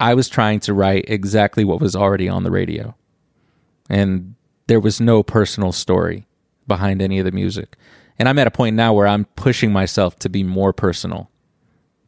I 0.00 0.14
was 0.14 0.30
trying 0.30 0.60
to 0.60 0.72
write 0.72 1.04
exactly 1.06 1.64
what 1.64 1.82
was 1.82 1.94
already 1.94 2.30
on 2.30 2.44
the 2.44 2.50
radio. 2.50 2.94
And 3.90 4.34
there 4.66 4.80
was 4.80 5.00
no 5.00 5.22
personal 5.22 5.72
story 5.72 6.26
behind 6.66 7.02
any 7.02 7.18
of 7.18 7.24
the 7.24 7.32
music. 7.32 7.76
And 8.18 8.28
I'm 8.28 8.38
at 8.38 8.46
a 8.46 8.50
point 8.50 8.76
now 8.76 8.92
where 8.94 9.06
I'm 9.06 9.24
pushing 9.36 9.72
myself 9.72 10.18
to 10.20 10.28
be 10.28 10.42
more 10.42 10.72
personal 10.72 11.30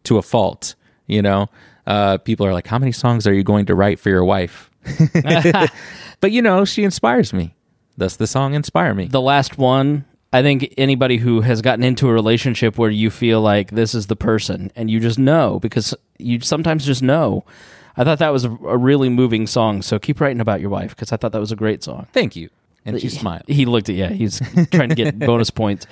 to 0.04 0.18
a 0.18 0.22
fault, 0.22 0.74
you 1.06 1.20
know? 1.20 1.48
Uh, 1.86 2.18
people 2.18 2.46
are 2.46 2.52
like, 2.52 2.66
"How 2.66 2.78
many 2.78 2.92
songs 2.92 3.26
are 3.26 3.34
you 3.34 3.44
going 3.44 3.66
to 3.66 3.74
write 3.74 4.00
for 4.00 4.08
your 4.08 4.24
wife?" 4.24 4.70
but 6.20 6.32
you 6.32 6.42
know, 6.42 6.64
she 6.64 6.82
inspires 6.84 7.32
me. 7.32 7.54
Thus 7.96 8.16
the 8.16 8.26
song 8.26 8.54
inspire 8.54 8.92
me. 8.94 9.06
the 9.06 9.20
last 9.20 9.56
one 9.56 10.04
i 10.32 10.42
think 10.42 10.74
anybody 10.76 11.16
who 11.16 11.40
has 11.40 11.62
gotten 11.62 11.82
into 11.82 12.08
a 12.08 12.12
relationship 12.12 12.76
where 12.76 12.90
you 12.90 13.10
feel 13.10 13.40
like 13.40 13.70
this 13.70 13.94
is 13.94 14.08
the 14.08 14.16
person 14.16 14.70
and 14.76 14.90
you 14.90 15.00
just 15.00 15.18
know 15.18 15.58
because 15.60 15.94
you 16.18 16.40
sometimes 16.40 16.84
just 16.84 17.02
know 17.02 17.42
i 17.96 18.04
thought 18.04 18.18
that 18.18 18.30
was 18.30 18.44
a, 18.44 18.50
a 18.50 18.76
really 18.76 19.08
moving 19.08 19.46
song 19.46 19.82
so 19.82 19.98
keep 19.98 20.20
writing 20.20 20.40
about 20.40 20.60
your 20.60 20.70
wife 20.70 20.90
because 20.90 21.12
i 21.12 21.16
thought 21.16 21.32
that 21.32 21.40
was 21.40 21.52
a 21.52 21.56
great 21.56 21.82
song 21.82 22.06
Thank 22.12 22.36
you. 22.36 22.50
And 22.84 23.00
she 23.00 23.08
smiled. 23.08 23.42
he 23.48 23.64
looked 23.66 23.88
at 23.88 23.96
yeah 23.96 24.10
he's 24.10 24.40
trying 24.70 24.90
to 24.90 24.94
get 24.94 25.18
bonus 25.30 25.50
points 25.50 25.86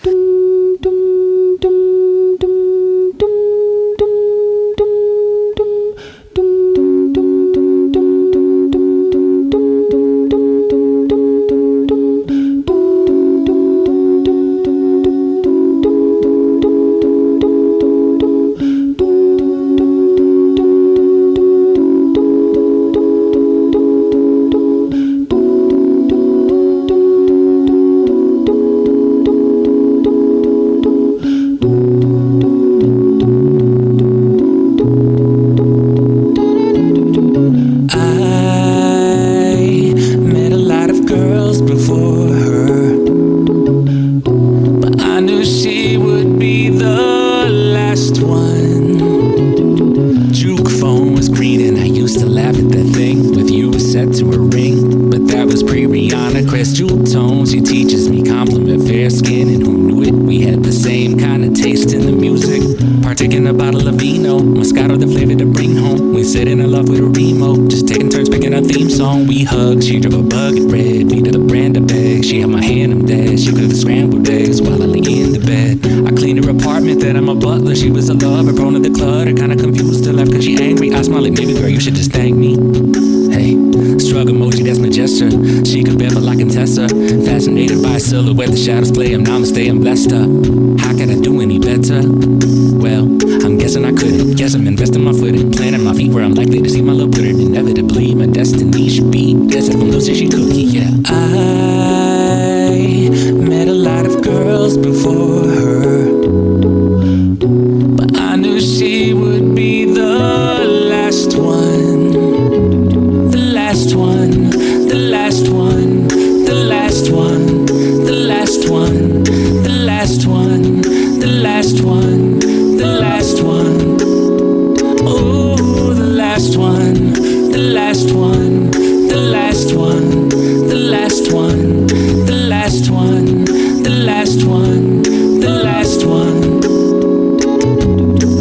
last 127.74 128.12
one, 128.12 128.70
the 128.70 129.16
last 129.16 129.74
one, 129.74 130.28
the 130.28 130.74
last 130.76 131.32
one, 131.32 131.86
the 131.88 132.46
last 132.48 132.88
one, 132.88 133.44
the 133.82 133.90
last 133.90 134.44
one, 134.46 135.02
the 135.02 135.48
last 135.50 136.06
one. 136.06 136.62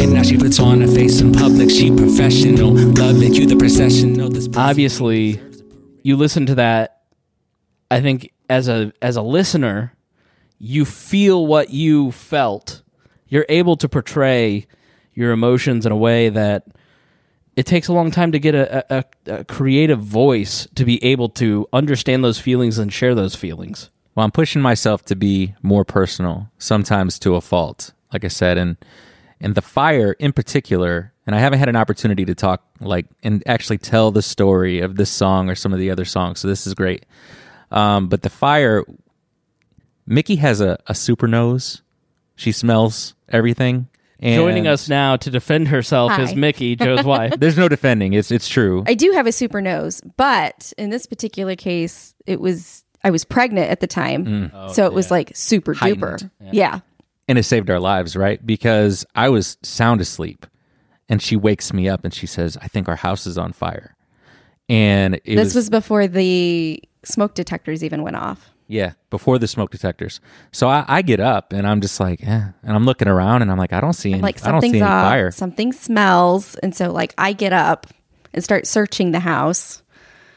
And 0.00 0.14
now 0.14 0.22
she 0.22 0.36
puts 0.38 0.60
on 0.60 0.82
a 0.82 0.86
face 0.86 1.20
in 1.20 1.32
public. 1.32 1.68
She 1.68 1.90
professional. 1.90 2.74
Love 2.74 3.22
it. 3.22 3.34
You 3.34 3.46
the 3.46 3.56
procession. 3.56 4.12
Know 4.14 4.28
this. 4.28 4.48
obviously 4.56 5.40
you 6.04 6.16
listen 6.16 6.46
to 6.46 6.54
that 6.54 7.02
i 7.90 8.00
think 8.00 8.32
as 8.48 8.68
a 8.68 8.92
as 9.02 9.16
a 9.16 9.22
listener 9.22 9.92
you 10.58 10.84
feel 10.84 11.46
what 11.46 11.70
you 11.70 12.12
felt 12.12 12.82
you're 13.28 13.46
able 13.48 13.76
to 13.76 13.88
portray 13.88 14.66
your 15.14 15.32
emotions 15.32 15.86
in 15.86 15.92
a 15.92 15.96
way 15.96 16.28
that 16.28 16.66
it 17.56 17.66
takes 17.66 17.88
a 17.88 17.92
long 17.92 18.10
time 18.10 18.32
to 18.32 18.38
get 18.38 18.54
a, 18.54 18.84
a, 18.98 19.04
a 19.26 19.44
creative 19.44 20.00
voice 20.00 20.66
to 20.74 20.84
be 20.84 21.02
able 21.04 21.28
to 21.28 21.68
understand 21.72 22.24
those 22.24 22.38
feelings 22.38 22.78
and 22.78 22.92
share 22.92 23.14
those 23.14 23.34
feelings 23.34 23.90
Well, 24.14 24.24
I'm 24.24 24.32
pushing 24.32 24.62
myself 24.62 25.04
to 25.06 25.16
be 25.16 25.54
more 25.62 25.84
personal, 25.84 26.50
sometimes 26.58 27.18
to 27.20 27.34
a 27.34 27.40
fault. 27.40 27.92
Like 28.12 28.24
I 28.24 28.28
said, 28.28 28.58
and 28.58 28.76
and 29.40 29.54
the 29.54 29.62
fire 29.62 30.12
in 30.12 30.32
particular, 30.32 31.12
and 31.26 31.34
I 31.34 31.40
haven't 31.40 31.58
had 31.58 31.68
an 31.68 31.76
opportunity 31.76 32.24
to 32.24 32.34
talk 32.34 32.62
like 32.80 33.06
and 33.22 33.42
actually 33.46 33.78
tell 33.78 34.10
the 34.10 34.22
story 34.22 34.80
of 34.80 34.96
this 34.96 35.10
song 35.10 35.50
or 35.50 35.54
some 35.54 35.72
of 35.72 35.78
the 35.78 35.90
other 35.90 36.04
songs. 36.04 36.40
So 36.40 36.48
this 36.48 36.66
is 36.66 36.74
great. 36.74 37.06
Um, 37.70 38.08
but 38.08 38.22
the 38.22 38.30
fire, 38.30 38.84
Mickey 40.06 40.36
has 40.36 40.60
a, 40.60 40.78
a 40.86 40.94
super 40.94 41.26
nose. 41.26 41.82
She 42.36 42.52
smells 42.52 43.14
everything. 43.28 43.88
And 44.24 44.36
joining 44.36 44.66
us 44.66 44.88
now 44.88 45.16
to 45.16 45.30
defend 45.30 45.68
herself 45.68 46.18
is 46.18 46.34
mickey 46.34 46.76
joe's 46.76 47.04
wife 47.04 47.34
There's 47.38 47.58
no 47.58 47.68
defending. 47.68 48.14
It's 48.14 48.30
it's 48.30 48.48
true. 48.48 48.82
I 48.86 48.94
do 48.94 49.12
have 49.12 49.26
a 49.26 49.32
super 49.32 49.60
nose, 49.60 50.00
but 50.16 50.72
in 50.78 50.90
this 50.90 51.06
particular 51.06 51.54
case, 51.56 52.14
it 52.26 52.40
was 52.40 52.84
I 53.04 53.10
was 53.10 53.24
pregnant 53.24 53.70
at 53.70 53.80
the 53.80 53.86
time, 53.86 54.24
mm. 54.24 54.50
oh, 54.54 54.72
so 54.72 54.86
it 54.86 54.94
was 54.94 55.10
like 55.10 55.32
super 55.36 55.74
duper. 55.74 56.12
Heightened. 56.12 56.30
Yeah. 56.52 56.80
and 57.28 57.38
it 57.38 57.42
saved 57.42 57.68
our 57.68 57.80
lives, 57.80 58.16
right? 58.16 58.44
Because 58.44 59.04
I 59.14 59.28
was 59.28 59.58
sound 59.62 60.00
asleep, 60.00 60.46
and 61.08 61.20
she 61.20 61.36
wakes 61.36 61.74
me 61.74 61.86
up 61.86 62.04
and 62.04 62.14
she 62.14 62.26
says, 62.26 62.56
"I 62.62 62.68
think 62.68 62.88
our 62.88 62.96
house 62.96 63.26
is 63.26 63.36
on 63.36 63.52
fire." 63.52 63.94
And 64.70 65.16
it 65.24 65.36
This 65.36 65.54
was 65.54 65.68
before 65.68 66.06
the 66.06 66.82
smoke 67.04 67.34
detectors 67.34 67.84
even 67.84 68.02
went 68.02 68.16
off. 68.16 68.53
Yeah 68.66 68.92
before 69.10 69.38
the 69.38 69.46
smoke 69.46 69.70
detectors. 69.70 70.20
So 70.52 70.68
I, 70.68 70.84
I 70.88 71.02
get 71.02 71.20
up 71.20 71.52
and 71.52 71.66
I'm 71.66 71.80
just 71.80 72.00
like, 72.00 72.22
eh. 72.22 72.48
and 72.62 72.76
I'm 72.76 72.84
looking 72.84 73.08
around 73.08 73.42
and 73.42 73.50
I'm 73.50 73.58
like, 73.58 73.72
I 73.72 73.80
don't 73.80 73.92
see 73.92 74.12
any, 74.12 74.22
Like 74.22 74.44
I 74.44 74.52
don't 74.52 74.60
see 74.60 74.68
any 74.68 74.82
up, 74.82 74.88
fire. 74.88 75.30
something 75.30 75.72
smells, 75.72 76.54
and 76.56 76.74
so 76.74 76.90
like 76.92 77.14
I 77.18 77.32
get 77.32 77.52
up 77.52 77.86
and 78.32 78.42
start 78.42 78.66
searching 78.66 79.12
the 79.12 79.20
house. 79.20 79.82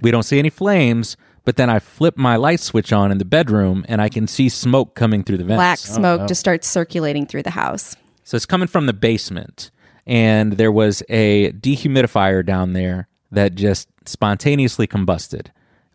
We 0.02 0.12
don't 0.12 0.24
see 0.24 0.40
any 0.40 0.50
flames. 0.50 1.18
But 1.44 1.56
then 1.56 1.70
I 1.70 1.80
flip 1.80 2.18
my 2.18 2.36
light 2.36 2.60
switch 2.60 2.92
on 2.92 3.10
in 3.10 3.20
the 3.20 3.26
bedroom 3.26 3.86
and 3.88 4.02
I 4.02 4.10
can 4.10 4.28
see 4.28 4.50
smoke 4.50 4.96
coming 4.96 5.24
through 5.24 5.38
the 5.38 5.46
vents. 5.46 5.58
Black 5.58 5.80
smoke 5.80 6.28
just 6.28 6.42
starts 6.42 6.68
circulating 6.68 7.26
through 7.26 7.44
the 7.44 7.52
house. 7.52 7.96
So 8.26 8.36
it's 8.36 8.46
coming 8.46 8.68
from 8.68 8.86
the 8.86 8.92
basement. 8.92 9.72
And 10.06 10.54
there 10.54 10.74
was 10.74 11.04
a 11.08 11.54
dehumidifier 11.54 12.46
down 12.46 12.74
there 12.74 13.08
that 13.32 13.56
just 13.56 13.88
spontaneously 14.06 14.88
combusted. 14.88 15.48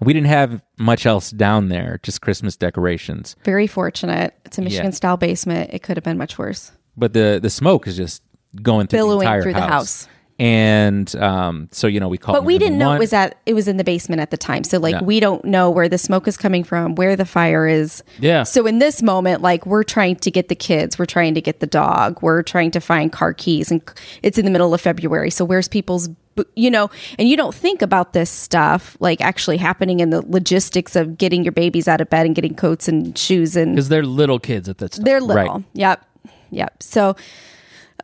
We 0.02 0.12
didn't 0.12 0.26
have 0.28 0.62
much 0.78 1.06
else 1.06 1.30
down 1.30 1.68
there, 1.68 2.00
just 2.02 2.20
Christmas 2.20 2.56
decorations. 2.56 3.36
Very 3.44 3.66
fortunate. 3.66 4.34
It's 4.44 4.58
a 4.58 4.62
Michigan 4.62 4.92
style 4.92 5.16
basement. 5.16 5.70
It 5.72 5.82
could 5.82 5.96
have 5.96 6.04
been 6.04 6.18
much 6.18 6.38
worse. 6.38 6.72
But 6.96 7.12
the, 7.12 7.38
the 7.42 7.50
smoke 7.50 7.86
is 7.86 7.96
just 7.96 8.22
going 8.62 8.86
through 8.86 8.98
Billowing 8.98 9.18
the 9.20 9.24
entire 9.26 9.42
through 9.42 9.54
the 9.54 9.60
house. 9.60 10.04
house. 10.04 10.08
And 10.38 11.14
um, 11.16 11.68
so, 11.70 11.86
you 11.86 12.00
know, 12.00 12.08
we 12.08 12.18
called 12.18 12.34
But 12.36 12.44
we 12.44 12.58
didn't 12.58 12.78
know 12.78 12.92
it 12.92 12.98
was 12.98 13.12
at 13.12 13.36
it 13.46 13.54
was 13.54 13.68
in 13.68 13.76
the 13.76 13.84
basement 13.84 14.20
at 14.20 14.30
the 14.32 14.36
time. 14.36 14.64
So 14.64 14.78
like 14.78 14.96
No. 14.96 15.02
we 15.06 15.20
don't 15.20 15.44
know 15.44 15.70
where 15.70 15.88
the 15.88 15.98
smoke 15.98 16.26
is 16.26 16.36
coming 16.36 16.64
from, 16.64 16.96
where 16.96 17.14
the 17.14 17.26
fire 17.26 17.68
is. 17.68 18.02
Yeah. 18.18 18.42
So 18.42 18.66
in 18.66 18.78
this 18.80 19.02
moment, 19.02 19.40
like 19.40 19.66
we're 19.66 19.84
trying 19.84 20.16
to 20.16 20.30
get 20.32 20.48
the 20.48 20.56
kids, 20.56 20.98
we're 20.98 21.04
trying 21.06 21.34
to 21.34 21.40
get 21.40 21.60
the 21.60 21.66
dog, 21.66 22.22
we're 22.22 22.42
trying 22.42 22.72
to 22.72 22.80
find 22.80 23.12
car 23.12 23.34
keys, 23.34 23.70
and 23.70 23.82
c- 23.88 23.94
it's 24.22 24.36
in 24.38 24.44
the 24.44 24.50
middle 24.50 24.74
of 24.74 24.80
February. 24.80 25.30
So 25.30 25.44
where's 25.44 25.68
people's, 25.68 26.08
you 26.56 26.70
know, 26.70 26.90
and 27.18 27.28
you 27.28 27.36
don't 27.36 27.54
think 27.54 27.82
about 27.82 28.12
this 28.12 28.30
stuff 28.30 28.96
like 29.00 29.20
actually 29.20 29.56
happening 29.56 30.00
in 30.00 30.10
the 30.10 30.22
logistics 30.22 30.96
of 30.96 31.18
getting 31.18 31.44
your 31.44 31.52
babies 31.52 31.88
out 31.88 32.00
of 32.00 32.08
bed 32.10 32.26
and 32.26 32.34
getting 32.34 32.54
coats 32.54 32.88
and 32.88 33.16
shoes 33.16 33.56
and 33.56 33.74
because 33.74 33.88
they're 33.88 34.04
little 34.04 34.38
kids 34.38 34.68
at 34.68 34.78
that 34.78 34.92
time 34.92 35.04
they're 35.04 35.20
little. 35.20 35.54
Right. 35.54 35.64
Yep. 35.74 36.06
Yep. 36.50 36.82
So, 36.82 37.16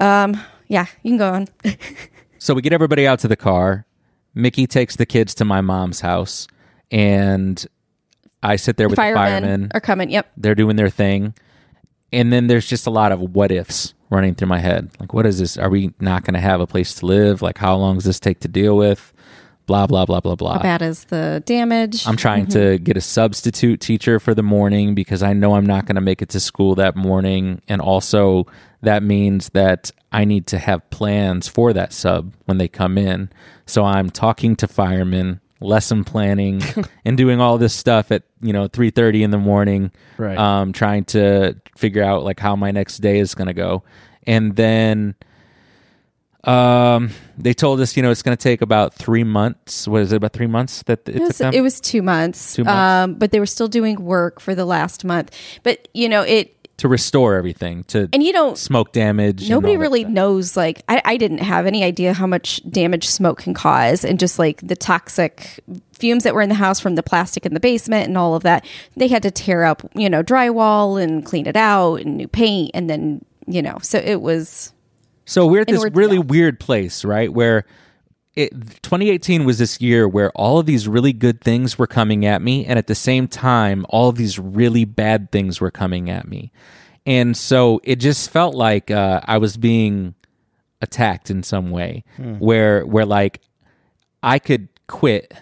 um, 0.01 0.41
yeah, 0.69 0.87
you 1.03 1.11
can 1.13 1.19
go 1.19 1.33
on. 1.33 1.49
So 2.41 2.55
we 2.55 2.63
get 2.63 2.73
everybody 2.73 3.05
out 3.05 3.19
to 3.21 3.29
the 3.29 3.37
car. 3.37 3.85
Mickey 4.33 4.69
takes 4.69 4.95
the 4.95 5.05
kids 5.05 5.35
to 5.35 5.45
my 5.45 5.61
mom's 5.61 6.01
house. 6.01 6.47
And 6.93 7.67
I 8.45 8.55
sit 8.55 8.77
there 8.77 8.89
with 8.89 8.95
firemen, 8.95 9.43
the 9.43 9.49
firemen. 9.49 9.71
are 9.75 9.81
coming. 9.81 10.11
Yep. 10.11 10.33
they're 10.37 10.55
doing 10.55 10.77
their 10.77 10.89
thing 10.89 11.35
and 12.13 12.33
then 12.33 12.47
there's 12.47 12.67
just 12.67 12.87
a 12.87 12.91
lot 12.91 13.13
of 13.13 13.21
what 13.21 13.53
ifs 13.53 13.95
running 14.11 14.35
through 14.35 14.49
my 14.49 14.59
head. 14.59 14.91
Like 15.01 15.13
what 15.13 15.27
is 15.27 15.39
this? 15.39 15.57
Are 15.57 15.69
we 15.69 15.93
not 16.01 16.25
going 16.25 16.35
to 16.35 16.41
have 16.41 16.61
a 16.61 16.67
place 16.67 16.95
to 16.97 17.07
live? 17.07 17.43
Like 17.43 17.59
how 17.59 17.77
long 17.77 17.97
does 17.97 18.05
this 18.05 18.21
take 18.21 18.41
to 18.41 18.49
deal 18.49 18.77
with? 18.77 19.13
Blah 19.67 19.87
blah 19.87 20.07
blah 20.07 20.21
blah 20.21 20.35
blah. 20.35 20.55
How 20.55 20.63
bad 20.63 20.83
is 20.83 21.05
the 21.05 21.43
damage? 21.45 22.07
i'm 22.07 22.17
trying 22.17 22.47
to 22.47 22.59
mm-hmm. 22.59 22.85
get 22.85 22.97
a 22.97 23.03
substitute 23.03 23.81
teacher 23.81 24.19
for 24.19 24.35
the 24.35 24.43
morning 24.43 24.95
because 24.95 25.23
i 25.23 25.35
know 25.35 25.57
i'm 25.57 25.67
not 25.67 25.85
going 25.85 25.97
to 25.97 26.01
make 26.01 26.23
it 26.23 26.31
to 26.31 26.41
school 26.41 26.75
that 26.77 26.97
morning. 26.97 27.61
And 27.69 27.81
also 27.83 28.47
that 28.81 29.03
means 29.03 29.51
that 29.51 29.91
i 30.11 30.25
need 30.25 30.47
to 30.47 30.59
have 30.59 30.89
plans 30.89 31.49
for 31.49 31.75
that 31.75 31.93
sub 31.93 32.33
when 32.47 32.57
they 32.57 32.69
come 32.69 32.97
in. 32.97 33.29
So 33.67 33.85
i'm 33.85 34.09
talking 34.09 34.57
to 34.57 34.67
firemen 34.67 35.41
lesson 35.61 36.05
planning 36.05 36.63
and 37.05 37.17
doing 37.17 37.41
all 37.41 37.59
this 37.59 37.75
stuff 37.75 38.13
at 38.13 38.23
you 38.41 38.53
know 38.53 38.69
3.30 38.69 39.23
in 39.23 39.31
the 39.31 39.39
morning 39.39 39.91
Right. 40.17 40.39
um, 40.39 40.73
trying 40.73 41.05
to 41.07 41.57
figure 41.77 42.03
out 42.03 42.23
like 42.25 42.39
how 42.41 42.55
my 42.57 42.71
next 42.71 42.99
day 42.99 43.19
is 43.19 43.35
going 43.35 43.49
to 43.49 43.55
go 43.55 43.83
and 44.27 44.55
then 44.57 45.15
um, 46.45 47.11
they 47.37 47.53
told 47.53 47.81
us 47.81 47.97
you 47.97 48.03
know 48.03 48.11
it's 48.11 48.23
going 48.23 48.37
to 48.37 48.43
take 48.43 48.63
about 48.63 48.95
three 48.95 49.25
months 49.25 49.89
was 49.89 50.13
it 50.13 50.17
about 50.17 50.33
three 50.33 50.47
months 50.47 50.83
that 50.85 51.01
it, 51.09 51.17
It 51.17 51.19
took 51.19 51.27
was, 51.29 51.39
them? 51.39 51.55
it 51.55 51.61
was 51.61 51.81
two 51.81 52.01
months, 52.03 52.55
Two 52.55 52.65
months. 52.65 52.79
Um, 53.11 53.15
but 53.15 53.33
they 53.33 53.41
were 53.41 53.47
still 53.47 53.69
doing 53.69 54.03
work 54.05 54.41
for 54.41 54.55
the 54.55 54.65
last 54.65 55.05
month. 55.05 55.35
But 55.65 55.89
you 55.93 56.09
know 56.09 56.23
it, 56.23 56.55
to 56.79 56.89
restore 56.89 57.35
everything 57.35 57.85
to 57.85 58.09
and 58.13 58.23
you 58.23 58.33
don't. 58.33 58.57
smoke 58.57 58.93
damage 58.93 59.51
Nobody 59.51 59.77
really 59.77 60.05
knows. 60.05 60.57
Like 60.57 60.83
I, 60.89 61.03
I 61.05 61.17
didn't 61.17 61.39
have 61.39 61.67
any 61.67 61.85
idea 61.85 62.15
how 62.15 62.27
much 62.27 62.61
damage 62.69 63.09
smoke 63.09 63.41
can 63.41 63.53
cause, 63.53 64.05
and 64.05 64.19
just 64.19 64.39
like 64.39 64.67
the 64.67 64.77
toxic 64.77 65.61
fumes 65.93 66.23
that 66.23 66.35
were 66.35 66.41
in 66.41 66.49
the 66.49 66.55
house 66.55 66.81
from 66.81 66.95
the 66.95 67.03
plastic 67.03 67.45
in 67.45 67.53
the 67.53 67.61
basement 67.61 68.07
and 68.07 68.17
all 68.17 68.35
of 68.35 68.45
that. 68.45 68.65
They 68.97 69.09
had 69.09 69.25
to 69.25 69.31
tear 69.31 69.65
up, 69.65 69.83
you 69.95 70.09
know, 70.09 70.23
drywall 70.23 71.03
and 71.03 71.25
clean 71.25 71.47
it 71.47 71.57
out 71.57 71.97
and 71.97 72.17
new 72.17 72.29
paint, 72.29 72.71
and 72.75 72.89
then 72.89 73.25
you 73.47 73.63
know, 73.63 73.79
so 73.83 73.99
it 73.99 74.21
was. 74.21 74.73
So 75.25 75.47
we're 75.47 75.63
at 75.63 75.67
this 75.67 75.85
really 75.93 76.19
weird 76.19 76.59
place, 76.59 77.05
right? 77.05 77.31
Where 77.33 77.67
it 78.39 78.53
2018 78.83 79.45
was 79.45 79.59
this 79.59 79.81
year 79.81 80.07
where 80.07 80.31
all 80.31 80.59
of 80.59 80.67
these 80.67 80.87
really 80.87 81.13
good 81.13 81.41
things 81.41 81.77
were 81.77 81.89
coming 81.89 82.25
at 82.25 82.41
me, 82.41 82.65
and 82.65 82.79
at 82.79 82.87
the 82.87 82.95
same 82.95 83.27
time, 83.27 83.85
all 83.89 84.09
of 84.09 84.17
these 84.17 84.39
really 84.39 84.85
bad 84.85 85.33
things 85.33 85.61
were 85.61 85.73
coming 85.73 86.09
at 86.09 86.29
me, 86.29 86.53
and 87.05 87.37
so 87.37 87.81
it 87.83 87.97
just 87.97 88.31
felt 88.31 88.55
like 88.55 88.91
uh, 88.91 89.21
I 89.25 89.39
was 89.39 89.57
being 89.57 90.15
attacked 90.81 91.31
in 91.31 91.43
some 91.43 91.71
way, 91.71 92.05
where 92.39 92.87
where 92.87 93.05
like 93.07 93.41
I 94.23 94.39
could 94.39 94.69
quit 94.87 95.35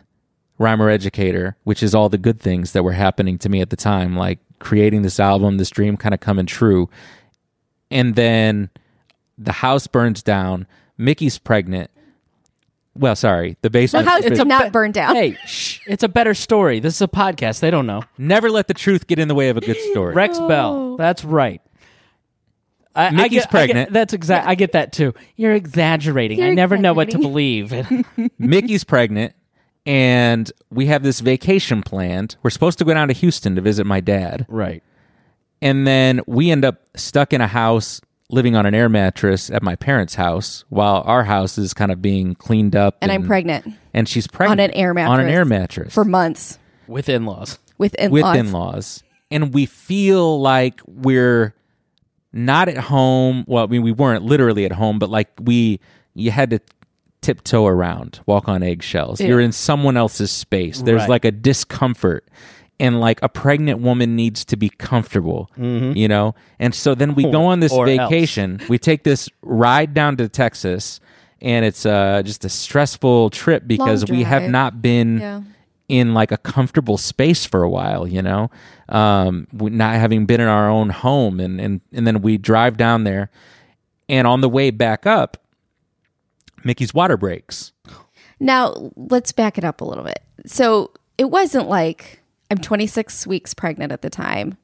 rhymer 0.59 0.89
educator, 0.89 1.55
which 1.65 1.83
is 1.83 1.95
all 1.95 2.09
the 2.09 2.17
good 2.19 2.41
things 2.41 2.73
that 2.73 2.83
were 2.83 2.93
happening 2.93 3.37
to 3.39 3.51
me 3.51 3.61
at 3.61 3.69
the 3.69 3.77
time, 3.77 4.17
like 4.17 4.39
creating 4.59 5.03
this 5.03 5.21
album, 5.21 5.59
this 5.59 5.69
dream 5.69 5.99
kind 5.99 6.15
of 6.15 6.21
coming 6.21 6.47
true, 6.47 6.89
and 7.91 8.15
then 8.15 8.71
the 9.37 9.53
house 9.53 9.87
burns 9.87 10.23
down. 10.23 10.67
Mickey's 10.97 11.39
pregnant. 11.39 11.91
Well, 12.99 13.17
sorry, 13.17 13.53
the 13.63 13.69
The 13.69 13.71
basement. 13.71 14.09
house 14.09 14.25
it's 14.25 14.39
did 14.39 14.49
not 14.49 14.65
be- 14.65 14.71
burn 14.71 14.93
down. 14.93 15.15
Hey, 15.15 15.37
shh, 15.47 15.81
it's 15.87 16.03
a 16.03 16.09
better 16.09 16.35
story. 16.35 16.81
This 16.81 16.95
is 16.97 17.03
a 17.03 17.09
podcast. 17.09 17.61
They 17.61 17.71
don't 17.71 17.87
know. 17.87 18.03
Never 18.19 18.51
let 18.51 18.69
the 18.69 18.75
truth 18.75 19.07
get 19.07 19.19
in 19.19 19.29
the 19.29 19.35
way 19.35 19.49
of 19.49 19.57
a 19.57 19.61
good 19.61 19.79
story. 19.93 20.15
Rex 20.15 20.39
Bell. 20.39 20.97
That's 20.97 21.25
right. 21.25 21.61
I, 22.95 23.09
I 23.09 23.11
Mickey's 23.11 23.31
get, 23.31 23.39
I 23.39 23.41
get- 23.43 23.51
pregnant. 23.51 23.93
that's 23.93 24.13
exact. 24.15 24.47
I 24.49 24.55
get 24.55 24.73
that 24.73 24.93
too. 24.93 25.13
You're 25.37 25.53
exaggerating. 25.53 26.43
I 26.43 26.47
You're 26.47 26.55
never 26.55 26.77
know 26.79 26.95
what 26.95 27.11
to 27.11 27.19
believe. 27.19 27.75
Mickey's 28.39 28.85
pregnant, 28.85 29.35
and 29.85 30.51
we 30.71 30.87
have 30.87 31.03
this 31.03 31.21
vacation 31.21 31.83
planned. 31.83 32.37
We're 32.43 32.51
supposed 32.51 32.79
to 32.79 32.85
go 32.85 32.95
down 32.95 33.09
to 33.09 33.15
Houston 33.15 33.55
to 33.57 33.61
visit 33.61 33.85
my 33.87 34.01
dad, 34.01 34.47
right. 34.49 34.83
and 35.61 35.87
then 35.87 36.23
we 36.27 36.51
end 36.51 36.65
up 36.65 36.81
stuck 36.97 37.35
in 37.35 37.43
a 37.43 37.47
house 37.47 38.01
living 38.29 38.57
on 38.57 38.66
an 38.66 38.74
air 38.74 38.89
mattress 38.89 39.51
at 39.51 39.62
my 39.62 39.77
parents' 39.77 40.14
house 40.16 40.64
while 40.68 41.03
our 41.07 41.24
house 41.24 41.59
is 41.59 41.72
kind 41.72 41.93
of 41.93 42.03
being 42.03 42.35
cleaned 42.35 42.74
up 42.74 42.97
and 43.01 43.12
I'm 43.12 43.27
pregnant 43.27 43.66
and 43.95 44.09
she's 44.09 44.27
pregnant 44.27 44.61
on 44.61 44.64
an 44.70 44.70
air 44.72 44.93
mattress 44.95 45.12
on 45.12 45.20
an 45.20 45.29
air 45.29 45.45
mattress 45.45 45.95
for 45.95 46.05
months 46.05 46.59
With 46.89 47.09
in-laws. 47.09 47.59
with 47.79 47.95
in 47.95 48.11
with 48.11 48.22
laws. 48.22 48.37
in-laws 48.37 49.03
and 49.31 49.55
we 49.55 49.66
feel 49.66 50.41
like 50.41 50.81
we're 50.87 51.55
not 52.33 52.68
at 52.68 52.77
home. 52.77 53.45
Well, 53.49 53.64
I 53.64 53.66
mean, 53.66 53.83
we 53.83 53.93
weren't 53.93 54.24
literally 54.24 54.64
at 54.66 54.72
home, 54.72 54.99
but 54.99 55.09
like 55.09 55.31
we, 55.41 55.81
you 56.14 56.31
had 56.31 56.51
to 56.51 56.61
tiptoe 57.22 57.66
around, 57.66 58.20
walk 58.27 58.47
on 58.49 58.62
eggshells. 58.62 59.20
You're 59.20 59.41
in 59.41 59.53
someone 59.53 59.97
else's 59.97 60.31
space. 60.31 60.83
There's 60.83 61.01
Right. 61.03 61.09
like 61.09 61.24
a 61.24 61.33
discomfort. 61.33 62.29
And 62.79 63.01
like 63.01 63.22
a 63.22 63.29
pregnant 63.31 63.81
woman 63.81 64.16
needs 64.16 64.45
to 64.45 64.57
be 64.57 64.68
comfortable, 64.68 65.51
you 65.57 66.07
know? 66.09 66.35
And 66.59 66.74
so 66.74 66.95
then 66.95 67.14
we 67.14 67.22
go 67.24 67.47
on 67.47 67.61
this 67.61 67.72
Or 67.72 67.89
else. 67.89 67.97
vacation. 68.11 68.61
We 68.68 68.79
take 68.79 69.03
this 69.03 69.31
ride 69.41 69.95
down 69.95 70.18
to 70.18 70.29
Texas, 70.29 71.01
and 71.41 71.64
it's 71.64 71.87
uh, 71.87 72.22
just 72.22 72.45
a 72.45 72.51
stressful 72.51 73.31
trip 73.31 73.66
because 73.66 74.05
we 74.11 74.24
have 74.24 74.51
not 74.51 74.83
been 74.83 75.20
Yeah. 75.20 75.41
in 75.89 76.12
like 76.12 76.33
a 76.33 76.37
comfortable 76.37 76.99
space 76.99 77.47
for 77.47 77.62
a 77.62 77.70
while, 77.70 78.07
you 78.07 78.20
know, 78.20 78.51
um, 78.91 79.47
not 79.55 79.95
having 79.95 80.27
been 80.27 80.43
in 80.43 80.49
our 80.49 80.68
own 80.68 80.91
home, 80.91 81.41
and 81.41 81.59
and 81.59 81.81
and 81.95 82.07
then 82.07 82.20
we 82.20 82.37
drive 82.37 82.77
down 82.77 83.05
there, 83.05 83.31
and 84.09 84.27
on 84.27 84.43
the 84.43 84.51
way 84.51 84.70
back 84.70 85.07
up, 85.07 85.39
Mickey's 86.62 86.93
water 86.93 87.16
breaks. 87.16 87.72
Now, 88.39 88.93
let's 88.97 89.33
back 89.33 89.57
it 89.57 89.64
up 89.64 89.81
a 89.81 89.85
little 89.85 90.05
bit. 90.05 90.20
So, 90.45 90.91
it 91.16 91.31
wasn't 91.31 91.68
like 91.68 92.20
I'm 92.51 92.59
26 92.59 93.27
weeks 93.27 93.55
pregnant 93.55 93.93
at 93.93 94.03
the 94.03 94.11
time. 94.11 94.57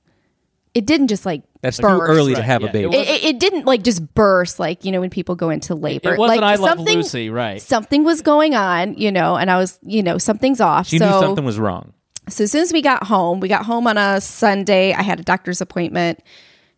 It 0.74 0.86
didn't 0.86 1.08
just 1.08 1.26
like 1.26 1.42
That's 1.60 1.76
too 1.76 1.84
early 1.86 2.32
to 2.32 2.40
Right, 2.40 2.44
have 2.46 2.62
yeah. 2.62 2.68
a 2.68 2.72
baby. 2.72 2.96
It 2.96 3.08
It, 3.08 3.08
it, 3.08 3.24
it 3.24 3.40
didn't 3.40 3.66
like 3.66 3.82
just 3.82 4.14
burst 4.14 4.58
like 4.58 4.84
you 4.84 4.92
know 4.92 5.00
when 5.00 5.10
people 5.10 5.34
go 5.34 5.50
into 5.50 5.74
labor. 5.74 6.14
It 6.14 6.18
wasn't 6.18 6.40
like 6.40 6.58
I 6.58 6.60
Love 6.60 6.78
something, 6.78 6.96
Lucy, 6.96 7.28
right. 7.28 7.60
Something 7.60 8.04
was 8.04 8.22
going 8.22 8.54
on, 8.54 8.94
you 8.94 9.12
know, 9.12 9.36
and 9.36 9.50
I 9.50 9.58
was, 9.58 9.78
you 9.82 10.02
know, 10.02 10.16
something's 10.16 10.60
off. 10.60 10.86
she 10.86 10.98
so, 10.98 11.04
knew 11.06 11.20
something 11.20 11.44
was 11.44 11.58
wrong. 11.58 11.92
so 12.28 12.44
as 12.44 12.52
soon 12.52 12.62
as 12.62 12.72
we 12.72 12.80
got 12.80 13.04
home, 13.04 13.40
we 13.40 13.48
got 13.48 13.66
home 13.66 13.86
on 13.86 13.98
a 13.98 14.20
Sunday. 14.22 14.94
I 14.94 15.02
had 15.02 15.20
a 15.20 15.22
doctor's 15.22 15.60
appointment 15.60 16.20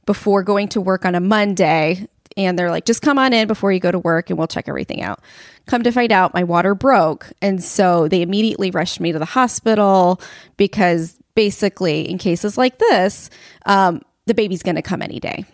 before 0.06 0.42
going 0.42 0.68
to 0.68 0.80
work 0.80 1.04
on 1.04 1.14
a 1.14 1.20
Monday. 1.20 2.08
And 2.36 2.58
they're 2.58 2.70
like, 2.70 2.84
just 2.84 3.00
come 3.02 3.18
on 3.18 3.32
in 3.32 3.46
before 3.46 3.72
you 3.72 3.78
go 3.80 3.90
to 3.92 3.98
work 3.98 4.28
and 4.30 4.38
we'll 4.38 4.48
check 4.48 4.68
everything 4.68 5.02
out. 5.02 5.20
Come 5.66 5.82
to 5.84 5.92
find 5.92 6.10
out, 6.10 6.34
my 6.34 6.42
water 6.44 6.74
broke. 6.74 7.30
And 7.40 7.62
so 7.62 8.08
they 8.08 8.22
immediately 8.22 8.70
rushed 8.70 8.98
me 9.00 9.12
to 9.12 9.18
the 9.18 9.24
hospital 9.24 10.20
because 10.56 11.16
basically, 11.34 12.08
in 12.10 12.18
cases 12.18 12.58
like 12.58 12.78
this, 12.78 13.30
um, 13.66 14.02
the 14.26 14.34
baby's 14.34 14.62
going 14.62 14.76
to 14.76 14.82
come 14.82 15.02
any 15.02 15.20
day. 15.20 15.44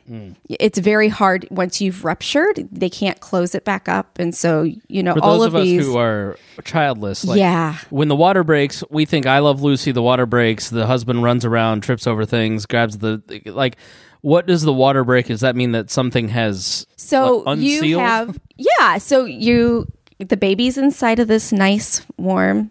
It's 0.49 0.79
very 0.79 1.09
hard 1.09 1.45
once 1.51 1.81
you've 1.81 2.05
ruptured, 2.05 2.69
they 2.71 2.89
can't 2.89 3.19
close 3.19 3.57
it 3.57 3.65
back 3.65 3.89
up. 3.89 4.19
And 4.21 4.33
so, 4.33 4.63
you 4.87 5.03
know, 5.03 5.15
For 5.15 5.25
all 5.25 5.43
of, 5.43 5.55
of, 5.55 5.61
us 5.61 5.65
these. 5.65 5.85
who 5.85 5.99
are 5.99 6.37
childless, 6.65 7.25
like, 7.25 7.39
Yeah. 7.39 7.79
when 7.91 8.07
the 8.07 8.15
water 8.15 8.45
breaks, 8.45 8.85
we 8.89 9.07
think 9.07 9.27
I 9.27 9.41
love 9.41 9.61
Lucy. 9.61 9.91
The 9.91 10.03
water 10.03 10.25
breaks. 10.25 10.71
The 10.71 10.87
husband 10.87 11.25
runs 11.25 11.45
around, 11.45 11.81
trips 11.83 12.07
over 12.07 12.25
things, 12.25 12.65
grabs 12.67 12.99
the 12.99 13.21
like. 13.47 13.77
What 14.23 14.47
does 14.47 14.63
the 14.63 14.73
water 14.73 15.03
break? 15.05 15.27
Does 15.27 15.41
that 15.41 15.57
mean 15.57 15.73
that 15.73 15.91
something 15.91 16.29
has 16.29 16.87
So 16.97 17.39
what, 17.43 17.59
you 17.59 17.77
unsealed? 17.79 18.03
have 18.03 18.39
yeah. 18.57 18.99
So 18.99 19.25
you 19.25 19.87
the 20.19 20.37
baby's 20.37 20.77
inside 20.77 21.19
of 21.19 21.29
this 21.29 21.53
nice 21.53 22.03
warm 22.19 22.71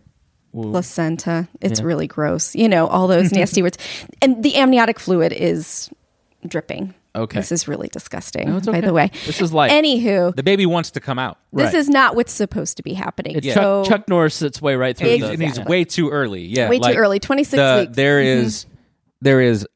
placenta. 0.53 1.47
It's 1.61 1.81
really 1.81 2.07
gross. 2.07 2.55
You 2.55 2.67
know 2.69 2.87
all 2.87 3.07
those 3.07 3.31
nasty 3.33 3.61
words, 3.61 3.77
and 4.21 4.43
the 4.43 4.55
amniotic 4.57 4.99
fluid 4.99 5.33
is 5.33 5.89
dripping. 6.47 6.93
Okay. 7.15 7.39
this 7.39 7.51
is 7.51 7.67
really 7.67 7.87
disgusting. 7.87 8.49
it's 8.49 8.67
By 8.67 8.81
the 8.81 8.93
way, 8.93 9.09
This 9.25 9.41
is 9.41 9.51
light. 9.51 9.71
Anywho, 9.71 10.33
The 10.35 10.43
baby 10.43 10.67
wants 10.67 10.91
to 10.91 10.99
come 10.99 11.17
out, 11.17 11.39
this 11.51 11.65
right. 11.65 11.73
is 11.73 11.89
not 11.89 12.15
what's 12.15 12.31
supposed 12.31 12.77
to 12.77 12.83
be 12.83 12.93
happening. 12.93 13.35
It's 13.35 13.51
so 13.51 13.83
Chuck, 13.83 14.01
Chuck 14.01 14.07
Norris 14.09 14.35
sits 14.35 14.61
way 14.61 14.75
right 14.75 14.95
through 14.95 15.09
and 15.09 15.15
he's, 15.17 15.25
the, 15.27 15.33
and 15.33 15.41
he's 15.41 15.59
way 15.61 15.83
too 15.85 16.11
early. 16.11 16.43
Yeah, 16.45 16.69
Way 16.69 16.77
too 16.77 16.93
early, 16.93 17.19
26 17.19 17.57
the- 17.59 17.79
weeks. 17.87 17.95
There 17.95 18.21
Mhm. 18.21 18.25
is, 18.43 18.65
there 19.21 19.41
is 19.41 19.67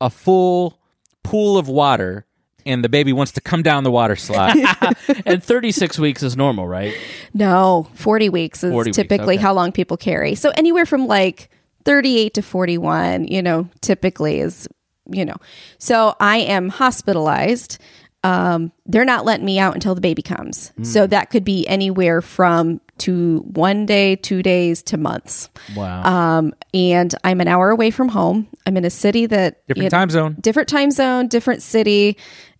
a 0.00 0.10
full 0.10 0.76
pool 1.24 1.58
of 1.58 1.68
water, 1.68 2.24
and 2.64 2.84
the 2.84 2.88
baby 2.88 3.12
wants 3.12 3.32
to 3.32 3.40
come 3.40 3.62
down 3.62 3.82
the 3.82 3.90
water 3.90 4.14
slide. 4.14 4.56
and 5.26 5.42
36 5.42 5.98
weeks 5.98 6.22
is 6.22 6.36
normal, 6.36 6.68
right? 6.68 6.94
No, 7.32 7.88
40 7.94 8.28
weeks 8.28 8.62
is 8.62 8.70
40 8.70 8.88
weeks, 8.88 8.96
typically 8.96 9.34
okay. 9.34 9.42
how 9.42 9.52
long 9.52 9.72
people 9.72 9.96
carry. 9.96 10.36
So 10.36 10.50
anywhere 10.50 10.86
from 10.86 11.06
like 11.06 11.50
38 11.84 12.34
to 12.34 12.42
41, 12.42 13.26
you 13.26 13.42
know, 13.42 13.68
typically 13.80 14.40
is, 14.40 14.68
you 15.10 15.24
know. 15.24 15.36
So 15.78 16.14
I 16.20 16.38
am 16.38 16.68
hospitalized. 16.68 17.78
Um, 18.22 18.72
they're 18.86 19.04
not 19.04 19.26
letting 19.26 19.44
me 19.44 19.58
out 19.58 19.74
until 19.74 19.94
the 19.94 20.00
baby 20.00 20.22
comes. 20.22 20.70
Hmm. 20.76 20.84
So 20.84 21.06
that 21.06 21.28
could 21.30 21.44
be 21.44 21.66
anywhere 21.68 22.22
from 22.22 22.80
to 22.98 23.38
one 23.52 23.86
day, 23.86 24.16
two 24.16 24.42
days 24.42 24.82
to 24.84 24.96
months. 24.96 25.48
Wow. 25.76 26.02
Um, 26.04 26.54
and 26.72 27.14
I'm 27.24 27.40
an 27.40 27.48
hour 27.48 27.70
away 27.70 27.90
from 27.90 28.08
home. 28.08 28.48
I'm 28.66 28.76
in 28.76 28.84
a 28.84 28.90
city 28.90 29.26
that 29.26 29.66
Different 29.66 29.76
you 29.76 29.82
know, 29.84 29.88
time 29.90 30.10
zone. 30.10 30.36
different 30.40 30.68
time 30.68 30.90
zone, 30.90 31.28
different 31.28 31.62
city. 31.62 32.16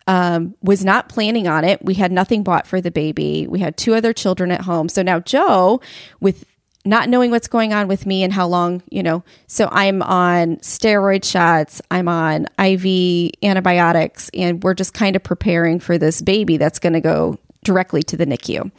Um, 0.07 0.55
was 0.61 0.85
not 0.85 1.09
planning 1.09 1.49
on 1.49 1.64
it. 1.64 1.82
We 1.82 1.95
had 1.95 2.12
nothing 2.12 2.43
bought 2.43 2.66
for 2.66 2.82
the 2.82 2.91
baby. 2.91 3.47
We 3.49 3.59
had 3.61 3.78
two 3.78 3.95
other 3.95 4.12
children 4.12 4.51
at 4.51 4.61
home. 4.61 4.91
So 4.91 5.01
now 5.03 5.18
Joe, 5.20 5.80
with 6.20 6.45
not 6.85 7.09
knowing 7.09 7.30
what's 7.30 7.49
going 7.49 7.72
on 7.72 7.89
with 7.89 8.05
me 8.05 8.22
and 8.22 8.30
how 8.30 8.47
long, 8.47 8.82
you 8.91 9.03
know, 9.03 9.24
so 9.47 9.66
I'm 9.72 10.03
on 10.03 10.57
steroid 10.57 11.24
shots, 11.24 11.80
I'm 11.91 12.09
on 12.09 12.47
IV 12.59 13.30
antibiotics, 13.43 14.30
and 14.35 14.62
we're 14.62 14.74
just 14.74 14.93
kind 14.93 15.16
of 15.16 15.22
preparing 15.22 15.80
for 15.80 15.97
this 15.97 16.20
baby 16.20 16.59
that's 16.59 16.78
going 16.78 16.93
to 16.93 17.01
go 17.01 17.39
directly 17.64 18.03
to 18.03 18.16
the 18.18 18.26
NICU 18.26 18.70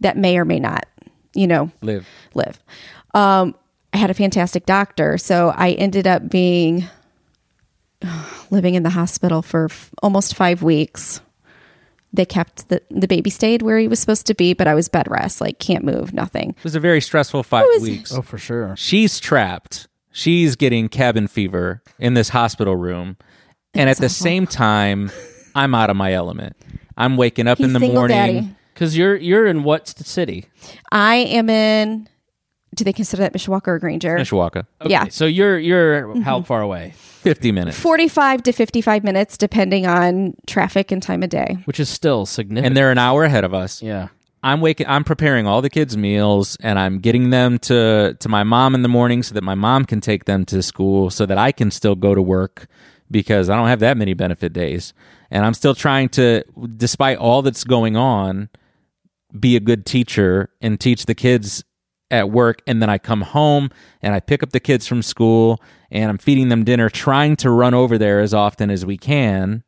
that 0.00 0.18
may 0.18 0.36
or 0.36 0.44
may 0.44 0.60
not, 0.60 0.84
you 1.34 1.46
know, 1.46 1.70
Live. 1.82 2.06
live. 2.34 2.58
Um, 3.14 3.54
I 3.92 3.96
had 3.98 4.10
a 4.10 4.14
fantastic 4.14 4.66
doctor, 4.66 5.18
so 5.18 5.52
I 5.56 5.72
ended 5.72 6.06
up 6.06 6.28
being 6.28 6.84
living 8.50 8.74
in 8.74 8.82
the 8.82 8.90
hospital 8.90 9.42
for 9.42 9.66
f- 9.66 9.90
almost 10.02 10.34
five 10.34 10.62
weeks. 10.62 11.20
They 12.12 12.24
kept 12.24 12.68
the 12.68 12.80
the 12.90 13.08
baby 13.08 13.28
stayed 13.30 13.62
where 13.62 13.78
he 13.78 13.88
was 13.88 13.98
supposed 13.98 14.26
to 14.26 14.34
be, 14.34 14.52
but 14.54 14.68
I 14.68 14.74
was 14.74 14.88
bed 14.88 15.08
rest, 15.10 15.40
like 15.40 15.58
can't 15.58 15.84
move, 15.84 16.12
nothing. 16.12 16.50
It 16.50 16.64
was 16.64 16.74
a 16.76 16.80
very 16.80 17.00
stressful 17.00 17.42
five 17.42 17.66
was- 17.74 17.82
weeks. 17.82 18.12
oh, 18.12 18.22
for 18.22 18.38
sure. 18.38 18.74
She's 18.76 19.18
trapped. 19.18 19.88
She's 20.12 20.54
getting 20.54 20.88
cabin 20.88 21.26
fever 21.26 21.82
in 21.98 22.14
this 22.14 22.28
hospital 22.28 22.76
room. 22.76 23.16
And 23.74 23.90
at 23.90 23.96
the 23.96 24.08
same 24.08 24.46
time, 24.46 25.10
I'm 25.56 25.74
out 25.74 25.90
of 25.90 25.96
my 25.96 26.12
element. 26.12 26.56
I'm 26.96 27.16
waking 27.16 27.48
up 27.48 27.58
He's 27.58 27.66
in 27.66 27.72
the 27.72 27.80
morning. 27.80 28.16
daddy. 28.16 28.54
Because 28.74 28.96
you're 28.96 29.16
you're 29.16 29.46
in 29.46 29.62
what 29.62 29.88
st- 29.88 30.06
city? 30.06 30.46
I 30.90 31.16
am 31.16 31.48
in. 31.48 32.08
Do 32.74 32.82
they 32.82 32.92
consider 32.92 33.22
that 33.22 33.32
Mishawaka 33.32 33.68
or 33.68 33.78
Granger? 33.78 34.16
Mishawaka. 34.18 34.66
Yeah, 34.84 35.06
So 35.08 35.26
you're 35.26 35.58
you're 35.58 36.08
mm-hmm. 36.08 36.22
how 36.22 36.42
far 36.42 36.60
away? 36.60 36.92
50 36.96 37.52
minutes. 37.52 37.78
forty-five 37.78 38.42
to 38.42 38.52
fifty-five 38.52 39.02
minutes, 39.04 39.38
depending 39.38 39.86
on 39.86 40.34
traffic 40.46 40.90
and 40.90 41.02
time 41.02 41.22
of 41.22 41.30
day. 41.30 41.56
Which 41.64 41.80
is 41.80 41.88
still 41.88 42.26
significant. 42.26 42.66
And 42.66 42.76
they're 42.76 42.90
an 42.90 42.98
hour 42.98 43.24
ahead 43.24 43.44
of 43.44 43.54
us. 43.54 43.80
yeah. 43.82 44.08
I'm 44.42 44.60
waking 44.60 44.86
I'm 44.88 45.04
preparing 45.04 45.46
all 45.46 45.62
the 45.62 45.70
kids' 45.70 45.96
meals 45.96 46.58
and 46.60 46.78
I'm 46.78 46.98
getting 46.98 47.30
them 47.30 47.58
to 47.60 48.14
to 48.20 48.28
my 48.28 48.42
mom 48.42 48.74
in 48.74 48.82
the 48.82 48.90
morning 48.90 49.22
so 49.22 49.32
that 49.34 49.42
my 49.42 49.54
mom 49.54 49.86
can 49.86 50.02
take 50.02 50.26
them 50.26 50.44
to 50.46 50.62
school 50.62 51.08
so 51.08 51.24
that 51.24 51.38
I 51.38 51.50
can 51.50 51.70
still 51.70 51.94
go 51.94 52.14
to 52.14 52.20
work 52.20 52.66
because 53.10 53.48
I 53.48 53.56
don't 53.56 53.68
have 53.68 53.80
that 53.80 53.96
many 53.96 54.12
benefit 54.12 54.52
days. 54.52 54.92
And 55.30 55.46
I'm 55.46 55.54
still 55.54 55.74
trying 55.74 56.10
to 56.10 56.44
despite 56.76 57.16
all 57.16 57.40
that's 57.40 57.64
going 57.64 57.96
on 57.96 58.50
be 59.38 59.56
a 59.56 59.60
good 59.60 59.84
teacher 59.86 60.50
and 60.60 60.78
teach 60.80 61.06
the 61.06 61.14
kids 61.14 61.64
at 62.10 62.30
work 62.30 62.62
and 62.66 62.80
then 62.80 62.88
I 62.90 62.98
come 62.98 63.22
home 63.22 63.70
and 64.02 64.14
I 64.14 64.20
pick 64.20 64.42
up 64.42 64.50
the 64.50 64.60
kids 64.60 64.86
from 64.86 65.02
school 65.02 65.60
and 65.90 66.10
I'm 66.10 66.18
feeding 66.18 66.48
them 66.48 66.62
dinner 66.64 66.88
trying 66.88 67.34
to 67.36 67.50
run 67.50 67.74
over 67.74 67.98
there 67.98 68.20
as 68.20 68.32
often 68.34 68.70
as 68.70 68.84
we 68.86 68.96
can 68.96 69.64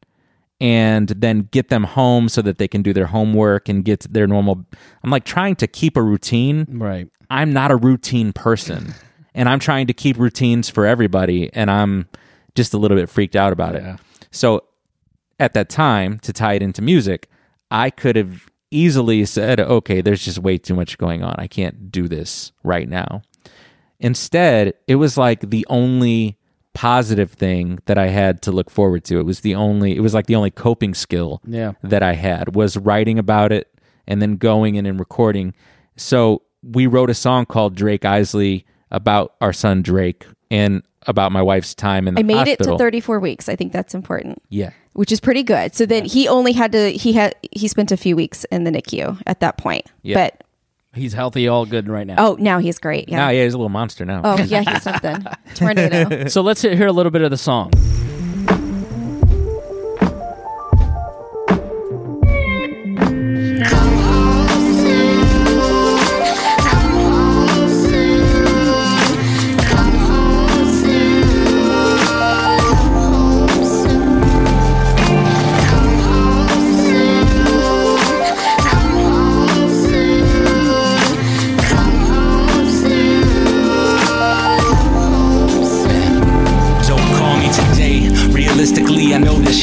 and 0.60 1.08
then 1.08 1.48
get 1.50 1.68
them 1.68 1.84
home 1.84 2.28
so 2.28 2.42
that 2.42 2.58
they 2.58 2.68
can 2.68 2.82
do 2.82 2.92
their 2.92 3.06
homework 3.06 3.68
and 3.68 3.84
get 3.84 4.00
their 4.12 4.26
normal 4.26 4.64
I'm 5.02 5.10
like 5.10 5.24
trying 5.24 5.56
to 5.56 5.66
keep 5.66 5.96
a 5.96 6.02
routine. 6.02 6.66
Right. 6.70 7.08
I'm 7.30 7.52
not 7.52 7.70
a 7.70 7.76
routine 7.76 8.32
person 8.32 8.94
and 9.34 9.48
I'm 9.48 9.58
trying 9.58 9.86
to 9.88 9.92
keep 9.92 10.16
routines 10.16 10.68
for 10.70 10.86
everybody 10.86 11.50
and 11.52 11.70
I'm 11.70 12.08
just 12.54 12.72
a 12.74 12.78
little 12.78 12.96
bit 12.96 13.08
freaked 13.10 13.34
out 13.36 13.52
about 13.52 13.74
Yeah. 13.74 13.94
it. 13.94 14.00
So 14.30 14.62
at 15.40 15.52
that 15.54 15.68
time 15.68 16.18
to 16.20 16.32
tie 16.32 16.54
it 16.54 16.62
into 16.62 16.80
music, 16.80 17.28
I 17.70 17.90
could 17.90 18.16
have 18.16 18.46
easily 18.70 19.24
said, 19.24 19.60
"Okay, 19.60 20.00
there's 20.00 20.24
just 20.24 20.38
way 20.38 20.58
too 20.58 20.74
much 20.74 20.98
going 20.98 21.22
on. 21.22 21.34
I 21.38 21.46
can't 21.46 21.90
do 21.90 22.08
this 22.08 22.52
right 22.62 22.88
now." 22.88 23.22
Instead, 23.98 24.74
it 24.86 24.96
was 24.96 25.16
like 25.16 25.50
the 25.50 25.66
only 25.70 26.36
positive 26.74 27.32
thing 27.32 27.78
that 27.86 27.96
I 27.96 28.08
had 28.08 28.42
to 28.42 28.52
look 28.52 28.68
forward 28.70 29.04
to. 29.04 29.18
It 29.18 29.24
was 29.24 29.40
the 29.40 29.54
only 29.54 29.96
it 29.96 30.00
was 30.00 30.12
like 30.12 30.26
the 30.26 30.34
only 30.34 30.50
coping 30.50 30.92
skill 30.92 31.40
Yeah. 31.46 31.72
that 31.82 32.02
I 32.02 32.12
had 32.12 32.54
was 32.54 32.76
writing 32.76 33.18
about 33.18 33.50
it 33.52 33.68
and 34.06 34.20
then 34.20 34.36
going 34.36 34.74
in 34.74 34.84
and 34.84 34.98
recording. 35.00 35.54
So 35.96 36.42
we 36.62 36.86
wrote 36.86 37.08
a 37.08 37.14
song 37.14 37.46
called 37.46 37.74
Drake 37.74 38.04
Isley 38.04 38.66
about 38.90 39.34
our 39.40 39.54
son 39.54 39.80
Drake 39.80 40.26
and 40.50 40.82
about 41.06 41.32
my 41.32 41.40
wife's 41.40 41.74
time 41.74 42.06
in 42.06 42.14
the 42.14 42.20
I 42.20 42.22
made 42.24 42.36
hospital. 42.48 42.74
it 42.74 42.76
to 42.76 42.78
34 42.78 43.20
weeks. 43.20 43.48
I 43.48 43.56
think 43.56 43.72
that's 43.72 43.94
important. 43.94 44.42
Yeah. 44.50 44.70
Which 44.96 45.12
is 45.12 45.20
pretty 45.20 45.42
good. 45.42 45.74
So 45.74 45.86
then 45.86 46.04
he 46.04 46.26
only 46.26 46.52
had 46.52 46.72
to 46.72 46.90
he 46.90 47.12
had 47.12 47.34
he 47.52 47.68
spent 47.68 47.92
a 47.92 47.96
few 47.96 48.16
weeks 48.16 48.44
in 48.46 48.64
the 48.64 48.70
NICU 48.70 49.22
at 49.26 49.40
that 49.40 49.58
point. 49.58 49.86
Yeah. 50.02 50.14
But 50.16 50.42
He's 50.94 51.12
healthy, 51.12 51.46
all 51.46 51.66
good 51.66 51.88
right 51.88 52.06
now. 52.06 52.14
oh, 52.16 52.36
now 52.40 52.58
he's 52.58 52.78
great. 52.78 53.10
Yeah. 53.10 53.18
Now, 53.18 53.28
yeah, 53.28 53.44
he's 53.44 53.52
a 53.52 53.58
little 53.58 53.68
monster 53.68 54.06
now. 54.06 54.22
Oh 54.24 54.42
yeah, 54.42 54.62
he's 54.72 54.82
something. 54.82 55.26
Tornado. 55.54 56.28
So 56.28 56.40
let's 56.40 56.62
hear 56.62 56.86
a 56.86 56.92
little 56.92 57.12
bit 57.12 57.20
of 57.20 57.30
the 57.30 57.36
song. 57.36 57.70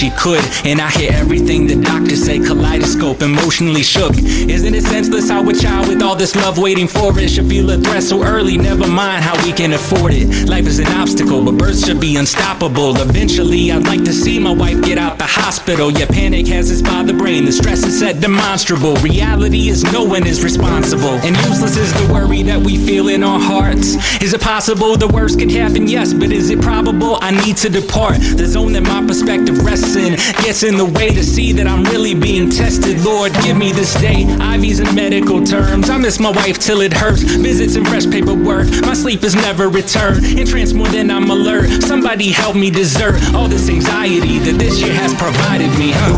She 0.03 0.09
could. 0.17 0.43
And 0.65 0.81
I 0.81 0.89
hear 0.89 1.11
everything 1.13 1.65
the 1.65 1.75
doctors 1.81 2.25
say, 2.25 2.37
kaleidoscope, 2.37 3.21
emotionally 3.21 3.83
shook. 3.83 4.13
Isn't 4.17 4.75
it 4.75 4.83
senseless 4.83 5.29
how 5.29 5.47
a 5.49 5.53
child 5.53 5.87
with 5.87 6.01
all 6.01 6.15
this 6.15 6.35
love 6.35 6.57
waiting 6.57 6.87
for 6.87 7.17
it 7.17 7.29
should 7.29 7.47
feel 7.47 7.69
a 7.69 7.77
threat 7.77 8.03
so 8.03 8.23
early? 8.23 8.57
Never 8.57 8.87
mind 8.87 9.23
how 9.23 9.35
we 9.45 9.53
can 9.53 9.71
afford 9.71 10.13
it. 10.13 10.49
Life 10.49 10.67
is 10.67 10.79
an 10.79 10.87
obstacle, 10.87 11.43
but 11.45 11.57
birth 11.57 11.85
should 11.85 12.01
be 12.01 12.17
unstoppable. 12.17 12.99
Eventually, 12.99 13.71
I'd 13.71 13.85
like 13.85 14.03
to 14.03 14.13
see 14.13 14.39
my 14.39 14.53
wife 14.53 14.81
get 14.83 14.97
out 14.97 15.17
the 15.17 15.25
hospital. 15.25 15.89
Yeah, 15.91 16.07
panic 16.07 16.47
has 16.47 16.69
us 16.69 16.81
by 16.81 17.03
the 17.03 17.13
brain. 17.13 17.45
The 17.45 17.51
stress 17.53 17.85
is 17.85 17.99
set 17.99 18.19
demonstrable. 18.19 18.95
Reality 18.97 19.69
is 19.69 19.83
no 19.93 20.03
one 20.03 20.27
is 20.27 20.43
responsible. 20.43 21.15
And 21.23 21.35
useless 21.47 21.77
is 21.77 21.93
the 21.93 22.13
worry 22.13 22.43
that 22.43 22.59
we 22.59 22.77
feel 22.77 23.07
in 23.07 23.23
our 23.23 23.39
hearts. 23.39 23.95
Is 24.21 24.33
it 24.33 24.41
possible 24.41 24.97
the 24.97 25.07
worst 25.07 25.39
could 25.39 25.51
happen? 25.51 25.87
Yes, 25.87 26.13
but 26.13 26.31
is 26.31 26.49
it 26.49 26.61
probable 26.61 27.17
I 27.21 27.31
need 27.45 27.57
to 27.57 27.69
depart? 27.69 28.17
The 28.19 28.45
zone 28.45 28.73
that 28.73 28.83
my 28.83 29.05
perspective 29.05 29.63
rests 29.63 29.92
in 29.95 30.15
gets 30.43 30.63
in 30.63 30.77
the 30.77 30.85
way 30.85 31.09
to 31.09 31.23
see 31.23 31.51
that 31.53 31.67
I'm 31.67 31.83
really 31.85 32.13
being 32.13 32.49
tested. 32.49 33.03
Lord, 33.03 33.33
give 33.43 33.57
me 33.57 33.71
this 33.71 33.93
day. 33.95 34.23
IVs 34.25 34.85
and 34.85 34.95
medical 34.95 35.43
terms. 35.43 35.89
I 35.89 35.97
miss 35.97 36.19
my 36.19 36.31
wife 36.31 36.59
till 36.59 36.81
it 36.81 36.93
hurts. 36.93 37.21
Visits 37.21 37.75
and 37.75 37.87
fresh 37.87 38.05
paperwork. 38.05 38.67
My 38.81 38.93
sleep 38.93 39.23
is 39.23 39.35
never 39.35 39.69
returned. 39.69 40.25
Entranced 40.25 40.75
more 40.75 40.87
than 40.87 41.09
I'm 41.11 41.29
alert. 41.29 41.69
Somebody 41.83 42.31
help 42.31 42.55
me 42.55 42.71
desert 42.71 43.15
all 43.33 43.47
this 43.47 43.69
anxiety 43.69 44.39
that 44.39 44.57
this 44.57 44.81
year 44.81 44.93
has 44.93 45.13
provided 45.13 45.69
me. 45.77 45.91
Huh? 45.93 46.13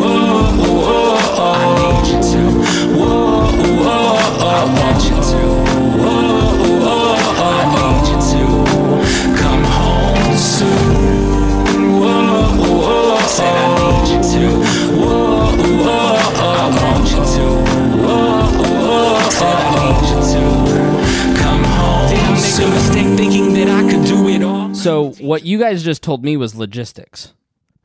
Whoa, 0.00 1.16
I 1.40 1.62
need 1.80 2.06
you 2.12 2.20
to. 2.32 2.42
Whoa, 2.98 3.84
I 4.40 4.64
want 4.78 5.04
you 5.04 5.58
to. 5.58 5.63
So 24.84 25.10
what 25.24 25.44
you 25.44 25.58
guys 25.58 25.82
just 25.82 26.02
told 26.02 26.24
me 26.24 26.36
was 26.36 26.54
logistics. 26.54 27.32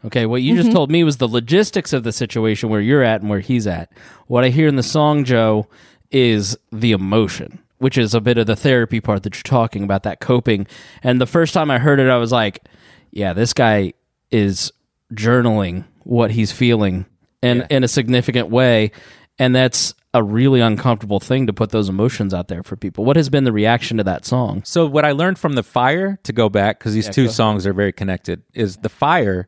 Okay, 0.05 0.25
what 0.25 0.41
you 0.41 0.55
just 0.55 0.67
mm-hmm. 0.67 0.75
told 0.75 0.91
me 0.91 1.03
was 1.03 1.17
the 1.17 1.27
logistics 1.27 1.91
of 1.91 2.03
the 2.03 2.11
situation 2.11 2.69
where 2.69 2.79
you're 2.79 3.03
at 3.03 3.21
and 3.21 3.29
where 3.29 3.41
he's 3.41 3.67
at. 3.67 3.91
What 4.27 4.43
I 4.45 4.49
hear 4.49 4.67
in 4.67 4.77
the 4.77 4.83
song, 4.83 5.25
Joe, 5.25 5.67
is 6.09 6.57
the 6.71 6.93
emotion, 6.93 7.59
which 7.79 7.97
is 7.97 8.13
a 8.13 8.21
bit 8.21 8.37
of 8.37 8.47
the 8.47 8.55
therapy 8.55 9.01
part 9.01 9.23
that 9.23 9.35
you're 9.35 9.43
talking 9.43 9.83
about, 9.83 10.03
that 10.03 10.21
coping. 10.21 10.67
And 11.03 11.19
the 11.19 11.25
first 11.25 11.53
time 11.53 11.69
I 11.69 11.79
heard 11.79 11.99
it, 11.99 12.09
I 12.09 12.17
was 12.17 12.31
like, 12.31 12.63
yeah, 13.11 13.33
this 13.33 13.53
guy 13.53 13.93
is 14.31 14.71
journaling 15.13 15.83
what 16.03 16.31
he's 16.31 16.51
feeling 16.51 17.05
in, 17.41 17.65
in 17.69 17.83
a 17.83 17.87
significant 17.87 18.49
way. 18.49 18.91
And 19.37 19.53
that's 19.53 19.95
a 20.13 20.23
really 20.23 20.59
uncomfortable 20.59 21.19
thing 21.19 21.45
to 21.47 21.53
put 21.53 21.69
those 21.69 21.87
emotions 21.87 22.33
out 22.33 22.47
there 22.47 22.63
for 22.63 22.75
people. 22.75 23.05
What 23.05 23.15
has 23.15 23.29
been 23.29 23.43
the 23.43 23.51
reaction 23.51 23.97
to 23.97 24.03
that 24.05 24.25
song? 24.25 24.63
So 24.65 24.87
what 24.87 25.05
I 25.05 25.11
learned 25.11 25.37
from 25.37 25.53
the 25.53 25.61
fire 25.63 26.17
to 26.23 26.33
go 26.33 26.49
back 26.49 26.79
because 26.79 26.93
these 26.95 27.07
two 27.09 27.27
songs 27.29 27.67
are 27.67 27.73
very 27.73 27.91
connected 27.93 28.41
is 28.53 28.77
the 28.77 28.89
fire, 28.89 29.47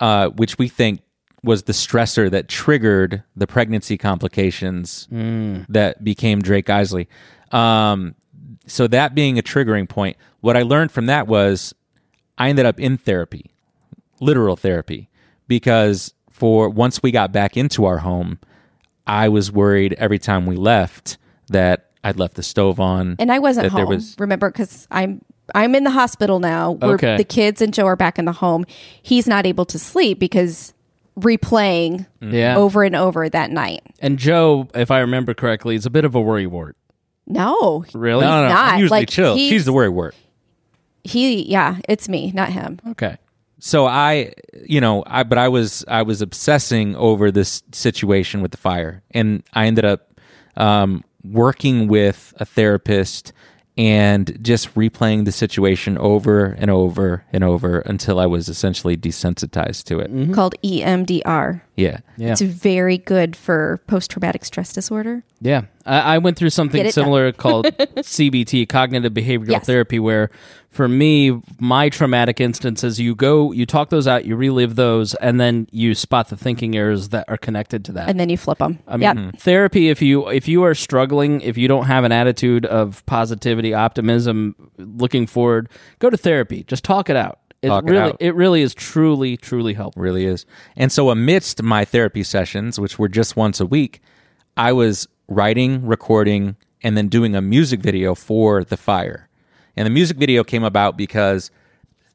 uh, 0.00 0.30
which 0.30 0.58
we 0.58 0.66
think 0.68 1.02
was 1.44 1.64
the 1.64 1.72
stressor 1.72 2.30
that 2.30 2.48
triggered 2.48 3.22
the 3.36 3.46
pregnancy 3.46 3.96
complications 3.96 5.08
that 5.68 6.02
became 6.02 6.40
Drake 6.40 6.68
Isley. 6.70 7.08
Um, 7.52 8.14
so 8.66 8.86
that 8.88 9.14
being 9.14 9.38
a 9.38 9.42
triggering 9.42 9.88
point, 9.88 10.16
what 10.40 10.56
I 10.56 10.62
learned 10.62 10.90
from 10.90 11.06
that 11.06 11.26
was 11.28 11.74
I 12.38 12.48
ended 12.48 12.66
up 12.66 12.80
in 12.80 12.96
therapy, 12.96 13.50
literal 14.20 14.56
therapy, 14.56 15.10
because 15.46 16.14
for 16.30 16.68
once 16.68 17.02
we 17.02 17.10
got 17.12 17.30
back 17.32 17.56
into 17.56 17.84
our 17.84 17.98
home, 17.98 18.38
I 19.06 19.28
was 19.28 19.50
worried 19.50 19.94
every 19.94 20.18
time 20.18 20.46
we 20.46 20.56
left 20.56 21.18
that 21.48 21.90
I'd 22.04 22.18
left 22.18 22.34
the 22.34 22.42
stove 22.42 22.80
on. 22.80 23.16
And 23.18 23.30
I 23.32 23.38
wasn't 23.38 23.70
that 23.70 23.76
there 23.76 23.84
home. 23.84 23.94
was- 23.94 24.16
remember, 24.18 24.50
because 24.50 24.86
I'm 24.90 25.20
I'm 25.54 25.74
in 25.74 25.84
the 25.84 25.90
hospital 25.90 26.38
now. 26.38 26.72
We're, 26.72 26.94
Okay. 26.94 27.16
The 27.16 27.24
kids 27.24 27.60
and 27.60 27.74
Joe 27.74 27.86
are 27.86 27.96
back 27.96 28.18
in 28.18 28.24
the 28.24 28.32
home. 28.32 28.64
He's 29.02 29.26
not 29.26 29.44
able 29.46 29.64
to 29.66 29.78
sleep 29.78 30.18
because 30.18 30.72
replaying 31.18 32.06
mm-hmm. 32.22 32.32
Yeah. 32.34 32.56
over 32.56 32.84
and 32.84 32.96
over 32.96 33.28
that 33.28 33.50
night. 33.50 33.82
And 34.00 34.18
Joe, 34.18 34.68
if 34.74 34.90
I 34.90 35.00
remember 35.00 35.34
correctly, 35.34 35.74
is 35.74 35.84
a 35.84 35.90
bit 35.90 36.04
of 36.04 36.14
a 36.14 36.20
worrywart. 36.20 36.72
No, 37.26 37.84
Really? 37.92 38.24
No, 38.24 38.30
no, 38.42 38.48
no. 38.48 38.54
not. 38.54 38.72
I'm 38.74 38.80
usually 38.80 39.00
Like, 39.00 39.08
chill. 39.10 39.34
he's- 39.34 39.50
She's 39.50 39.64
the 39.64 39.72
worry 39.72 39.88
word. 39.90 40.14
he. 41.04 41.42
Yeah, 41.50 41.76
it's 41.88 42.08
me, 42.08 42.30
not 42.34 42.50
him. 42.50 42.78
Okay. 42.90 43.16
So 43.64 43.86
I, 43.86 44.32
you 44.66 44.80
know, 44.80 45.04
I 45.06 45.22
but 45.22 45.38
I 45.38 45.46
was 45.46 45.84
I 45.86 46.02
was 46.02 46.20
obsessing 46.20 46.96
over 46.96 47.30
this 47.30 47.62
situation 47.70 48.42
with 48.42 48.50
the 48.50 48.56
fire, 48.56 49.04
and 49.12 49.44
I 49.52 49.66
ended 49.66 49.84
up 49.84 50.20
um, 50.56 51.04
working 51.22 51.86
with 51.86 52.34
a 52.40 52.44
therapist 52.44 53.32
and 53.78 54.36
just 54.42 54.74
replaying 54.74 55.26
the 55.26 55.32
situation 55.32 55.96
over 55.98 56.46
and 56.46 56.72
over 56.72 57.24
and 57.32 57.44
over 57.44 57.78
until 57.80 58.18
I 58.18 58.26
was 58.26 58.48
essentially 58.48 58.96
desensitized 58.96 59.84
to 59.84 60.00
it. 60.00 60.34
Called 60.34 60.56
E 60.62 60.82
EMDR. 60.82 61.62
Yeah. 61.76 61.98
Yeah. 62.16 62.32
It's 62.32 62.40
very 62.42 62.98
good 62.98 63.34
for 63.34 63.80
post 63.86 64.10
traumatic 64.10 64.44
stress 64.44 64.72
disorder. 64.72 65.24
Yeah, 65.40 65.62
I, 65.84 66.14
I 66.14 66.18
went 66.18 66.36
through 66.36 66.50
something 66.50 66.88
similar 66.90 67.32
called 67.32 67.64
CBT, 67.66 68.68
cognitive 68.68 69.12
behavioral 69.12 69.50
Yes. 69.50 69.66
therapy, 69.66 69.98
where 69.98 70.30
for 70.70 70.86
me, 70.86 71.40
my 71.58 71.88
traumatic 71.88 72.40
instances, 72.40 73.00
you 73.00 73.14
go, 73.14 73.50
you 73.50 73.66
talk 73.66 73.90
those 73.90 74.06
out, 74.06 74.24
you 74.24 74.36
relive 74.36 74.76
those, 74.76 75.14
and 75.16 75.40
then 75.40 75.66
you 75.72 75.94
spot 75.94 76.28
the 76.28 76.36
thinking 76.36 76.76
errors 76.76 77.08
that 77.08 77.24
are 77.28 77.36
connected 77.36 77.84
to 77.86 77.92
that. 77.92 78.08
And 78.08 78.20
then 78.20 78.28
you 78.28 78.36
flip 78.36 78.58
them. 78.58 78.78
I 78.86 78.92
mean, 78.92 79.02
yep. 79.02 79.16
Mm-hmm. 79.16 79.36
therapy. 79.38 79.88
If 79.88 80.00
you 80.00 80.28
if 80.28 80.46
you 80.46 80.62
are 80.64 80.74
struggling, 80.74 81.40
if 81.40 81.58
you 81.58 81.66
don't 81.66 81.86
have 81.86 82.04
an 82.04 82.12
attitude 82.12 82.64
of 82.66 83.04
positivity, 83.06 83.74
optimism, 83.74 84.54
looking 84.78 85.26
forward, 85.26 85.68
go 85.98 86.08
to 86.08 86.16
therapy. 86.16 86.62
Just 86.64 86.84
talk 86.84 87.10
it 87.10 87.16
out. 87.16 87.40
It 87.62 87.68
Talk 87.68 87.84
it 87.84 87.90
really, 87.90 88.10
out. 88.10 88.16
it 88.18 88.34
really 88.34 88.62
is 88.62 88.74
truly, 88.74 89.36
truly 89.36 89.74
helpful. 89.74 90.02
really 90.02 90.26
is. 90.26 90.44
And 90.76 90.90
so, 90.90 91.10
amidst 91.10 91.62
my 91.62 91.84
therapy 91.84 92.24
sessions, 92.24 92.78
which 92.78 92.98
were 92.98 93.08
just 93.08 93.36
once 93.36 93.60
a 93.60 93.66
week, 93.66 94.02
I 94.56 94.72
was 94.72 95.06
writing, 95.28 95.86
recording, 95.86 96.56
and 96.82 96.96
then 96.96 97.06
doing 97.08 97.36
a 97.36 97.40
music 97.40 97.80
video 97.80 98.14
for 98.16 98.64
The 98.64 98.76
Fire. 98.76 99.28
And 99.76 99.86
the 99.86 99.90
music 99.90 100.16
video 100.16 100.42
came 100.42 100.64
about 100.64 100.96
because 100.96 101.50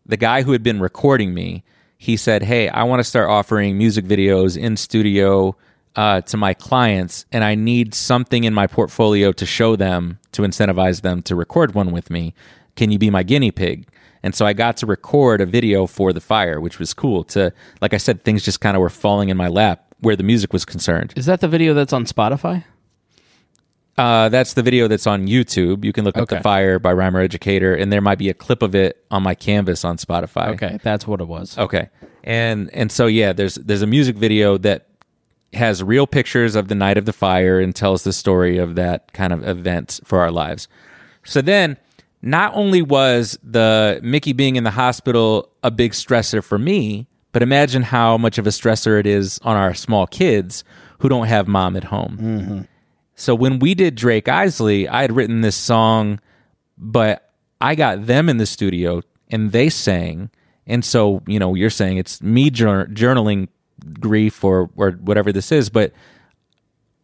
the 0.06 0.18
guy 0.18 0.42
who 0.44 0.52
had 0.52 0.64
been 0.64 0.80
recording 0.82 1.34
me, 1.34 1.64
he 1.98 2.18
said, 2.18 2.44
Hey, 2.44 2.68
I 2.70 2.84
want 2.84 3.00
to 3.00 3.04
start 3.06 3.30
offering 3.30 3.78
music 3.78 4.06
videos 4.06 4.58
in 4.58 4.76
studio 4.76 5.56
uh, 5.96 6.22
to 6.22 6.38
my 6.38 6.54
clients, 6.54 7.26
and 7.32 7.44
I 7.44 7.56
need 7.56 7.96
something 7.96 8.44
in 8.44 8.54
my 8.54 8.68
portfolio 8.68 9.32
to 9.32 9.46
show 9.46 9.76
them 9.76 10.20
to 10.34 10.44
incentivize 10.44 11.02
them 11.02 11.24
to 11.24 11.36
record 11.36 11.74
one 11.74 11.92
with 11.92 12.10
me. 12.12 12.34
Can 12.76 12.92
you 12.92 13.00
be 13.00 13.10
my 13.10 13.24
guinea 13.24 13.50
pig? 13.50 13.88
And 14.28 14.36
so 14.36 14.46
I 14.46 14.52
got 14.52 14.76
to 14.78 14.86
record 14.86 15.40
a 15.40 15.46
video 15.46 15.88
for 15.88 16.12
the 16.12 16.20
fire, 16.20 16.60
which 16.60 16.80
was 16.80 16.94
cool. 16.94 17.24
To 17.32 17.54
like 17.80 17.94
I 17.94 17.98
said, 17.98 18.26
things 18.26 18.44
just 18.44 18.60
kind 18.60 18.76
of 18.76 18.82
were 18.82 18.90
falling 18.90 19.30
in 19.30 19.38
my 19.38 19.48
lap 19.48 19.96
where 20.02 20.18
the 20.18 20.24
music 20.24 20.52
was 20.52 20.66
concerned. 20.66 21.14
Is 21.16 21.28
that 21.28 21.40
the 21.40 21.48
video 21.48 21.74
that's 21.74 21.94
on 21.94 22.04
Spotify? 22.04 22.66
Uh, 23.98 24.28
that's 24.28 24.54
the 24.54 24.62
video 24.62 24.90
that's 24.90 25.08
on 25.08 25.28
YouTube. 25.28 25.86
You 25.86 25.94
can 25.94 26.04
look 26.04 26.18
up 26.18 26.28
the 26.28 26.42
fire 26.42 26.78
by 26.78 26.92
Rhymer 26.92 27.22
Educator, 27.22 27.74
and 27.74 27.90
there 27.90 28.02
might 28.02 28.18
be 28.18 28.28
a 28.28 28.34
clip 28.34 28.62
of 28.62 28.76
it 28.76 29.02
on 29.10 29.24
my 29.24 29.34
canvas 29.34 29.86
on 29.86 29.96
Spotify. 29.96 30.50
Okay, 30.56 30.78
that's 30.84 31.08
what 31.08 31.22
it 31.22 31.30
was. 31.30 31.58
Okay. 31.58 31.88
And 32.26 32.70
and 32.74 32.92
so 32.92 33.06
yeah, 33.08 33.32
there's 33.32 33.56
there's 33.56 33.82
a 33.82 33.88
music 33.88 34.18
video 34.18 34.58
that 34.58 34.90
has 35.54 35.82
real 35.82 36.06
pictures 36.06 36.54
of 36.56 36.68
the 36.68 36.76
night 36.76 36.98
of 36.98 37.06
the 37.06 37.14
fire 37.14 37.62
and 37.62 37.74
tells 37.74 38.04
the 38.04 38.12
story 38.12 38.58
of 38.58 38.76
that 38.76 39.14
kind 39.14 39.32
of 39.32 39.48
event 39.48 40.02
for 40.04 40.20
our 40.20 40.32
lives. 40.32 40.68
So 41.24 41.42
then 41.42 41.78
not 42.28 42.54
only 42.56 42.82
was 42.82 43.40
the 43.42 44.02
Mickey 44.04 44.34
being 44.34 44.58
in 44.58 44.66
the 44.66 44.72
hospital 44.72 45.50
a 45.64 45.72
big 45.72 45.94
stressor 45.94 46.44
for 46.44 46.60
me, 46.60 47.08
but 47.32 47.42
imagine 47.42 47.84
how 47.84 48.18
much 48.18 48.38
of 48.38 48.46
a 48.46 48.50
stressor 48.50 49.00
it 49.00 49.08
is 49.08 49.40
on 49.44 49.56
our 49.56 49.74
small 49.74 50.06
kids 50.06 50.66
who 51.00 51.08
don't 51.08 51.28
have 51.28 51.48
mom 51.48 51.78
at 51.78 51.86
home. 51.86 52.18
Mm-hmm. 52.20 52.62
So 53.16 53.34
when 53.34 53.60
we 53.60 53.74
did 53.74 53.96
Drake 53.96 54.28
Isley, 54.28 54.90
I 54.90 55.02
had 55.02 55.16
written 55.16 55.40
this 55.40 55.56
song, 55.56 56.20
but 56.78 57.32
I 57.62 57.76
got 57.76 58.08
them 58.08 58.28
in 58.28 58.38
the 58.38 58.46
studio 58.46 59.02
and 59.30 59.54
they 59.54 59.70
sang. 59.70 60.30
And 60.66 60.84
so, 60.84 61.24
you 61.28 61.40
know, 61.40 61.54
you're 61.54 61.70
saying 61.70 61.98
it's 61.98 62.22
me 62.22 62.50
jour- 62.50 62.88
journaling 62.88 63.48
grief 64.02 64.44
or, 64.44 64.70
or 64.76 64.92
whatever 64.92 65.32
this 65.32 65.52
is, 65.52 65.70
but 65.70 65.94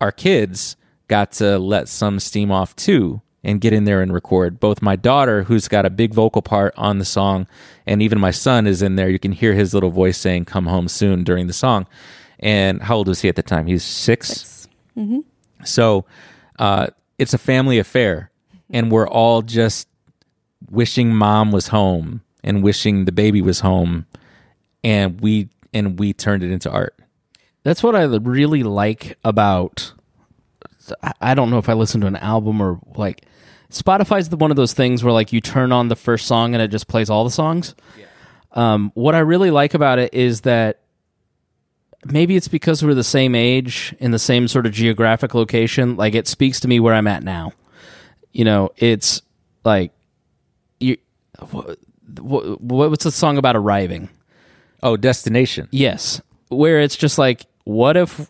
our 0.02 0.12
kids 0.12 0.76
got 1.08 1.32
to 1.34 1.58
let 1.60 1.88
some 1.88 2.20
steam 2.20 2.52
off 2.52 2.76
too 2.76 3.22
and 3.44 3.60
get 3.62 3.74
in 3.74 3.84
there 3.84 4.02
and 4.02 4.14
record. 4.14 4.60
Both 4.60 4.82
my 4.82 4.96
daughter, 4.96 5.44
who's 5.44 5.68
got 5.68 5.86
a 5.86 5.90
big 5.90 6.14
vocal 6.14 6.42
part 6.42 6.74
on 6.78 6.98
the 7.00 7.06
song, 7.06 7.48
and 7.86 8.02
even 8.02 8.20
my 8.20 8.32
son 8.32 8.66
is 8.68 8.82
in 8.82 8.96
there. 8.96 9.10
You 9.10 9.20
can 9.20 9.32
hear 9.34 9.54
his 9.54 9.74
little 9.74 9.90
voice 9.92 10.18
saying, 10.18 10.46
Come 10.46 10.66
home 10.68 10.88
soon 10.88 11.24
during 11.24 11.48
the 11.48 11.54
song. 11.54 11.88
And 12.40 12.82
how 12.84 12.98
old 12.98 13.08
was 13.08 13.22
he 13.22 13.30
at 13.30 13.36
the 13.36 13.44
time? 13.44 13.68
He's 13.68 13.84
six. 13.84 14.68
So 15.66 16.06
uh, 16.60 16.88
it's 17.18 17.34
a 17.34 17.38
family 17.38 17.80
affair, 17.80 18.32
and 18.70 18.92
we're 18.92 19.08
all 19.08 19.42
just 19.42 19.88
wishing 20.70 21.14
mom 21.16 21.52
was 21.52 21.68
home 21.68 22.22
and 22.44 22.64
wishing 22.64 23.06
the 23.06 23.12
baby 23.12 23.42
was 23.42 23.60
home. 23.62 24.06
and 24.84 25.22
we 25.22 25.50
and 25.74 25.98
we 26.00 26.14
turned 26.14 26.44
it 26.44 26.52
into 26.52 26.70
art. 26.70 26.96
That's 27.64 27.82
what 27.82 27.96
I 27.96 28.04
really 28.04 28.64
like 28.64 29.18
about. 29.24 29.94
I- 31.02 31.14
I 31.22 31.34
don't 31.34 31.50
know 31.50 31.58
if 31.58 31.70
I 31.70 31.74
listen 31.74 32.02
to 32.02 32.08
an 32.08 32.18
album 32.18 32.62
or 32.62 32.80
like 32.96 33.26
Spotify's 33.74 34.30
the 34.30 34.38
one 34.38 34.52
of 34.52 34.58
those 34.58 34.74
things 34.74 35.04
where 35.04 35.12
like 35.12 35.34
you 35.34 35.42
turn 35.42 35.72
on 35.72 35.88
the 35.88 35.96
first 35.96 36.28
song 36.28 36.54
and 36.54 36.62
it 36.62 36.70
just 36.70 36.88
plays 36.88 37.10
all 37.10 37.24
the 37.24 37.32
songs. 37.32 37.76
Um, 38.52 38.92
what 38.94 39.16
I 39.16 39.20
really 39.20 39.50
like 39.50 39.74
about 39.74 39.98
it 39.98 40.14
is 40.14 40.42
that 40.42 40.82
maybe 42.06 42.36
it's 42.36 42.48
because 42.48 42.84
we're 42.84 42.94
the 42.94 43.04
same 43.04 43.34
age 43.34 43.96
in 44.00 44.12
the 44.12 44.20
same 44.20 44.48
sort 44.48 44.68
of 44.68 44.74
geographic 44.74 45.34
location. 45.34 45.96
Like 45.96 46.14
it 46.14 46.28
speaks 46.28 46.60
to 46.62 46.68
me 46.68 46.80
where 46.80 46.94
I'm 46.94 47.08
at 47.08 47.24
now. 47.24 47.54
You 48.32 48.46
know, 48.46 48.72
it's 48.78 49.22
like 49.64 49.92
you. 50.80 50.98
What, 51.50 51.80
what, 52.20 52.90
what's 52.92 53.04
the 53.04 53.12
song 53.12 53.38
about 53.38 53.56
arriving? 53.56 54.10
Oh, 54.84 54.98
destination. 54.98 55.68
Yes, 55.72 56.22
where 56.50 56.80
it's 56.80 56.96
just 56.96 57.18
like, 57.18 57.46
what 57.64 57.98
if 57.98 58.30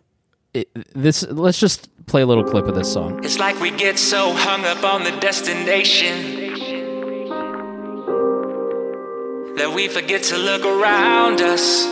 this? 0.94 1.24
Let's 1.24 1.60
just 1.60 1.90
play 2.06 2.22
a 2.22 2.26
little 2.26 2.44
clip 2.44 2.68
of 2.68 2.76
this 2.76 2.92
song. 2.92 3.24
It's 3.24 3.40
like 3.40 3.60
we 3.60 3.72
get 3.72 3.98
so 3.98 4.34
hung 4.34 4.66
up 4.66 4.84
on 4.84 5.04
the 5.04 5.12
destination 5.20 6.44
that 9.56 9.72
we 9.74 9.88
forget 9.88 10.24
to 10.24 10.38
look 10.38 10.66
around 10.66 11.42
us 11.42 11.86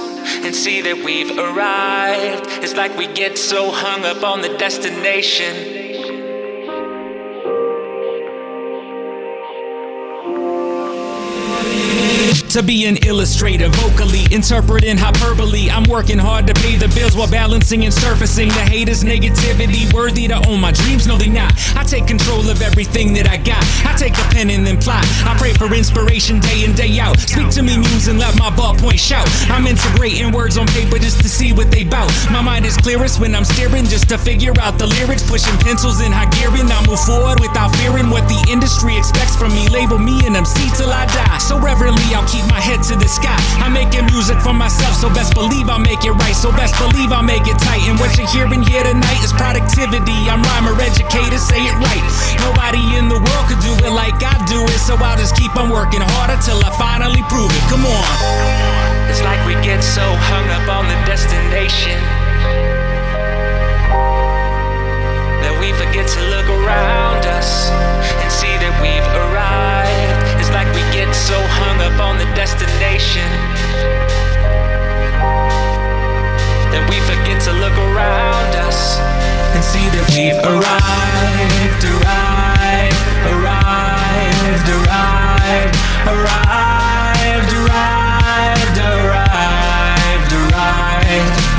and 0.43 0.55
see 0.55 0.82
that 0.82 1.03
we've 1.03 1.38
arrived. 1.38 2.45
It's 2.64 2.76
like 2.76 2.97
we 2.97 3.07
get 3.07 3.38
so 3.38 3.72
hung 3.72 4.05
up 4.05 4.24
on 4.24 4.41
the 4.41 4.49
destination. 4.57 6.20
To 12.52 12.62
be 12.62 12.84
an 12.86 12.97
illustrator, 13.08 13.70
vocally 13.70 14.26
interpreting 14.30 14.97
hyperbole. 14.97 15.72
I'm 15.72 15.86
working 15.86 16.18
hard 16.18 16.47
to 16.47 16.54
pay 16.56 16.76
the 16.76 16.89
bills 16.89 17.16
while 17.16 17.32
balancing 17.32 17.86
and 17.86 17.93
surfacing 17.93 18.49
the 18.49 18.68
haters' 18.68 19.06
negativity. 19.06 19.88
Worthy 19.93 20.28
to 20.28 20.36
own 20.49 20.60
my 20.60 20.74
dreams, 20.74 21.08
no, 21.08 21.16
they 21.16 21.30
not. 21.30 21.56
I 21.78 21.86
take 21.86 22.08
control 22.08 22.49
of 22.49 22.62
everything 22.62 23.14
that 23.14 23.30
I 23.30 23.38
got. 23.38 23.64
I 23.88 23.95
take 23.95 24.20
a 24.20 24.28
pen 24.36 24.49
and 24.49 24.68
then 24.68 24.82
plot. 24.82 25.08
I 25.24 25.34
pray 25.39 25.54
for 25.54 25.74
inspiration 25.74 26.41
day 26.41 26.66
in, 26.66 26.76
day 26.76 26.99
out. 26.99 27.18
Speak 27.20 27.47
to 27.52 27.64
me, 27.64 27.78
muse, 27.78 28.10
and 28.10 28.20
let 28.20 28.38
my 28.38 28.49
ballpoint 28.52 28.99
shout. 28.99 29.32
I'm 29.47 29.66
integrating 29.66 30.34
words 30.34 30.58
on 30.58 30.68
paper 30.68 30.99
just 30.99 31.24
to 31.24 31.30
see 31.30 31.54
what 31.54 31.72
they 31.72 31.86
bout. 31.86 32.12
My 32.32 32.41
mind 32.41 32.66
is 32.66 32.76
clearest 32.76 33.22
when 33.22 33.34
I'm 33.34 33.45
steering 33.45 33.86
just 33.86 34.10
to 34.10 34.18
figure 34.18 34.52
out 34.60 34.78
the 34.78 34.88
lyrics. 34.88 35.24
Pushing 35.24 35.56
pencils 35.60 36.02
in 36.02 36.12
high 36.12 36.28
gearing. 36.36 36.68
I 36.68 36.84
move 36.86 36.99
forward 36.99 37.39
without 37.39 37.74
fearing 37.78 38.10
what 38.10 38.28
the 38.28 38.43
industry 38.52 38.97
expects 38.97 39.38
from 39.38 39.54
me. 39.56 39.70
Label 39.70 39.99
me 39.99 40.20
an 40.28 40.36
MC 40.36 40.68
till 40.76 40.91
I 40.91 41.06
die. 41.06 41.38
So 41.38 41.58
reverently, 41.58 42.04
I'll 42.12 42.28
keep 42.28 42.41
my 42.48 42.60
head 42.60 42.82
to 42.89 42.96
the 42.96 43.08
sky. 43.08 43.38
I'm 43.62 43.74
making 43.74 44.06
music 44.10 44.39
for 44.39 44.54
myself, 44.54 44.96
so 44.96 45.10
best 45.10 45.34
believe 45.34 45.70
I'll 45.70 45.82
make 45.82 46.06
it 46.06 46.16
right. 46.16 46.36
So 46.36 46.52
best 46.52 46.78
believe 46.78 47.12
I'll 47.12 47.26
make 47.26 47.46
it 47.46 47.58
tight. 47.60 47.84
And 47.89 48.00
what 48.00 48.18
you're 48.18 48.30
hearing 48.30 48.64
here 48.64 48.84
tonight 48.84 49.22
is 49.24 49.34
productivity. 49.34 50.16
I'm 50.30 50.42
rhymer 50.54 50.76
educator, 50.80 51.38
say 51.38 51.62
it 51.62 51.76
right. 51.78 52.04
Nobody 52.42 52.98
in 52.98 53.10
the 53.10 53.20
world 53.20 53.46
could 53.50 53.62
do 53.62 53.74
it 53.86 53.94
like 53.94 54.18
I 54.24 54.34
do 54.48 54.64
it, 54.66 54.82
so 54.82 54.96
I'll 54.98 55.18
just 55.18 55.36
keep 55.36 55.56
on 55.56 55.70
working 55.70 56.02
harder 56.02 56.39
till 56.42 56.60
I 56.64 56.72
finally 56.78 57.24
prove 57.28 57.52
it. 57.52 57.64
Come 57.70 57.86
on. 57.86 58.06
It's 59.12 59.22
like 59.22 59.44
we 59.46 59.54
get 59.60 59.84
so 59.84 60.06
hung 60.32 60.48
up 60.56 60.68
on 60.72 60.88
the 60.88 60.96
destination 61.04 62.00
that 65.44 65.54
we 65.60 65.74
forget 65.74 66.08
to 66.08 66.22
look 66.32 66.48
around 66.48 67.26
us 67.26 67.70
and 68.22 68.32
see 68.32 68.56
that 68.62 68.74
we've 68.82 69.04
arrived 69.20 69.61
so 71.22 71.38
hung 71.53 71.80
up 71.82 72.01
on 72.01 72.17
the 72.17 72.26
destination 72.34 73.30
that 76.74 76.82
we 76.89 76.97
forget 77.05 77.39
to 77.45 77.53
look 77.61 77.78
around 77.78 78.55
us 78.65 78.97
and 79.53 79.63
see 79.63 79.86
that 79.93 80.01
we've 80.17 80.41
arrived, 80.41 81.84
arrived, 81.86 83.05
arrived, 83.30 84.65
arrived, 84.65 85.78
arrived, 86.09 87.53
arrived, 87.53 88.78
arrived, 88.82 90.34
arrived. 90.34 90.34
arrived. 90.34 91.51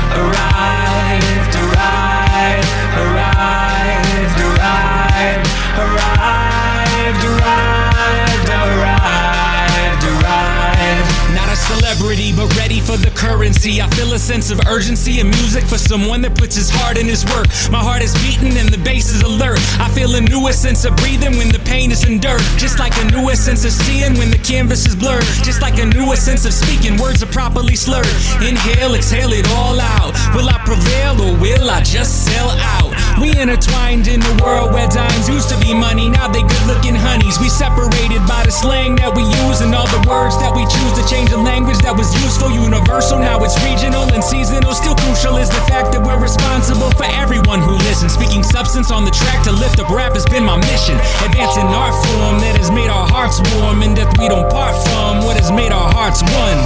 A 12.13 12.15
celebrity, 12.15 12.33
but 12.35 12.55
ready 12.57 12.79
for 12.79 12.97
the 12.97 13.11
currency. 13.15 13.81
I 13.81 13.89
feel 13.91 14.13
a 14.13 14.19
sense 14.19 14.51
of 14.51 14.59
urgency 14.67 15.19
in 15.19 15.27
music 15.29 15.63
for 15.65 15.77
someone 15.77 16.21
that 16.21 16.37
puts 16.37 16.55
his 16.55 16.69
heart 16.69 16.97
in 16.97 17.07
his 17.07 17.25
work. 17.25 17.47
My 17.71 17.79
heart 17.79 18.01
is 18.01 18.13
beating 18.21 18.57
and 18.57 18.69
the 18.69 18.77
bass 18.77 19.09
is 19.09 19.21
alert. 19.21 19.59
I 19.79 19.89
feel 19.89 20.15
a 20.15 20.21
newest 20.21 20.61
sense 20.61 20.85
of 20.85 20.95
breathing 20.97 21.37
when 21.37 21.49
the 21.49 21.59
pain 21.59 21.91
is 21.91 22.03
endured. 22.03 22.41
Just 22.57 22.79
like 22.79 22.93
a 22.97 23.05
newest 23.11 23.45
sense 23.45 23.65
of 23.65 23.71
seeing 23.71 24.17
when 24.17 24.31
the 24.31 24.37
canvas 24.37 24.85
is 24.85 24.95
blurred. 24.95 25.23
Just 25.43 25.61
like 25.61 25.79
a 25.79 25.85
newest 25.85 26.25
sense 26.25 26.45
of 26.45 26.53
speaking, 26.53 26.97
words 26.97 27.23
are 27.23 27.31
properly 27.31 27.75
slurred. 27.75 28.07
Inhale, 28.41 28.95
exhale 28.95 29.33
it 29.33 29.47
all 29.51 29.79
out. 29.79 30.13
Will 30.35 30.49
I 30.49 30.57
prevail 30.65 31.21
or 31.21 31.37
will 31.39 31.69
I 31.69 31.81
just 31.81 32.25
sell 32.25 32.49
out? 32.51 33.02
We 33.21 33.29
intertwined 33.37 34.07
in 34.07 34.21
a 34.21 34.33
world 34.41 34.73
where 34.73 34.87
dimes 34.87 35.29
used 35.29 35.49
to 35.49 35.57
be 35.59 35.73
money, 35.73 36.09
now 36.09 36.27
they 36.27 36.41
good 36.41 36.65
looking 36.65 36.95
honeys. 36.95 37.39
We 37.39 37.49
separated 37.49 38.25
by 38.25 38.43
the 38.43 38.51
slang 38.51 38.95
that 38.97 39.13
we 39.13 39.23
use 39.45 39.61
and 39.61 39.73
all 39.75 39.87
the 39.87 40.01
words 40.09 40.37
that 40.41 40.55
we 40.55 40.65
choose 40.65 40.93
to 40.97 41.03
change 41.05 41.31
a 41.31 41.37
language 41.37 41.77
that 41.85 41.93
was 41.95 42.09
useful, 42.23 42.49
universal. 42.49 43.19
Now 43.19 43.43
it's 43.43 43.55
regional 43.61 44.09
and 44.09 44.23
seasonal. 44.23 44.73
Still 44.73 44.95
crucial 45.05 45.37
is 45.37 45.49
the 45.49 45.61
fact 45.69 45.93
that 45.93 46.01
we're 46.01 46.19
responsible 46.19 46.89
for 46.97 47.05
everyone 47.05 47.61
who 47.61 47.77
listens. 47.85 48.17
Speaking 48.17 48.41
substance 48.41 48.89
on 48.89 49.05
the 49.05 49.11
track 49.11 49.43
to 49.45 49.51
lift 49.51 49.79
up 49.79 49.89
rap 49.93 50.13
has 50.17 50.25
been 50.25 50.43
my 50.43 50.57
mission. 50.57 50.97
Advancing 51.21 51.69
art 51.69 51.93
form 52.09 52.41
that 52.41 52.57
has 52.57 52.71
made 52.71 52.89
our 52.89 53.07
hearts 53.07 53.37
warm 53.55 53.83
and 53.83 53.95
that 53.95 54.09
we 54.17 54.27
don't 54.27 54.49
part 54.49 54.73
from 54.89 55.21
what 55.21 55.37
has 55.37 55.51
made 55.51 55.71
our 55.71 55.91
hearts 55.93 56.23
one. 56.23 56.59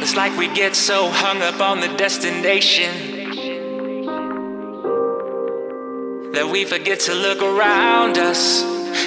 It's 0.00 0.16
like 0.16 0.32
we 0.38 0.48
get 0.54 0.74
so 0.74 1.10
hung 1.10 1.42
up 1.42 1.60
on 1.60 1.80
the 1.80 1.88
destination 1.98 3.17
that 6.32 6.48
we 6.50 6.64
forget 6.64 7.00
to 7.00 7.14
look 7.14 7.42
around 7.42 8.18
us 8.18 8.62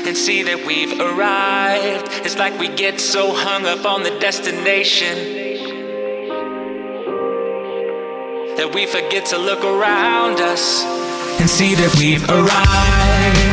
and 0.08 0.18
see 0.18 0.44
that 0.44 0.66
we've 0.66 1.00
arrived. 1.00 2.08
It's 2.26 2.38
like 2.38 2.60
we 2.60 2.68
get 2.68 3.00
so 3.00 3.32
hung 3.34 3.66
up 3.66 3.86
on 3.86 4.04
the 4.04 4.18
destination 4.20 5.18
that 8.58 8.72
we 8.74 8.86
forget 8.86 9.26
to 9.28 9.38
look 9.38 9.64
around 9.64 10.40
us 10.40 10.84
and 11.40 11.50
see 11.50 11.76
that 11.76 11.96
we've 11.98 12.24
arrived, 12.30 13.51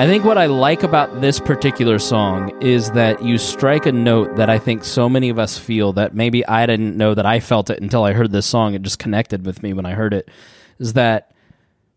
I 0.00 0.06
think 0.06 0.24
what 0.24 0.38
I 0.38 0.46
like 0.46 0.82
about 0.82 1.20
this 1.20 1.38
particular 1.38 1.98
song 1.98 2.58
is 2.62 2.90
that 2.92 3.22
you 3.22 3.36
strike 3.36 3.84
a 3.84 3.92
note 3.92 4.36
that 4.36 4.48
I 4.48 4.58
think 4.58 4.82
so 4.82 5.10
many 5.10 5.28
of 5.28 5.38
us 5.38 5.58
feel 5.58 5.92
that 5.92 6.14
maybe 6.14 6.42
I 6.46 6.64
didn't 6.64 6.96
know 6.96 7.12
that 7.12 7.26
I 7.26 7.38
felt 7.38 7.68
it 7.68 7.82
until 7.82 8.04
I 8.04 8.14
heard 8.14 8.32
this 8.32 8.46
song. 8.46 8.72
It 8.72 8.80
just 8.80 8.98
connected 8.98 9.44
with 9.44 9.62
me 9.62 9.74
when 9.74 9.84
I 9.84 9.92
heard 9.92 10.14
it. 10.14 10.30
Is 10.78 10.94
that 10.94 11.34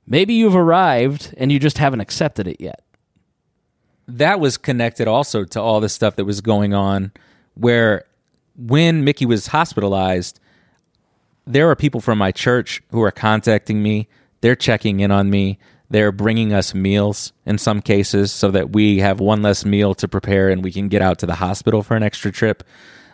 maybe 0.06 0.34
you've 0.34 0.54
arrived 0.54 1.34
and 1.38 1.49
you 1.49 1.60
just 1.60 1.78
haven't 1.78 2.01
accepted 2.01 2.45
it 2.45 2.60
yet. 2.60 2.84
that 4.06 4.38
was 4.41 4.58
connected 4.58 5.08
also 5.08 5.45
to 5.45 5.62
all 5.62 5.80
the 5.80 5.88
stuff 5.88 6.18
that 6.18 6.26
was 6.26 6.41
going 6.41 6.74
on 6.74 7.14
where 7.54 8.04
when 8.58 9.06
Mickey 9.06 9.26
was 9.26 9.47
hospitalized, 9.47 10.41
there 11.47 11.70
are 11.70 11.76
people 11.78 12.01
from 12.01 12.18
my 12.18 12.34
church 12.34 12.84
who 12.91 13.01
are 13.01 13.12
contacting 13.12 13.82
me. 13.82 14.10
They're 14.41 14.58
checking 14.58 14.99
in 14.99 15.10
on 15.10 15.30
me. 15.30 15.58
They're 15.93 16.11
bringing 16.11 16.53
us 16.53 16.73
meals 16.73 17.33
in 17.45 17.59
some 17.59 17.79
cases 17.79 18.31
so 18.31 18.49
that 18.49 18.71
we 18.71 18.97
have 18.97 19.19
one 19.19 19.43
less 19.43 19.63
meal 19.63 19.93
to 19.93 20.07
prepare 20.07 20.49
and 20.49 20.63
we 20.63 20.71
can 20.71 20.87
get 20.87 21.03
out 21.03 21.19
to 21.19 21.27
the 21.27 21.35
hospital 21.35 21.83
for 21.83 21.95
an 21.95 22.01
extra 22.01 22.31
trip. 22.31 22.63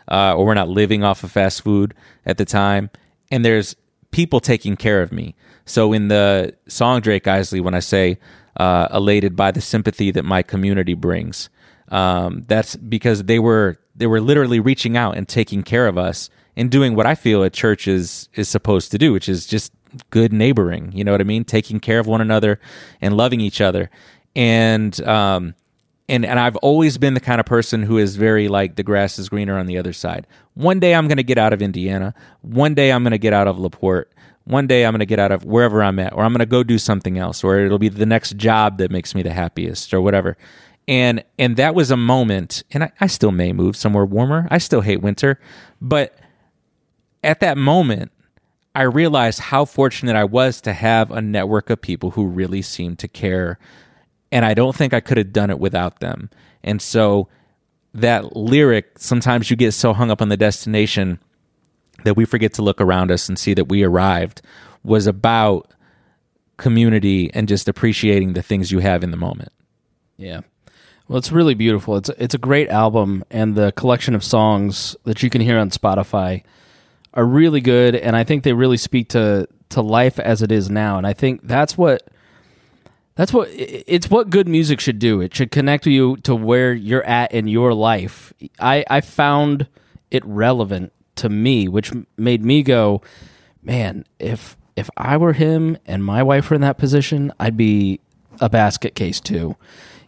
Uh, 0.10 0.34
or 0.34 0.46
we're 0.46 0.54
not 0.54 0.70
living 0.70 1.04
off 1.04 1.22
of 1.26 1.30
fast 1.30 1.62
food 1.62 1.94
at 2.26 2.38
the 2.38 2.46
time. 2.46 2.90
And 3.32 3.44
there's 3.44 3.76
people 4.12 4.40
taking 4.40 4.78
care 4.78 5.02
of 5.02 5.12
me. 5.12 5.36
So 5.66 5.92
in 5.92 6.08
the 6.08 6.56
song 6.70 7.02
Drake 7.02 7.28
Isley, 7.28 7.60
when 7.60 7.74
I 7.74 7.82
say 7.82 8.18
uh, 8.56 8.88
elated 8.94 9.36
by 9.36 9.52
the 9.52 9.60
sympathy 9.60 10.10
that 10.12 10.24
my 10.24 10.42
community 10.42 10.94
brings, 10.94 11.50
um, 11.90 12.46
that's 12.48 12.78
because 12.78 13.26
they 13.26 13.40
were 13.40 13.78
they 13.94 14.08
were 14.08 14.22
literally 14.22 14.62
reaching 14.62 14.96
out 14.96 15.18
and 15.18 15.28
taking 15.28 15.64
care 15.64 15.86
of 15.86 15.98
us 15.98 16.30
and 16.56 16.72
doing 16.72 16.96
what 16.96 17.06
I 17.06 17.16
feel 17.16 17.44
a 17.44 17.50
church 17.50 17.90
is 17.90 18.30
is 18.36 18.48
supposed 18.48 18.90
to 18.92 18.98
do, 18.98 19.12
which 19.12 19.28
is 19.28 19.46
just 19.46 19.74
good 20.10 20.34
neighboring. 20.34 20.92
You 20.94 21.04
know 21.04 21.12
what 21.12 21.22
I 21.22 21.26
mean? 21.26 21.44
Taking 21.46 21.80
care 21.80 22.00
of 22.00 22.08
one 22.08 22.22
another 22.22 22.60
and 23.02 23.16
loving 23.18 23.42
each 23.42 23.62
other. 23.62 23.90
and 24.36 25.00
um, 25.08 25.56
and 26.08 26.26
and 26.26 26.40
I've 26.40 26.56
always 26.58 26.98
been 26.98 27.14
the 27.14 27.20
kind 27.20 27.40
of 27.40 27.46
person 27.46 27.84
who 27.84 27.98
is 27.98 28.16
very 28.16 28.48
like 28.48 28.76
the 28.76 28.84
grass 28.84 29.20
is 29.20 29.30
greener 29.30 29.58
on 29.58 29.68
the 29.68 29.78
other 29.78 29.94
side. 29.94 30.28
One 30.56 30.80
day 30.80 30.96
I'm 30.96 31.08
going 31.08 31.18
to 31.18 31.24
get 31.24 31.38
out 31.38 31.54
of 31.54 31.62
Indiana. 31.62 32.14
One 32.42 32.74
day 32.74 32.92
I'm 32.92 33.04
going 33.04 33.12
to 33.12 33.18
get 33.20 33.34
out 33.34 33.48
of 33.48 33.60
La 33.60 33.70
Porte. 33.70 34.12
One 34.46 34.66
day 34.66 34.86
I'm 34.86 34.94
going 34.94 35.00
to 35.00 35.06
get 35.06 35.20
out 35.20 35.32
of 35.32 35.46
wherever 35.46 35.84
I'm 35.84 36.00
at, 36.00 36.14
or 36.14 36.24
I'm 36.24 36.32
going 36.32 36.40
to 36.40 36.46
go 36.48 36.64
do 36.64 36.80
something 36.80 37.20
else, 37.20 37.44
or 37.44 37.60
it'll 37.60 37.78
be 37.78 37.90
the 37.90 38.06
next 38.06 38.36
job 38.38 38.80
that 38.80 38.90
makes 38.90 39.14
me 39.14 39.22
the 39.22 39.32
happiest, 39.34 39.94
or 39.94 40.02
whatever. 40.02 40.38
And 40.88 41.24
and 41.38 41.56
that 41.58 41.76
was 41.76 41.92
a 41.92 41.98
moment, 41.98 42.64
and 42.72 42.86
I, 42.86 42.92
I 43.00 43.08
still 43.08 43.32
may 43.32 43.54
move 43.54 43.76
somewhere 43.76 44.06
warmer. 44.06 44.48
I 44.50 44.58
still 44.58 44.82
hate 44.82 45.02
winter, 45.02 45.40
but 45.80 46.18
at 47.24 47.42
that 47.42 47.58
moment, 47.58 48.12
I 48.80 48.84
realized 48.84 49.40
how 49.40 49.66
fortunate 49.66 50.16
I 50.16 50.24
was 50.24 50.62
to 50.62 50.72
have 50.72 51.12
a 51.12 51.22
network 51.22 51.70
of 51.70 51.82
people 51.82 52.12
who 52.12 52.26
really 52.26 52.62
seemed 52.62 52.98
to 53.00 53.10
care. 53.10 53.60
And 54.32 54.46
I 54.46 54.54
don't 54.54 54.74
think 54.74 54.94
I 54.94 55.02
could 55.02 55.18
have 55.18 55.34
done 55.34 55.50
it 55.50 55.60
without 55.60 56.00
them. 56.00 56.30
And 56.64 56.82
so 56.82 57.28
that 57.94 58.38
lyric, 58.38 58.98
sometimes 58.98 59.52
you 59.52 59.58
get 59.58 59.74
so 59.74 59.92
hung 59.92 60.10
up 60.10 60.22
on 60.22 60.30
the 60.30 60.38
destination 60.38 61.20
that 62.06 62.16
we 62.16 62.24
forget 62.24 62.54
to 62.54 62.62
look 62.62 62.80
around 62.80 63.12
us 63.12 63.28
and 63.28 63.38
see 63.38 63.54
that 63.54 63.68
we 63.68 63.84
arrived, 63.84 64.42
was 64.82 65.08
about 65.08 65.74
community 66.56 67.30
and 67.34 67.50
just 67.50 67.68
appreciating 67.68 68.32
the 68.32 68.42
things 68.42 68.72
you 68.72 68.80
have 68.80 69.04
in 69.04 69.12
the 69.12 69.18
moment. 69.18 69.52
Yeah. 70.16 70.40
Well, 71.10 71.18
it's 71.18 71.34
really 71.34 71.54
beautiful. 71.54 71.98
It's 71.98 72.10
it's 72.18 72.36
a 72.36 72.38
great 72.38 72.70
album, 72.70 73.26
and 73.30 73.56
the 73.56 73.74
collection 73.74 74.16
of 74.16 74.24
songs 74.24 74.96
that 75.04 75.22
you 75.22 75.30
can 75.30 75.42
hear 75.42 75.58
on 75.58 75.70
Spotify 75.70 76.44
are 77.14 77.26
really 77.26 77.62
good, 77.62 77.96
and 77.96 78.16
I 78.16 78.24
think 78.24 78.44
they 78.44 78.54
really 78.54 78.78
speak 78.78 79.10
to 79.10 79.48
to 79.70 79.82
life 79.82 80.20
as 80.20 80.42
it 80.42 80.52
is 80.52 80.70
now. 80.70 80.98
And 80.98 81.06
I 81.06 81.14
think 81.14 81.42
that's 81.44 81.78
what 81.78 82.10
that's 83.16 83.34
what 83.34 83.50
it's 83.52 84.10
what 84.10 84.30
good 84.30 84.48
music 84.48 84.80
should 84.80 85.00
do. 85.00 85.22
It 85.22 85.36
should 85.36 85.52
connect 85.52 85.86
you 85.86 86.18
to 86.18 86.36
where 86.36 86.74
you're 86.74 87.04
at 87.04 87.32
in 87.32 87.48
your 87.48 87.74
life. 87.74 88.34
I 88.60 88.86
I 88.90 89.02
found 89.02 89.68
it 90.12 90.24
relevant 90.26 90.94
to 91.18 91.30
me, 91.30 91.68
which 91.68 91.92
made 92.18 92.44
me 92.44 92.64
go, 92.64 93.02
man, 93.62 94.06
if 94.20 94.58
if 94.76 94.90
I 94.96 95.18
were 95.18 95.34
him 95.34 95.78
and 95.86 96.04
my 96.04 96.24
wife 96.24 96.50
were 96.50 96.56
in 96.56 96.62
that 96.62 96.78
position, 96.78 97.34
I'd 97.40 97.58
be 97.58 98.00
a 98.40 98.50
basket 98.50 98.96
case 98.96 99.20
too. 99.20 99.56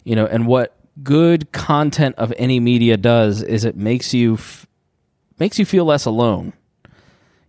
You 0.04 0.16
know, 0.16 0.26
and 0.26 0.46
what 0.46 0.74
good 1.02 1.52
content 1.52 2.16
of 2.16 2.32
any 2.36 2.60
media 2.60 2.96
does 2.96 3.42
is 3.42 3.64
it 3.64 3.76
makes 3.76 4.14
you 4.14 4.34
f- 4.34 4.66
makes 5.38 5.58
you 5.58 5.64
feel 5.64 5.84
less 5.84 6.06
alone. 6.06 6.54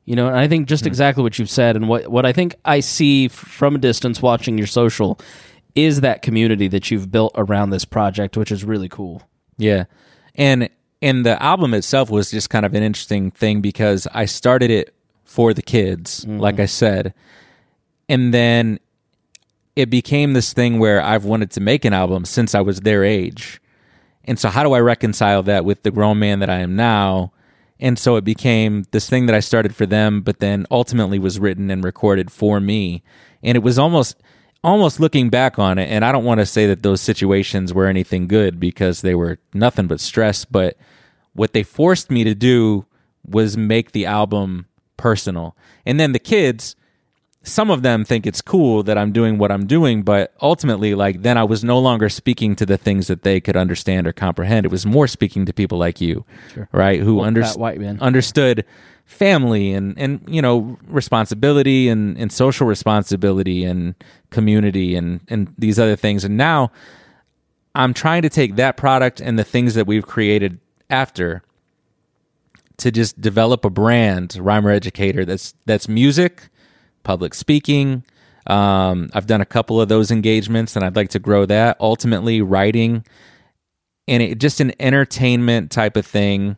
You 0.05 0.15
know, 0.17 0.27
and 0.27 0.37
I 0.37 0.47
think 0.47 0.67
just 0.67 0.83
hmm. 0.83 0.89
exactly 0.89 1.23
what 1.23 1.39
you've 1.39 1.49
said, 1.49 1.75
and 1.75 1.87
what 1.87 2.07
what 2.09 2.25
I 2.25 2.33
think 2.33 2.55
I 2.65 2.81
see 2.81 3.27
from 3.27 3.75
a 3.75 3.79
distance 3.79 4.21
watching 4.21 4.57
your 4.57 4.67
social 4.67 5.19
is 5.75 6.01
that 6.01 6.21
community 6.21 6.67
that 6.67 6.91
you've 6.91 7.11
built 7.11 7.33
around 7.35 7.71
this 7.71 7.85
project, 7.85 8.37
which 8.37 8.51
is 8.51 8.63
really 8.63 8.89
cool. 8.89 9.23
Yeah. 9.57 9.85
And 10.35 10.69
and 11.01 11.25
the 11.25 11.41
album 11.41 11.73
itself 11.73 12.09
was 12.09 12.31
just 12.31 12.49
kind 12.49 12.65
of 12.65 12.73
an 12.73 12.83
interesting 12.83 13.31
thing 13.31 13.61
because 13.61 14.07
I 14.13 14.25
started 14.25 14.71
it 14.71 14.95
for 15.25 15.53
the 15.53 15.61
kids, 15.61 16.25
mm-hmm. 16.25 16.39
like 16.39 16.59
I 16.59 16.65
said. 16.65 17.13
And 18.07 18.33
then 18.33 18.79
it 19.75 19.89
became 19.89 20.33
this 20.33 20.53
thing 20.53 20.79
where 20.79 21.01
I've 21.01 21.25
wanted 21.25 21.51
to 21.51 21.61
make 21.61 21.83
an 21.85 21.93
album 21.93 22.25
since 22.25 22.53
I 22.53 22.61
was 22.61 22.81
their 22.81 23.03
age. 23.03 23.59
And 24.25 24.39
so 24.39 24.49
how 24.49 24.63
do 24.63 24.73
I 24.73 24.79
reconcile 24.79 25.43
that 25.43 25.65
with 25.65 25.83
the 25.83 25.91
grown 25.91 26.19
man 26.19 26.39
that 26.39 26.49
I 26.49 26.59
am 26.59 26.75
now? 26.75 27.33
And 27.79 27.97
so 27.99 28.15
it 28.15 28.23
became 28.23 28.83
this 28.91 29.09
thing 29.09 29.25
that 29.25 29.35
I 29.35 29.39
started 29.39 29.75
for 29.75 29.85
them, 29.85 30.21
but 30.21 30.39
then 30.39 30.65
ultimately 30.71 31.19
was 31.19 31.39
written 31.39 31.69
and 31.69 31.83
recorded 31.83 32.31
for 32.31 32.59
me. 32.59 33.03
And 33.41 33.55
it 33.55 33.63
was 33.63 33.77
almost 33.77 34.15
almost 34.63 34.99
looking 34.99 35.29
back 35.29 35.59
on 35.59 35.77
it, 35.77 35.89
and 35.89 36.05
I 36.05 36.11
don't 36.11 36.23
want 36.23 36.39
to 36.39 36.45
say 36.45 36.65
that 36.67 36.83
those 36.83 37.01
situations 37.01 37.73
were 37.73 37.87
anything 37.87 38.27
good 38.27 38.59
because 38.59 39.01
they 39.01 39.13
were 39.13 39.39
nothing 39.53 39.87
but 39.87 39.99
stress, 39.99 40.45
but 40.45 40.77
what 41.33 41.53
they 41.53 41.63
forced 41.63 42.09
me 42.09 42.23
to 42.23 42.33
do 42.33 42.85
was 43.25 43.57
make 43.57 43.91
the 43.91 44.05
album 44.05 44.67
personal. 44.95 45.57
And 45.85 45.99
then 45.99 46.13
the 46.13 46.19
kids, 46.19 46.75
some 47.43 47.69
of 47.69 47.81
them 47.81 48.05
think 48.05 48.25
it's 48.25 48.41
cool 48.41 48.83
that 48.83 48.97
I'm 48.97 49.11
doing 49.11 49.37
what 49.37 49.51
I'm 49.51 49.67
doing, 49.67 50.01
but 50.01 50.33
ultimately, 50.41 50.95
like, 50.95 51.21
then 51.23 51.37
I 51.37 51.43
was 51.43 51.63
no 51.63 51.77
longer 51.77 52.07
speaking 52.07 52.55
to 52.55 52.65
the 52.65 52.77
things 52.77 53.07
that 53.07 53.23
they 53.23 53.41
could 53.41 53.57
understand 53.57 54.07
or 54.07 54.13
comprehend. 54.13 54.65
It 54.65 54.71
was 54.71 54.85
more 54.85 55.07
speaking 55.07 55.45
to 55.45 55.53
people 55.53 55.77
like 55.77 55.99
you, 55.99 56.25
right? 56.71 57.01
Who 57.01 57.21
under- 57.21 57.45
white 57.45 57.79
man. 57.79 57.99
understood 57.99 58.63
family 59.05 59.73
and, 59.73 59.97
and, 59.99 60.23
you 60.25 60.41
know, 60.41 60.79
responsibility 60.87 61.89
and, 61.89 62.17
and 62.17 62.31
social 62.31 62.65
responsibility 62.65 63.65
and 63.65 63.95
community 64.29 64.95
and, 64.95 65.19
and 65.27 65.53
these 65.57 65.77
other 65.77 65.97
things. 65.97 66.23
And 66.23 66.37
now 66.37 66.71
I'm 67.75 67.93
trying 67.93 68.21
to 68.21 68.29
take 68.29 68.55
that 68.55 68.77
product 68.77 69.19
and 69.19 69.37
the 69.37 69.43
things 69.43 69.75
that 69.75 69.85
we've 69.85 70.05
created 70.05 70.59
after 70.89 71.43
to 72.77 72.91
just 72.91 73.19
develop 73.19 73.65
a 73.65 73.69
brand, 73.69 74.37
rhymer 74.37 74.69
educator 74.69 75.25
that's 75.25 75.53
that's 75.65 75.87
music, 75.87 76.49
public 77.03 77.33
speaking. 77.33 78.03
Um, 78.47 79.09
I've 79.13 79.27
done 79.27 79.41
a 79.41 79.45
couple 79.45 79.79
of 79.79 79.89
those 79.89 80.11
engagements, 80.11 80.75
and 80.75 80.83
I'd 80.83 80.95
like 80.95 81.09
to 81.09 81.19
grow 81.19 81.45
that. 81.45 81.77
Ultimately, 81.79 82.41
writing, 82.41 83.05
and 84.07 84.21
it, 84.21 84.37
just 84.39 84.59
an 84.59 84.73
entertainment 84.79 85.71
type 85.71 85.95
of 85.95 86.05
thing 86.05 86.57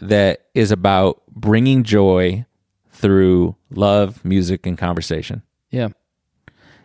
that 0.00 0.46
is 0.54 0.70
about 0.70 1.22
bringing 1.28 1.82
joy 1.82 2.44
through 2.90 3.56
love, 3.70 4.24
music, 4.24 4.66
and 4.66 4.78
conversation. 4.78 5.42
Yeah. 5.70 5.88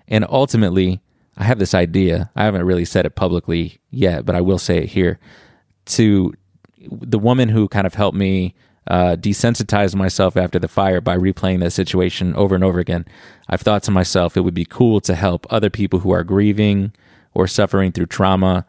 And 0.08 0.26
ultimately, 0.28 1.02
I 1.38 1.44
have 1.44 1.60
this 1.60 1.74
idea. 1.74 2.32
I 2.36 2.44
haven't 2.44 2.66
really 2.66 2.86
said 2.86 3.06
it 3.06 3.16
publicly 3.16 3.80
yet, 3.92 4.26
but 4.26 4.36
I 4.36 4.42
will 4.42 4.58
say 4.58 4.78
it 4.80 4.90
here. 4.90 5.20
To 5.86 6.34
the 6.78 7.20
woman 7.20 7.50
who 7.50 7.68
kind 7.68 7.86
of 7.86 7.94
helped 7.94 8.18
me 8.18 8.56
uh, 8.90 9.16
desensitize 9.16 9.96
myself 9.96 10.36
after 10.36 10.58
the 10.58 10.68
fire 10.68 11.00
by 11.00 11.16
replaying 11.16 11.60
that 11.60 11.72
situation 11.72 12.36
over 12.36 12.56
and 12.56 12.64
over 12.64 12.80
again, 12.80 13.06
I've 13.48 13.62
thought 13.62 13.84
to 13.84 13.92
myself 13.92 14.36
it 14.36 14.42
would 14.42 14.54
be 14.54 14.66
cool 14.66 15.00
to 15.02 15.16
help 15.16 15.46
other 15.50 15.70
people 15.70 16.00
who 16.00 16.12
are 16.12 16.24
grieving 16.24 16.94
or 17.34 17.48
suffering 17.48 17.92
through 17.92 18.08
trauma 18.08 18.66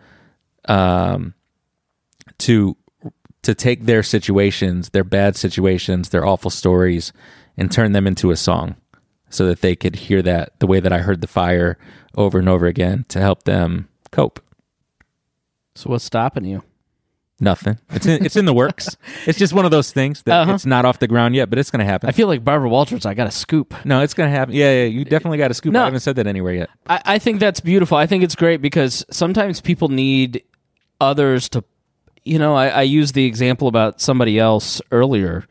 um, 0.66 1.34
to 2.38 2.76
to 3.42 3.54
take 3.54 3.86
their 3.86 4.02
situations, 4.02 4.90
their 4.90 5.04
bad 5.04 5.34
situations, 5.34 6.10
their 6.10 6.26
awful 6.26 6.50
stories, 6.50 7.10
and 7.56 7.72
turn 7.72 7.92
them 7.92 8.06
into 8.06 8.30
a 8.30 8.36
song 8.36 8.76
so 9.30 9.46
that 9.46 9.62
they 9.62 9.74
could 9.74 9.96
hear 9.96 10.20
that 10.20 10.58
the 10.58 10.66
way 10.66 10.78
that 10.78 10.92
I 10.92 10.98
heard 10.98 11.22
the 11.22 11.26
fire 11.26 11.78
over 12.16 12.38
and 12.38 12.50
over 12.50 12.66
again 12.66 13.06
to 13.08 13.18
help 13.18 13.44
them 13.44 13.88
cope. 14.10 14.40
So 15.74 15.88
what's 15.88 16.04
stopping 16.04 16.44
you? 16.44 16.62
Nothing. 17.42 17.78
It's 17.90 18.04
in, 18.06 18.24
it's 18.24 18.36
in 18.36 18.44
the 18.44 18.52
works. 18.52 18.96
It's 19.26 19.38
just 19.38 19.52
one 19.54 19.64
of 19.64 19.70
those 19.70 19.92
things 19.92 20.22
that 20.24 20.42
Uh-huh. 20.42 20.52
it's 20.54 20.66
not 20.66 20.84
off 20.84 20.98
the 20.98 21.08
ground 21.08 21.34
yet, 21.34 21.48
but 21.50 21.58
it's 21.58 21.70
going 21.70 21.80
to 21.80 21.84
happen. 21.90 22.08
I 22.08 22.12
feel 22.12 22.26
like 22.28 22.44
Barbara 22.44 22.68
Walters. 22.68 23.06
I 23.06 23.14
got 23.14 23.26
a 23.26 23.30
scoop. 23.30 23.74
no, 23.84 24.02
it's 24.02 24.12
going 24.14 24.30
to 24.30 24.36
happen. 24.36 24.54
Yeah, 24.54 24.72
yeah. 24.82 24.84
You 24.84 25.04
definitely 25.04 25.38
got 25.38 25.50
a 25.50 25.54
scoop. 25.54 25.72
No. 25.72 25.80
I 25.82 25.84
haven't 25.84 26.00
said 26.00 26.16
that 26.16 26.26
anywhere 26.26 26.52
yet. 26.54 26.70
I, 26.86 27.00
I 27.04 27.18
think 27.18 27.40
that's 27.40 27.60
beautiful. 27.60 27.96
I 27.96 28.06
think 28.06 28.22
it's 28.24 28.34
great 28.36 28.60
because 28.62 29.04
sometimes 29.10 29.60
people 29.60 29.88
need 29.88 30.42
others 31.00 31.48
to, 31.50 31.64
you 32.24 32.38
know, 32.38 32.54
I, 32.54 32.68
I 32.68 32.82
used 32.82 33.14
the 33.14 33.24
example 33.24 33.68
about 33.68 34.00
somebody 34.00 34.38
else 34.38 34.82
earlier. 34.92 35.46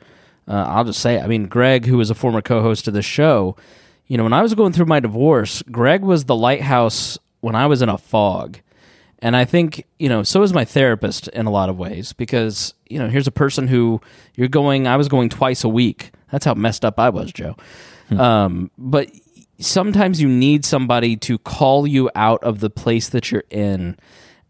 Uh, 0.47 0.65
I'll 0.67 0.83
just 0.85 0.99
say. 0.99 1.19
I 1.19 1.27
mean, 1.27 1.47
Greg, 1.47 1.85
who 1.85 1.97
was 1.97 2.09
a 2.09 2.15
former 2.15 2.41
co-host 2.41 2.87
of 2.87 2.93
the 2.93 3.01
show, 3.01 3.55
you 4.07 4.17
know, 4.17 4.23
when 4.23 4.33
I 4.33 4.41
was 4.41 4.53
going 4.55 4.73
through 4.73 4.85
my 4.87 4.99
divorce, 4.99 5.61
Greg 5.71 6.01
was 6.01 6.25
the 6.25 6.35
lighthouse 6.35 7.17
when 7.41 7.55
I 7.55 7.65
was 7.67 7.81
in 7.81 7.89
a 7.89 7.97
fog. 7.97 8.59
And 9.21 9.35
I 9.35 9.45
think, 9.45 9.85
you 9.97 10.07
know, 10.07 10.23
so 10.23 10.43
is 10.43 10.53
my 10.53 10.65
therapist 10.65 11.27
in 11.29 11.45
a 11.45 11.51
lot 11.51 11.69
of 11.69 11.77
ways 11.77 12.13
because, 12.13 12.73
you 12.87 12.97
know, 12.99 13.09
here's 13.09 13.27
a 13.27 13.31
person 13.31 13.67
who 13.67 13.99
you're 14.35 14.47
going, 14.47 14.87
I 14.87 14.95
was 14.95 15.09
going 15.09 15.29
twice 15.29 15.63
a 15.63 15.69
week. 15.69 16.11
That's 16.31 16.45
how 16.45 16.53
messed 16.53 16.85
up 16.85 16.99
I 16.99 17.09
was, 17.09 17.31
Joe. 17.33 17.55
Um, 18.17 18.71
but 18.77 19.11
sometimes 19.59 20.21
you 20.21 20.27
need 20.27 20.65
somebody 20.65 21.15
to 21.17 21.37
call 21.37 21.85
you 21.85 22.09
out 22.15 22.43
of 22.43 22.59
the 22.59 22.69
place 22.69 23.09
that 23.09 23.31
you're 23.31 23.43
in 23.49 23.97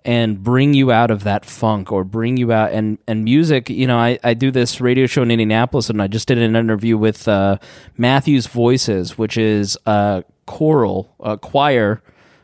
and 0.05 0.41
bring 0.41 0.73
you 0.73 0.91
out 0.91 1.11
of 1.11 1.23
that 1.23 1.45
funk 1.45 1.91
or 1.91 2.03
bring 2.03 2.37
you 2.37 2.53
out 2.53 2.71
and 2.71 2.97
and 3.05 3.25
music 3.25 3.69
you 3.69 3.85
know 3.85 3.97
i, 3.97 4.17
I 4.23 4.33
do 4.33 4.49
this 4.49 4.79
radio 4.79 5.07
show 5.07 5.23
in 5.23 5.31
indianapolis 5.31 5.89
and 5.89 6.01
i 6.01 6.07
just 6.07 6.29
did 6.29 6.37
an 6.37 6.55
interview 6.55 6.97
with 6.97 7.27
uh, 7.27 7.57
matthews 7.97 8.47
voices 8.47 9.17
which 9.17 9.37
is 9.37 9.77
a 9.85 10.23
choral 10.45 11.13
a 11.19 11.37
choir 11.37 12.01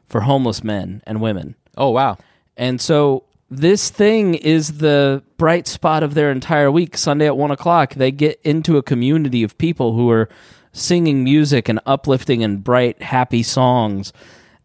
for 0.08 0.22
homeless 0.22 0.64
men 0.64 1.02
and 1.08 1.22
women 1.22 1.56
Oh, 1.78 1.90
wow. 1.90 2.18
and 2.58 2.80
so 2.80 3.24
this 3.50 3.90
thing 3.90 4.36
is 4.36 4.80
the 4.80 5.22
bright 5.38 5.68
spot 5.68 6.04
of 6.04 6.14
their 6.14 6.32
entire 6.32 6.72
week. 6.72 6.98
Sunday 6.98 7.28
at 7.28 7.38
one 7.38 7.52
o'clock, 7.52 7.94
they 7.94 8.12
get 8.12 8.40
into 8.44 8.78
a 8.78 8.84
community 8.84 9.44
of 9.44 9.58
people 9.58 9.94
who 9.94 10.10
are 10.10 10.30
singing 10.74 11.24
music 11.24 11.70
and 11.70 11.80
uplifting 11.86 12.44
and 12.44 12.64
bright, 12.64 13.02
happy 13.02 13.44
songs. 13.44 14.14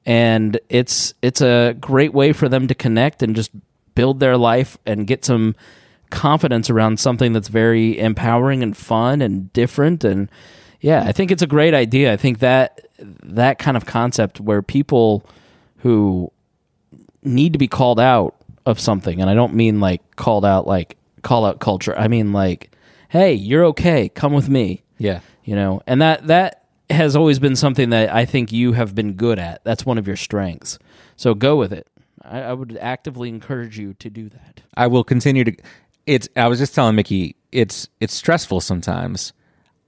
And 0.07 0.59
it's 0.69 1.15
it's 1.21 1.43
a 1.43 1.77
great 1.79 2.15
way 2.15 2.33
for 2.33 2.49
them 2.49 2.69
to 2.69 2.75
connect 2.75 3.23
and 3.23 3.37
just 3.37 3.51
build 3.95 4.19
their 4.19 4.37
life 4.39 4.79
and 4.87 5.07
get 5.07 5.25
some 5.25 5.55
confidence 6.09 6.71
around 6.71 6.99
something 6.99 7.33
that's 7.33 7.49
very 7.49 7.99
empowering 7.99 8.63
and 8.63 8.77
fun 8.77 9.23
and 9.23 9.53
different 9.53 10.03
and 10.03 10.29
yeah, 10.81 11.05
I 11.07 11.13
think 11.13 11.31
it's 11.31 11.43
a 11.43 11.47
great 11.47 11.75
idea. 11.75 12.11
I 12.11 12.17
think 12.17 12.39
that 12.39 12.89
that 12.99 13.59
kind 13.59 13.77
of 13.77 13.85
concept 13.85 14.41
where 14.41 14.63
people 14.63 15.27
who 15.79 16.33
need 17.23 17.53
to 17.53 17.59
be 17.59 17.68
called 17.68 18.01
out 18.01 18.37
of 18.66 18.79
something, 18.79 19.21
and 19.21 19.31
I 19.31 19.35
don't 19.35 19.55
mean 19.55 19.81
like 19.81 20.16
called 20.16 20.45
out 20.45 20.66
like 20.66 20.97
call 21.23 21.45
out 21.45 21.61
culture. 21.61 21.97
I 21.97 22.09
mean 22.09 22.33
like, 22.33 22.71
hey, 23.09 23.33
you're 23.33 23.64
okay. 23.66 24.09
Come 24.09 24.33
with 24.33 24.49
me. 24.49 24.83
Yeah. 24.99 25.21
You 25.45 25.57
know, 25.57 25.83
and 25.87 26.01
that 26.03 26.27
that 26.29 26.64
has 26.91 27.16
always 27.16 27.39
been 27.39 27.57
something 27.57 27.91
that 27.91 28.12
I 28.12 28.25
think 28.25 28.53
you 28.53 28.73
have 28.73 28.95
been 28.95 29.14
good 29.14 29.39
at. 29.39 29.62
That's 29.64 29.87
one 29.87 29.99
of 29.99 30.07
your 30.07 30.16
strengths. 30.16 30.79
So 31.16 31.35
go 31.35 31.57
with 31.57 31.73
it. 31.73 31.87
I, 32.23 32.41
I 32.41 32.53
would 32.53 32.77
actively 32.81 33.29
encourage 33.29 33.79
you 33.79 33.95
to 33.95 34.11
do 34.11 34.29
that. 34.29 34.62
I 34.75 34.87
will 34.89 35.05
continue 35.05 35.45
to. 35.45 35.57
It's. 36.07 36.29
I 36.37 36.49
was 36.49 36.59
just 36.59 36.75
telling 36.75 36.97
Mickey. 36.97 37.37
It's. 37.53 37.89
It's 38.01 38.14
stressful 38.14 38.61
sometimes. 38.61 39.33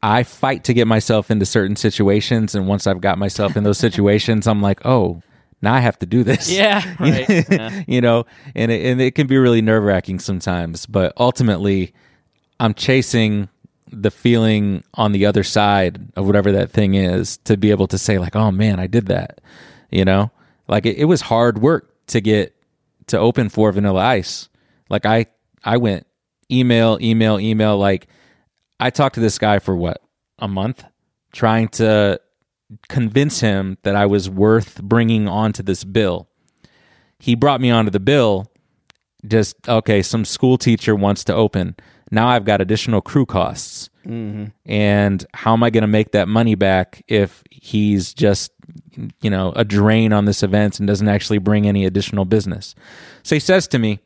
I 0.02 0.24
fight 0.24 0.64
to 0.64 0.74
get 0.74 0.88
myself 0.88 1.30
into 1.30 1.46
certain 1.46 1.76
situations, 1.76 2.54
and 2.54 2.66
once 2.66 2.86
I've 2.86 3.00
got 3.00 3.18
myself 3.18 3.56
in 3.56 3.64
those 3.64 3.78
situations, 3.86 4.46
I'm 4.46 4.60
like, 4.60 4.84
oh, 4.84 5.22
now 5.62 5.74
I 5.74 5.80
have 5.80 5.98
to 6.00 6.06
do 6.06 6.24
this. 6.24 6.50
Yeah, 6.50 6.82
right. 7.00 7.28
Yeah. 7.50 7.82
you 7.86 8.00
know, 8.00 8.26
and 8.54 8.70
it, 8.70 8.84
and 8.84 9.00
it 9.00 9.14
can 9.14 9.28
be 9.28 9.38
really 9.38 9.62
nerve 9.62 9.84
wracking 9.84 10.18
sometimes. 10.18 10.86
But 10.86 11.12
ultimately, 11.16 11.94
I'm 12.60 12.74
chasing 12.74 13.48
the 13.90 14.10
feeling 14.10 14.82
on 14.94 15.12
the 15.12 15.26
other 15.26 15.44
side 15.44 16.12
of 16.16 16.26
whatever 16.26 16.50
that 16.52 16.70
thing 16.70 16.94
is 16.94 17.36
to 17.38 17.56
be 17.56 17.70
able 17.70 17.86
to 17.86 17.98
say 17.98 18.18
like, 18.18 18.34
oh 18.34 18.50
man, 18.50 18.80
I 18.80 18.86
did 18.86 19.06
that. 19.06 19.40
You 19.90 20.04
know, 20.04 20.30
like 20.66 20.86
it, 20.86 20.96
it 20.96 21.04
was 21.04 21.20
hard 21.22 21.58
work 21.58 21.94
to 22.08 22.20
get 22.20 22.56
to 23.08 23.18
open 23.18 23.48
for 23.48 23.70
Vanilla 23.70 24.00
Ice. 24.00 24.48
Like 24.88 25.06
I, 25.06 25.26
I 25.64 25.76
went 25.76 26.06
email, 26.50 26.98
email, 27.00 27.38
email. 27.38 27.78
Like 27.78 28.08
I 28.80 28.90
talked 28.90 29.14
to 29.14 29.20
this 29.20 29.38
guy 29.38 29.58
for 29.58 29.76
what 29.76 30.02
a 30.38 30.48
month, 30.48 30.82
trying 31.32 31.68
to 31.68 32.20
convince 32.88 33.40
him 33.40 33.78
that 33.82 33.96
I 33.96 34.06
was 34.06 34.28
worth 34.28 34.82
bringing 34.82 35.28
onto 35.28 35.62
this 35.62 35.84
bill. 35.84 36.28
He 37.18 37.34
brought 37.34 37.60
me 37.60 37.70
onto 37.70 37.90
the 37.90 38.00
bill. 38.00 38.46
Just 39.26 39.68
okay, 39.68 40.02
some 40.02 40.24
school 40.24 40.58
teacher 40.58 40.96
wants 40.96 41.24
to 41.24 41.34
open. 41.34 41.76
Now 42.10 42.28
I've 42.28 42.44
got 42.44 42.60
additional 42.60 43.00
crew 43.00 43.24
costs. 43.24 43.88
Mm-hmm. 44.06 44.46
And 44.66 45.24
how 45.32 45.52
am 45.52 45.62
I 45.62 45.70
going 45.70 45.82
to 45.82 45.88
make 45.88 46.12
that 46.12 46.28
money 46.28 46.54
back 46.56 47.02
if 47.06 47.42
he's 47.50 48.12
just, 48.12 48.50
you 49.20 49.30
know, 49.30 49.52
a 49.54 49.64
drain 49.64 50.12
on 50.12 50.24
this 50.24 50.42
event 50.42 50.80
and 50.80 50.86
doesn't 50.86 51.08
actually 51.08 51.38
bring 51.38 51.66
any 51.66 51.84
additional 51.84 52.24
business? 52.24 52.74
So 53.22 53.36
he 53.36 53.40
says 53.40 53.68
to 53.68 53.78
me, 53.78 54.00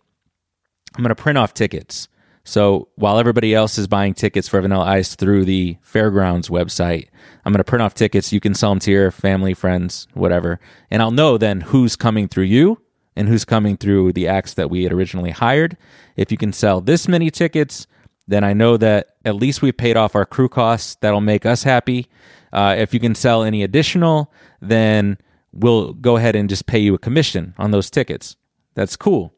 I'm 0.95 1.03
going 1.03 1.15
to 1.15 1.21
print 1.21 1.39
off 1.39 1.55
tickets. 1.55 2.09
So 2.47 2.87
while 2.95 3.19
everybody 3.19 3.57
else 3.57 3.77
is 3.77 3.89
buying 3.89 4.15
tickets 4.15 4.47
for 4.47 4.61
Vanilla 4.61 4.85
Ice 4.85 5.17
through 5.17 5.47
the 5.47 5.79
Fairgrounds 5.83 6.49
website, 6.49 7.09
I'm 7.45 7.53
going 7.53 7.59
to 7.59 7.65
print 7.65 7.83
off 7.83 7.93
tickets. 7.93 8.33
You 8.33 8.39
can 8.39 8.55
sell 8.55 8.71
them 8.71 8.79
to 8.81 8.91
your 8.93 9.11
family, 9.11 9.53
friends, 9.53 10.07
whatever. 10.15 10.61
And 10.89 11.03
I'll 11.03 11.11
know 11.11 11.39
then 11.39 11.61
who's 11.61 11.97
coming 11.97 12.29
through 12.29 12.45
you 12.45 12.81
and 13.17 13.29
who's 13.29 13.45
coming 13.45 13.77
through 13.77 14.13
the 14.13 14.29
acts 14.29 14.55
that 14.55 14.71
we 14.71 14.85
had 14.85 14.93
originally 14.93 15.33
hired. 15.33 15.77
If 16.17 16.31
you 16.31 16.39
can 16.39 16.53
sell 16.53 16.81
this 16.81 17.09
many 17.09 17.33
tickets, 17.33 17.89
then 18.29 18.45
I 18.45 18.53
know 18.53 18.77
that 18.77 19.17
at 19.25 19.35
least 19.35 19.61
we've 19.61 19.77
paid 19.77 19.97
off 19.97 20.15
our 20.15 20.25
crew 20.25 20.49
costs. 20.49 20.95
That'll 21.01 21.21
make 21.21 21.45
us 21.45 21.65
happy. 21.65 22.07
Uh, 22.53 22.77
if 22.79 22.95
you 22.95 23.01
can 23.01 23.17
sell 23.17 23.43
any 23.43 23.65
additional, 23.65 24.33
then 24.61 25.19
we'll 25.53 25.95
go 25.95 26.17
ahead 26.17 26.37
and 26.37 26.49
just 26.49 26.67
pay 26.67 26.79
you 26.79 26.95
a 26.95 26.99
commission 26.99 27.55
on 27.59 27.73
those 27.73 27.91
tickets. 27.91 28.37
That's 28.75 28.95
cool. 28.95 29.36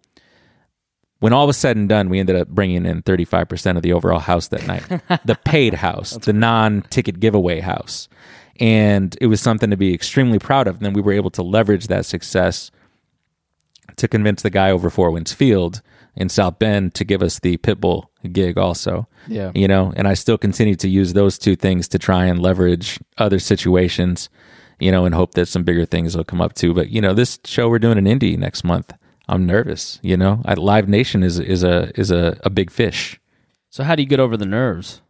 When 1.20 1.32
all 1.32 1.46
was 1.46 1.56
said 1.56 1.76
and 1.76 1.88
done, 1.88 2.08
we 2.08 2.20
ended 2.20 2.36
up 2.36 2.48
bringing 2.48 2.86
in 2.86 3.02
35% 3.02 3.76
of 3.76 3.82
the 3.82 3.92
overall 3.92 4.20
house 4.20 4.48
that 4.48 4.66
night. 4.66 4.84
the 5.24 5.38
paid 5.44 5.74
house, 5.74 6.12
the 6.12 6.32
non 6.32 6.82
ticket 6.90 7.18
giveaway 7.18 7.60
house. 7.60 8.08
And 8.60 9.16
it 9.20 9.26
was 9.26 9.40
something 9.40 9.70
to 9.70 9.76
be 9.76 9.94
extremely 9.94 10.38
proud 10.38 10.66
of. 10.66 10.76
And 10.76 10.86
then 10.86 10.92
we 10.92 11.02
were 11.02 11.12
able 11.12 11.30
to 11.30 11.42
leverage 11.42 11.88
that 11.88 12.06
success 12.06 12.70
to 13.96 14.08
convince 14.08 14.42
the 14.42 14.50
guy 14.50 14.70
over 14.70 14.90
Four 14.90 15.10
Winds 15.10 15.32
Field 15.32 15.82
in 16.16 16.28
South 16.28 16.58
Bend 16.58 16.94
to 16.94 17.04
give 17.04 17.22
us 17.22 17.38
the 17.38 17.56
Pitbull 17.58 18.06
gig 18.32 18.58
also. 18.58 19.06
Yeah. 19.28 19.52
You 19.54 19.68
know, 19.68 19.92
and 19.96 20.08
I 20.08 20.14
still 20.14 20.38
continue 20.38 20.74
to 20.76 20.88
use 20.88 21.12
those 21.12 21.38
two 21.38 21.56
things 21.56 21.88
to 21.88 21.98
try 21.98 22.26
and 22.26 22.40
leverage 22.40 22.98
other 23.18 23.38
situations, 23.38 24.28
you 24.80 24.90
know, 24.90 25.04
and 25.04 25.14
hope 25.14 25.34
that 25.34 25.46
some 25.46 25.62
bigger 25.62 25.84
things 25.84 26.16
will 26.16 26.24
come 26.24 26.40
up 26.40 26.54
too. 26.54 26.74
But, 26.74 26.90
you 26.90 27.00
know, 27.00 27.14
this 27.14 27.38
show 27.44 27.68
we're 27.68 27.78
doing 27.78 27.98
in 27.98 28.06
Indy 28.06 28.36
next 28.36 28.64
month, 28.64 28.92
I'm 29.28 29.44
nervous, 29.46 29.98
you 30.02 30.16
know. 30.16 30.40
I, 30.44 30.54
Live 30.54 30.88
Nation 30.88 31.22
is 31.22 31.38
is 31.38 31.62
a 31.62 31.90
is 32.00 32.10
a, 32.10 32.38
a 32.44 32.50
big 32.50 32.70
fish. 32.70 33.20
So 33.70 33.84
how 33.84 33.94
do 33.94 34.02
you 34.02 34.08
get 34.08 34.20
over 34.20 34.36
the 34.36 34.46
nerves? 34.46 35.02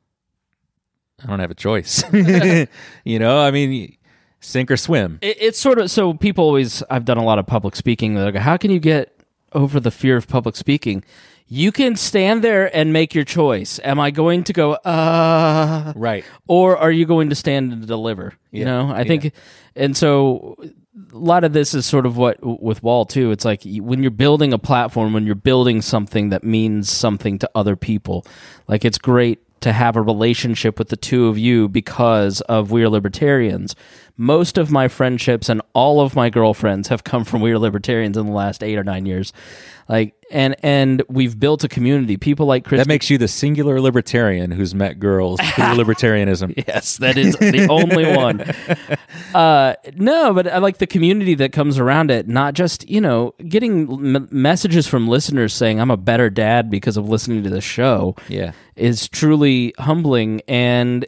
I 1.23 1.27
don't 1.27 1.41
have 1.41 1.51
a 1.51 1.55
choice. 1.55 2.03
you 3.05 3.19
know, 3.19 3.39
I 3.39 3.51
mean 3.51 3.97
sink 4.41 4.71
or 4.71 4.77
swim. 4.77 5.19
It, 5.23 5.37
it's 5.41 5.59
sort 5.59 5.79
of 5.79 5.91
so 5.91 6.15
people 6.15 6.45
always. 6.45 6.83
I've 6.91 7.05
done 7.05 7.19
a 7.19 7.25
lot 7.25 7.39
of 7.39 7.47
public 7.47 7.77
speaking. 7.77 8.15
They're 8.15 8.27
like, 8.33 8.35
how 8.37 8.57
can 8.57 8.71
you 8.71 8.81
get 8.81 9.15
over 9.53 9.81
the 9.81 9.91
fear 9.91 10.17
of 10.17 10.29
public 10.29 10.57
speaking? 10.57 11.05
You 11.51 11.73
can 11.73 11.97
stand 11.97 12.45
there 12.45 12.75
and 12.77 12.93
make 12.93 13.15
your 13.15 13.25
choice. 13.25 13.81
Am 13.83 13.99
I 13.99 14.11
going 14.11 14.45
to 14.45 14.53
go, 14.53 14.73
uh, 14.75 15.95
Right. 15.97 16.23
or 16.47 16.77
are 16.77 16.91
you 16.91 17.07
going 17.07 17.31
to 17.31 17.35
stand 17.35 17.73
and 17.73 17.87
deliver? 17.87 18.35
You 18.51 18.67
know, 18.67 18.91
I 18.93 19.05
think, 19.05 19.33
and 19.75 19.97
so 19.97 20.57
a 21.13 21.19
lot 21.19 21.45
of 21.45 21.53
this 21.53 21.75
is 21.75 21.87
sort 21.87 22.07
of 22.07 22.17
what 22.17 22.39
with 22.43 22.83
WAL 22.83 23.05
too. 23.05 23.31
It's 23.31 23.45
like 23.45 23.63
when 23.65 24.03
you're 24.03 24.11
building 24.11 24.53
a 24.53 24.59
platform, 24.59 25.13
when 25.13 25.27
you're 25.27 25.35
building 25.35 25.83
something 25.83 26.31
that 26.31 26.45
means 26.45 26.91
something 26.91 27.39
to 27.39 27.51
other 27.55 27.77
people, 27.77 28.27
like 28.67 28.85
it's 28.85 28.99
great 28.99 29.41
to 29.61 29.73
have 29.73 29.97
a 29.97 30.03
relationship 30.03 30.79
with 30.79 30.89
the 30.89 30.97
two 30.97 31.27
of 31.27 31.37
you 31.37 31.69
because 31.69 32.41
of 32.43 32.71
We 32.71 32.85
Are 32.85 32.89
Libertarians. 32.89 33.75
Most 34.17 34.57
of 34.57 34.71
my 34.71 34.89
friendships 34.89 35.49
and 35.49 35.63
all 35.73 36.01
of 36.01 36.15
my 36.15 36.31
girlfriends 36.31 36.89
have 36.89 37.05
come 37.05 37.25
from 37.25 37.41
We 37.41 37.53
Are 37.53 37.59
Libertarians 37.59 38.17
in 38.17 38.27
the 38.27 38.33
last 38.33 38.63
eight 38.63 38.79
or 38.79 38.85
nine 38.85 39.07
years. 39.07 39.33
Like 39.89 40.15
and 40.31 40.55
and 40.63 41.03
we've 41.09 41.41
built 41.41 41.65
a 41.65 41.69
community. 41.69 42.19
People 42.19 42.45
like 42.45 42.65
Chris 42.65 42.79
That 42.81 42.89
makes 42.89 43.09
you 43.09 43.17
the 43.17 43.29
singular 43.29 43.81
libertarian 43.81 44.51
who's 44.51 44.75
met 44.75 44.99
girls 44.99 45.41
through 45.41 45.65
libertarianism. 45.83 46.53
Yes, 46.69 46.99
that 46.99 47.17
is 47.17 47.35
the 47.37 47.67
only 47.69 48.17
one. 48.17 48.45
Uh, 49.35 49.75
no, 49.97 50.33
but 50.33 50.47
I 50.47 50.57
like 50.59 50.79
the 50.79 50.87
community 50.87 51.35
that 51.35 51.53
comes 51.53 51.79
around 51.79 52.11
it. 52.11 52.29
Not 52.29 52.55
just 52.55 52.89
you 52.89 53.01
know 53.01 53.35
getting 53.47 54.17
m- 54.17 54.29
messages 54.31 54.87
from 54.87 55.07
listeners 55.07 55.53
saying 55.53 55.81
I'm 55.81 55.91
a 55.91 55.99
better 55.99 56.31
dad 56.31 56.71
because 56.71 56.97
of 56.97 57.09
listening 57.09 57.43
to 57.43 57.51
the 57.51 57.61
show. 57.61 58.17
Yeah. 58.29 58.53
is 58.77 59.09
truly 59.09 59.75
humbling 59.79 60.41
and. 60.49 61.07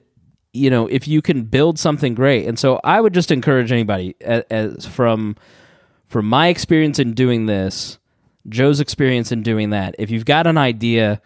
You 0.52 0.68
know, 0.68 0.88
if 0.88 1.06
you 1.06 1.22
can 1.22 1.44
build 1.44 1.78
something 1.78 2.16
great, 2.16 2.48
and 2.48 2.58
so 2.58 2.80
I 2.82 3.00
would 3.00 3.14
just 3.14 3.30
encourage 3.30 3.70
anybody, 3.70 4.16
as, 4.20 4.42
as 4.50 4.84
from 4.84 5.36
from 6.08 6.26
my 6.26 6.48
experience 6.48 6.98
in 6.98 7.14
doing 7.14 7.46
this, 7.46 7.99
Joe's 8.50 8.80
experience 8.80 9.32
in 9.32 9.42
doing 9.42 9.70
that. 9.70 9.94
If 9.98 10.10
you've 10.10 10.24
got 10.24 10.46
an 10.46 10.58
idea, 10.58 11.22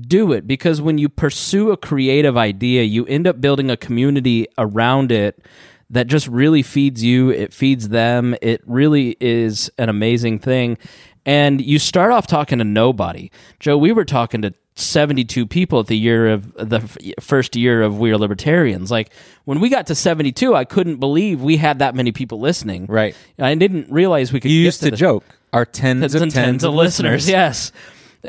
do 0.00 0.32
it 0.32 0.46
because 0.46 0.82
when 0.82 0.98
you 0.98 1.08
pursue 1.08 1.70
a 1.70 1.76
creative 1.76 2.36
idea, 2.36 2.82
you 2.82 3.06
end 3.06 3.26
up 3.26 3.40
building 3.40 3.70
a 3.70 3.76
community 3.76 4.46
around 4.58 5.12
it 5.12 5.44
that 5.90 6.06
just 6.06 6.26
really 6.28 6.62
feeds 6.62 7.04
you, 7.04 7.30
it 7.30 7.52
feeds 7.52 7.88
them. 7.88 8.34
It 8.42 8.62
really 8.66 9.16
is 9.20 9.70
an 9.78 9.88
amazing 9.88 10.40
thing. 10.40 10.78
And 11.26 11.60
you 11.60 11.78
start 11.78 12.12
off 12.12 12.26
talking 12.26 12.58
to 12.58 12.64
nobody. 12.64 13.30
Joe, 13.60 13.78
we 13.78 13.92
were 13.92 14.04
talking 14.04 14.42
to 14.42 14.52
72 14.76 15.46
people 15.46 15.80
at 15.80 15.86
the 15.86 15.96
year 15.96 16.28
of 16.32 16.52
the 16.54 16.80
first 17.20 17.56
year 17.56 17.82
of 17.82 17.98
We 17.98 18.10
Are 18.10 18.18
Libertarians. 18.18 18.90
Like 18.90 19.10
when 19.44 19.60
we 19.60 19.68
got 19.68 19.86
to 19.86 19.94
72, 19.94 20.54
I 20.54 20.64
couldn't 20.64 20.96
believe 20.96 21.40
we 21.40 21.56
had 21.56 21.78
that 21.78 21.94
many 21.94 22.12
people 22.12 22.40
listening. 22.40 22.86
Right. 22.86 23.16
I 23.38 23.54
didn't 23.54 23.90
realize 23.90 24.32
we 24.32 24.40
could 24.40 24.50
You 24.50 24.60
used 24.60 24.82
to 24.82 24.90
the- 24.90 24.96
joke 24.96 25.24
our 25.54 25.64
tens, 25.64 26.00
tens 26.00 26.14
of 26.16 26.22
and 26.22 26.32
tens, 26.32 26.64
of 26.64 26.74
listeners. 26.74 27.28
Yes, 27.28 27.70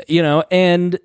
you 0.06 0.22
know, 0.22 0.44
and 0.50 0.98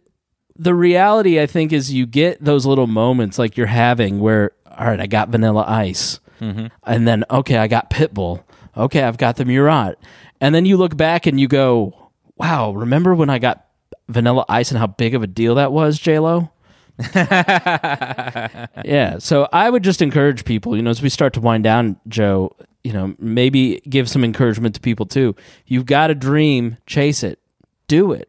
the 0.55 0.73
reality 0.75 1.41
I 1.41 1.47
think 1.47 1.73
is 1.73 1.91
you 1.91 2.05
get 2.05 2.43
those 2.43 2.65
little 2.65 2.87
moments 2.87 3.39
like 3.39 3.57
you're 3.57 3.65
having 3.65 4.19
where, 4.19 4.51
all 4.67 4.85
right, 4.85 4.99
I 4.99 5.07
got 5.07 5.29
Vanilla 5.29 5.65
Ice, 5.67 6.19
mm-hmm. 6.39 6.67
and 6.83 7.07
then 7.07 7.25
okay, 7.29 7.57
I 7.57 7.67
got 7.67 7.89
Pitbull. 7.89 8.43
Okay, 8.77 9.01
I've 9.01 9.17
got 9.17 9.35
the 9.35 9.45
Murat, 9.45 9.97
and 10.41 10.53
then 10.53 10.65
you 10.65 10.75
look 10.75 10.97
back 10.97 11.27
and 11.27 11.39
you 11.39 11.47
go, 11.47 12.09
wow, 12.35 12.71
remember 12.71 13.13
when 13.13 13.29
I 13.29 13.39
got 13.39 13.67
Vanilla 14.09 14.43
Ice 14.49 14.71
and 14.71 14.79
how 14.79 14.87
big 14.87 15.15
of 15.15 15.23
a 15.23 15.27
deal 15.27 15.55
that 15.55 15.71
was, 15.71 15.99
J 15.99 16.19
Lo? 16.19 16.51
yeah. 17.15 19.17
So 19.19 19.47
I 19.53 19.69
would 19.69 19.83
just 19.83 20.01
encourage 20.01 20.43
people, 20.43 20.75
you 20.75 20.81
know, 20.81 20.89
as 20.89 21.01
we 21.01 21.09
start 21.09 21.33
to 21.33 21.39
wind 21.39 21.63
down, 21.63 21.97
Joe, 22.07 22.55
you 22.83 22.91
know, 22.91 23.15
maybe 23.19 23.81
give 23.87 24.09
some 24.09 24.23
encouragement 24.23 24.75
to 24.75 24.81
people 24.81 25.05
too. 25.05 25.35
You've 25.65 25.85
got 25.85 26.09
a 26.09 26.15
dream, 26.15 26.77
chase 26.87 27.23
it, 27.23 27.39
do 27.87 28.11
it. 28.11 28.27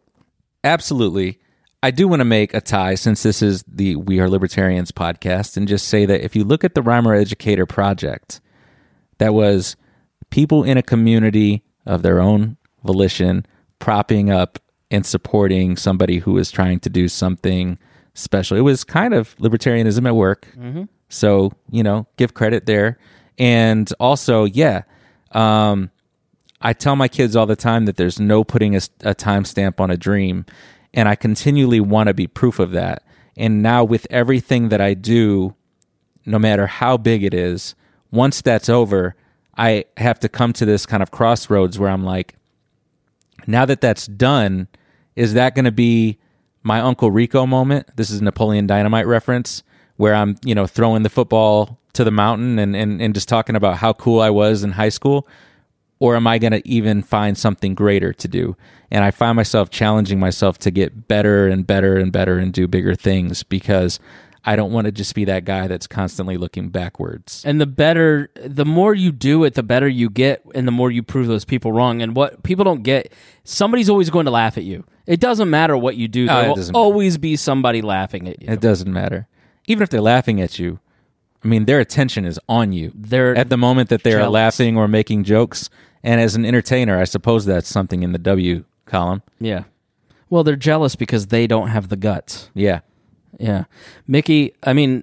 Absolutely. 0.63 1.41
I 1.83 1.91
do 1.91 2.07
want 2.07 2.21
to 2.21 2.25
make 2.25 2.55
a 2.55 2.61
tie 2.61 2.95
since 2.95 3.23
this 3.23 3.43
is 3.43 3.65
the 3.67 3.97
We 3.97 4.21
Are 4.21 4.29
Libertarians 4.29 4.93
podcast 4.93 5.57
and 5.57 5.67
just 5.67 5.89
say 5.89 6.07
that 6.07 6.25
if 6.25 6.37
you 6.37 6.45
look 6.45 6.63
at 6.63 6.75
the 6.75 6.83
Rhymer 6.83 7.15
Educator 7.15 7.67
Project, 7.67 8.41
that 9.19 9.35
was 9.35 9.77
people 10.31 10.63
in 10.63 10.79
a 10.79 10.83
community 10.83 11.65
of 11.87 12.03
their 12.03 12.21
own 12.21 12.57
volition 12.85 13.47
propping 13.79 14.31
up 14.31 14.59
and 14.91 15.05
supporting 15.07 15.77
somebody 15.77 16.19
who 16.19 16.39
is 16.39 16.51
trying 16.51 16.79
to 16.81 16.91
do 16.91 17.09
something 17.09 17.79
special. 18.15 18.57
It 18.57 18.61
was 18.61 18.85
kind 18.85 19.15
of 19.15 19.37
libertarianism 19.39 20.07
at 20.07 20.15
work. 20.15 20.47
So, 21.09 21.53
you 21.71 21.83
know, 21.83 22.07
give 22.17 22.35
credit 22.35 22.67
there. 22.67 22.99
And 23.39 23.93
also, 23.99 24.45
yeah, 24.45 24.83
um, 25.33 25.91
I 26.61 26.73
tell 26.75 26.95
my 26.95 27.09
kids 27.09 27.35
all 27.35 27.47
the 27.47 27.57
time 27.57 27.87
that 27.87 27.97
there's 27.97 28.21
no 28.21 28.45
putting 28.45 28.75
a, 28.77 28.81
a 29.01 29.15
timestamp 29.15 29.81
on 29.81 29.91
a 29.91 29.97
dream, 29.97 30.47
and 30.95 31.09
I 31.09 31.17
continually 31.17 31.81
want 31.81 32.09
to 32.09 32.15
be 32.15 32.27
proof 32.27 32.59
of 32.59 32.71
that. 32.73 33.03
And 33.37 33.63
now 33.63 33.83
with 33.83 34.07
everything 34.11 34.69
that 34.69 34.81
I 34.81 34.95
do, 34.95 35.55
no 36.25 36.39
matter 36.39 36.67
how 36.67 36.99
big 36.99 37.25
it 37.25 37.35
is, 37.35 37.75
once 38.11 38.43
that's 38.43 38.69
over, 38.69 39.17
I 39.57 39.85
have 39.97 40.21
to 40.21 40.29
come 40.29 40.53
to 40.55 40.65
this 40.65 40.87
kind 40.87 41.03
of 41.03 41.11
crossroads 41.11 41.79
where 41.79 41.91
I'm 41.91 42.05
like, 42.05 42.37
now 43.47 43.65
that 43.65 43.81
that's 43.81 44.07
done, 44.07 44.69
is 45.17 45.35
that 45.35 45.55
going 45.55 45.65
to 45.65 45.73
be 45.73 46.19
my 46.63 46.81
Uncle 46.81 47.11
Rico 47.11 47.47
moment? 47.47 47.97
This 47.97 48.11
is 48.11 48.23
Napoleon 48.23 48.67
Dynamite 48.67 49.07
reference 49.07 49.63
where 49.97 50.15
I'm, 50.15 50.37
you 50.45 50.55
know, 50.55 50.67
throwing 50.67 51.03
the 51.03 51.11
football 51.11 51.79
to 51.93 52.05
the 52.05 52.11
mountain 52.11 52.59
and, 52.59 52.75
and, 52.75 53.03
and 53.03 53.15
just 53.15 53.29
talking 53.29 53.57
about 53.57 53.77
how 53.77 53.93
cool 53.93 54.21
I 54.21 54.31
was 54.31 54.65
in 54.65 54.73
high 54.73 54.89
school? 54.89 55.29
Or 55.99 56.17
am 56.17 56.27
I 56.27 56.39
going 56.39 56.53
to 56.53 56.67
even 56.67 57.03
find 57.03 57.39
something 57.39 57.75
greater 57.75 58.13
to 58.13 58.29
do? 58.29 58.57
And 58.91 59.05
I 59.05 59.11
find 59.11 59.37
myself 59.37 59.71
challenging 59.71 60.19
myself 60.19 60.59
to 60.59 60.71
get 60.71 61.07
better 61.07 61.47
and 61.47 61.67
better 61.67 61.97
and 61.97 62.11
better 62.11 62.39
and 62.39 62.53
do 62.53 62.67
bigger 62.67 62.95
things 62.95 63.43
because 63.43 64.01
I 64.45 64.57
don't 64.57 64.73
want 64.73 64.87
to 64.87 64.93
just 64.93 65.15
be 65.15 65.25
that 65.27 65.45
guy 65.45 65.69
that's 65.69 65.87
constantly 65.87 66.37
looking 66.37 66.69
backwards. 66.71 67.45
And 67.47 67.61
the 67.61 67.67
better, 67.67 68.31
the 68.45 68.65
more 68.65 68.93
you 68.95 69.13
do 69.13 69.45
it, 69.45 69.55
the 69.55 69.63
better 69.63 69.87
you 69.89 70.11
get, 70.11 70.43
and 70.55 70.67
the 70.67 70.73
more 70.73 70.91
you 70.91 71.03
prove 71.03 71.29
those 71.29 71.45
people 71.45 71.71
wrong. 71.73 72.03
And 72.03 72.17
what 72.17 72.43
people 72.43 72.65
don't 72.65 72.83
get, 72.83 73.13
somebody's 73.45 73.89
always 73.89 74.11
going 74.11 74.25
to 74.25 74.33
laugh 74.33 74.59
at 74.59 74.65
you. 74.65 74.85
It 75.07 75.21
doesn't 75.21 75.49
matter 75.49 75.77
what 75.77 75.97
you 75.97 76.09
do. 76.09 76.25
Oh, 76.29 76.35
There 76.41 76.49
will 76.49 76.55
doesn't 76.57 76.73
matter. 76.73 76.83
always 76.83 77.19
be 77.19 77.37
somebody 77.37 77.83
laughing 77.83 78.29
at 78.29 78.43
you. 78.43 78.49
It 78.51 78.61
doesn't 78.61 78.93
matter. 78.93 79.29
Even 79.69 79.83
if 79.85 79.91
they're 79.91 80.01
laughing 80.01 80.41
at 80.41 80.59
you, 80.59 80.81
I 81.45 81.49
mean, 81.49 81.65
their 81.67 81.79
attention 81.81 82.25
is 82.25 82.39
on 82.49 82.73
you. 82.73 82.91
They're 82.95 83.37
at 83.37 83.49
the 83.49 83.57
moment 83.57 83.91
that 83.91 84.03
they 84.03 84.13
are 84.13 84.19
jealous. 84.21 84.33
laughing 84.33 84.77
or 84.77 84.89
making 84.89 85.25
jokes. 85.25 85.71
And 86.03 86.21
as 86.21 86.35
an 86.35 86.45
entertainer, 86.45 86.99
I 87.01 87.05
suppose 87.05 87.45
that's 87.45 87.69
something 87.69 88.03
in 88.03 88.11
the 88.13 88.19
W 88.19 88.65
column. 88.87 89.23
yeah. 89.39 89.65
Well, 90.31 90.45
they're 90.45 90.57
jealous 90.57 90.97
because 90.97 91.27
they 91.27 91.47
don't 91.47 91.69
have 91.69 91.91
the 91.91 91.97
guts. 91.97 92.51
Yeah. 92.55 92.81
Yeah. 93.39 93.65
Mickey, 94.07 94.55
I 94.63 94.73
mean, 94.73 95.03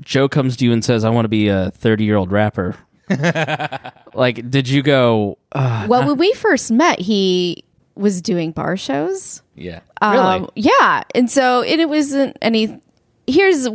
Joe 0.00 0.28
comes 0.28 0.56
to 0.58 0.64
you 0.64 0.72
and 0.72 0.84
says, 0.84 1.04
I 1.04 1.10
want 1.10 1.24
to 1.24 1.28
be 1.28 1.48
a 1.48 1.70
30 1.72 2.04
year 2.04 2.16
old 2.16 2.32
rapper. 2.32 2.76
like, 4.14 4.50
did 4.50 4.68
you 4.68 4.82
go, 4.82 5.38
uh, 5.52 5.86
Well, 5.88 6.06
when 6.06 6.18
we 6.18 6.32
first 6.34 6.70
met, 6.70 6.98
he 6.98 7.64
was 7.94 8.20
doing 8.20 8.52
bar 8.52 8.76
shows. 8.76 9.42
Yeah. 9.54 9.80
Um, 10.00 10.50
yeah. 10.54 11.02
And 11.14 11.30
so 11.30 11.62
and 11.62 11.80
it 11.80 11.88
wasn't 11.88 12.36
any. 12.42 12.80
Here's 13.26 13.66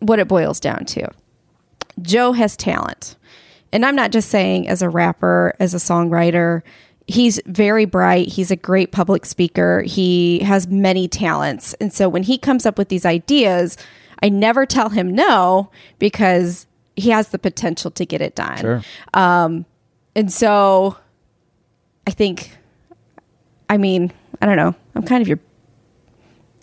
what 0.00 0.18
it 0.18 0.28
boils 0.28 0.60
down 0.60 0.84
to 0.86 1.08
Joe 2.00 2.32
has 2.32 2.56
talent. 2.56 3.16
And 3.72 3.84
I'm 3.84 3.96
not 3.96 4.12
just 4.12 4.30
saying 4.30 4.68
as 4.68 4.82
a 4.82 4.88
rapper, 4.88 5.54
as 5.58 5.74
a 5.74 5.78
songwriter. 5.78 6.62
He's 7.06 7.40
very 7.46 7.84
bright. 7.84 8.28
He's 8.28 8.50
a 8.50 8.56
great 8.56 8.92
public 8.92 9.26
speaker. 9.26 9.82
He 9.82 10.38
has 10.40 10.66
many 10.68 11.06
talents. 11.06 11.74
And 11.74 11.92
so 11.92 12.08
when 12.08 12.22
he 12.22 12.38
comes 12.38 12.64
up 12.64 12.78
with 12.78 12.88
these 12.88 13.04
ideas, 13.04 13.76
I 14.22 14.30
never 14.30 14.64
tell 14.64 14.88
him 14.88 15.14
no 15.14 15.70
because 15.98 16.66
he 16.96 17.10
has 17.10 17.28
the 17.28 17.38
potential 17.38 17.90
to 17.90 18.06
get 18.06 18.22
it 18.22 18.34
done. 18.34 18.58
Sure. 18.58 18.82
Um, 19.12 19.66
and 20.16 20.32
so 20.32 20.96
I 22.06 22.10
think, 22.10 22.56
I 23.68 23.76
mean, 23.76 24.12
I 24.40 24.46
don't 24.46 24.56
know. 24.56 24.74
I'm 24.94 25.02
kind 25.02 25.20
of 25.20 25.28
your 25.28 25.40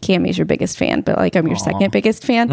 Cammy's 0.02 0.38
your 0.38 0.46
biggest 0.46 0.78
fan, 0.78 1.02
but 1.02 1.18
like 1.18 1.36
I'm 1.36 1.48
your 1.48 1.58
second 1.58 1.92
biggest 1.92 2.26
fan. 2.26 2.48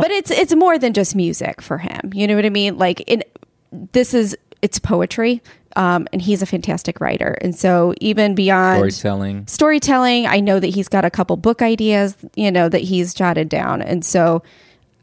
But 0.00 0.10
it's 0.12 0.30
it's 0.30 0.54
more 0.54 0.78
than 0.78 0.92
just 0.92 1.16
music 1.16 1.60
for 1.60 1.78
him. 1.78 2.12
You 2.14 2.26
know 2.28 2.36
what 2.36 2.46
I 2.46 2.50
mean? 2.50 2.78
Like 2.78 3.00
in 3.08 3.24
this 3.72 4.14
is 4.14 4.36
it's 4.62 4.78
poetry. 4.78 5.42
Um, 5.76 6.06
and 6.12 6.22
he's 6.22 6.40
a 6.40 6.46
fantastic 6.46 7.00
writer. 7.00 7.36
And 7.40 7.54
so 7.54 7.94
even 8.00 8.34
beyond 8.36 8.78
Storytelling. 8.78 9.46
storytelling, 9.48 10.26
I 10.26 10.38
know 10.38 10.60
that 10.60 10.68
he's 10.68 10.88
got 10.88 11.04
a 11.04 11.10
couple 11.10 11.36
book 11.36 11.62
ideas, 11.62 12.16
you 12.36 12.52
know, 12.52 12.68
that 12.68 12.82
he's 12.82 13.12
jotted 13.12 13.48
down. 13.48 13.82
And 13.82 14.04
so 14.04 14.42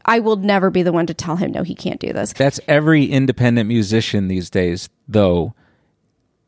I 0.04 0.18
will 0.18 0.36
never 0.36 0.70
be 0.70 0.82
the 0.82 0.92
one 0.92 1.06
to 1.06 1.14
tell 1.14 1.36
him 1.36 1.52
no, 1.52 1.62
he 1.62 1.74
can't 1.74 2.00
do 2.00 2.12
this. 2.12 2.32
That's 2.32 2.58
every 2.66 3.04
independent 3.04 3.68
musician 3.68 4.28
these 4.28 4.50
days, 4.50 4.88
though. 5.06 5.54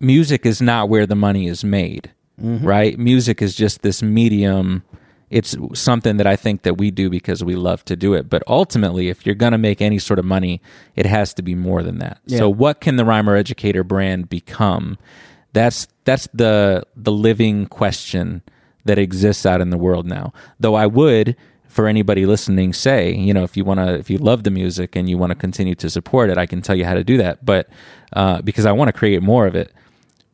Music 0.00 0.44
is 0.44 0.60
not 0.60 0.88
where 0.88 1.06
the 1.06 1.14
money 1.14 1.46
is 1.46 1.64
made, 1.64 2.10
right? 2.36 2.98
Music 2.98 3.40
is 3.40 3.54
just 3.54 3.82
this 3.82 4.02
medium. 4.02 4.82
It's 5.34 5.56
something 5.74 6.16
that 6.18 6.28
I 6.28 6.36
think 6.36 6.62
that 6.62 6.78
we 6.78 6.92
do 6.92 7.10
because 7.10 7.42
we 7.42 7.56
love 7.56 7.84
to 7.86 7.96
do 7.96 8.14
it. 8.14 8.30
But 8.30 8.44
ultimately, 8.46 9.08
if 9.08 9.26
you're 9.26 9.34
going 9.34 9.50
to 9.50 9.58
make 9.58 9.82
any 9.82 9.98
sort 9.98 10.20
of 10.20 10.24
money, 10.24 10.62
it 10.94 11.06
has 11.06 11.34
to 11.34 11.42
be 11.42 11.56
more 11.56 11.82
than 11.82 11.98
that. 11.98 12.20
So, 12.38 12.48
what 12.48 12.80
can 12.80 12.94
the 12.94 13.04
Rhymer 13.04 13.34
Educator 13.34 13.82
brand 13.82 14.28
become? 14.28 14.96
That's 15.52 15.88
that's 16.04 16.28
the 16.32 16.84
the 16.94 17.10
living 17.10 17.66
question 17.66 18.42
that 18.84 18.96
exists 18.96 19.44
out 19.44 19.60
in 19.60 19.70
the 19.70 19.76
world 19.76 20.06
now. 20.06 20.32
Though 20.60 20.76
I 20.76 20.86
would 20.86 21.34
for 21.66 21.88
anybody 21.88 22.26
listening 22.26 22.72
say, 22.72 23.12
you 23.12 23.34
know, 23.34 23.42
if 23.42 23.56
you 23.56 23.64
want 23.64 23.80
to 23.80 23.94
if 23.94 24.08
you 24.08 24.18
love 24.18 24.44
the 24.44 24.52
music 24.52 24.94
and 24.94 25.10
you 25.10 25.18
want 25.18 25.30
to 25.30 25.34
continue 25.34 25.74
to 25.74 25.90
support 25.90 26.30
it, 26.30 26.38
I 26.38 26.46
can 26.46 26.62
tell 26.62 26.76
you 26.76 26.84
how 26.84 26.94
to 26.94 27.02
do 27.02 27.16
that, 27.16 27.44
but 27.44 27.68
uh, 28.12 28.40
because 28.42 28.66
I 28.66 28.70
want 28.70 28.86
to 28.88 28.92
create 28.92 29.20
more 29.20 29.48
of 29.48 29.56
it. 29.56 29.72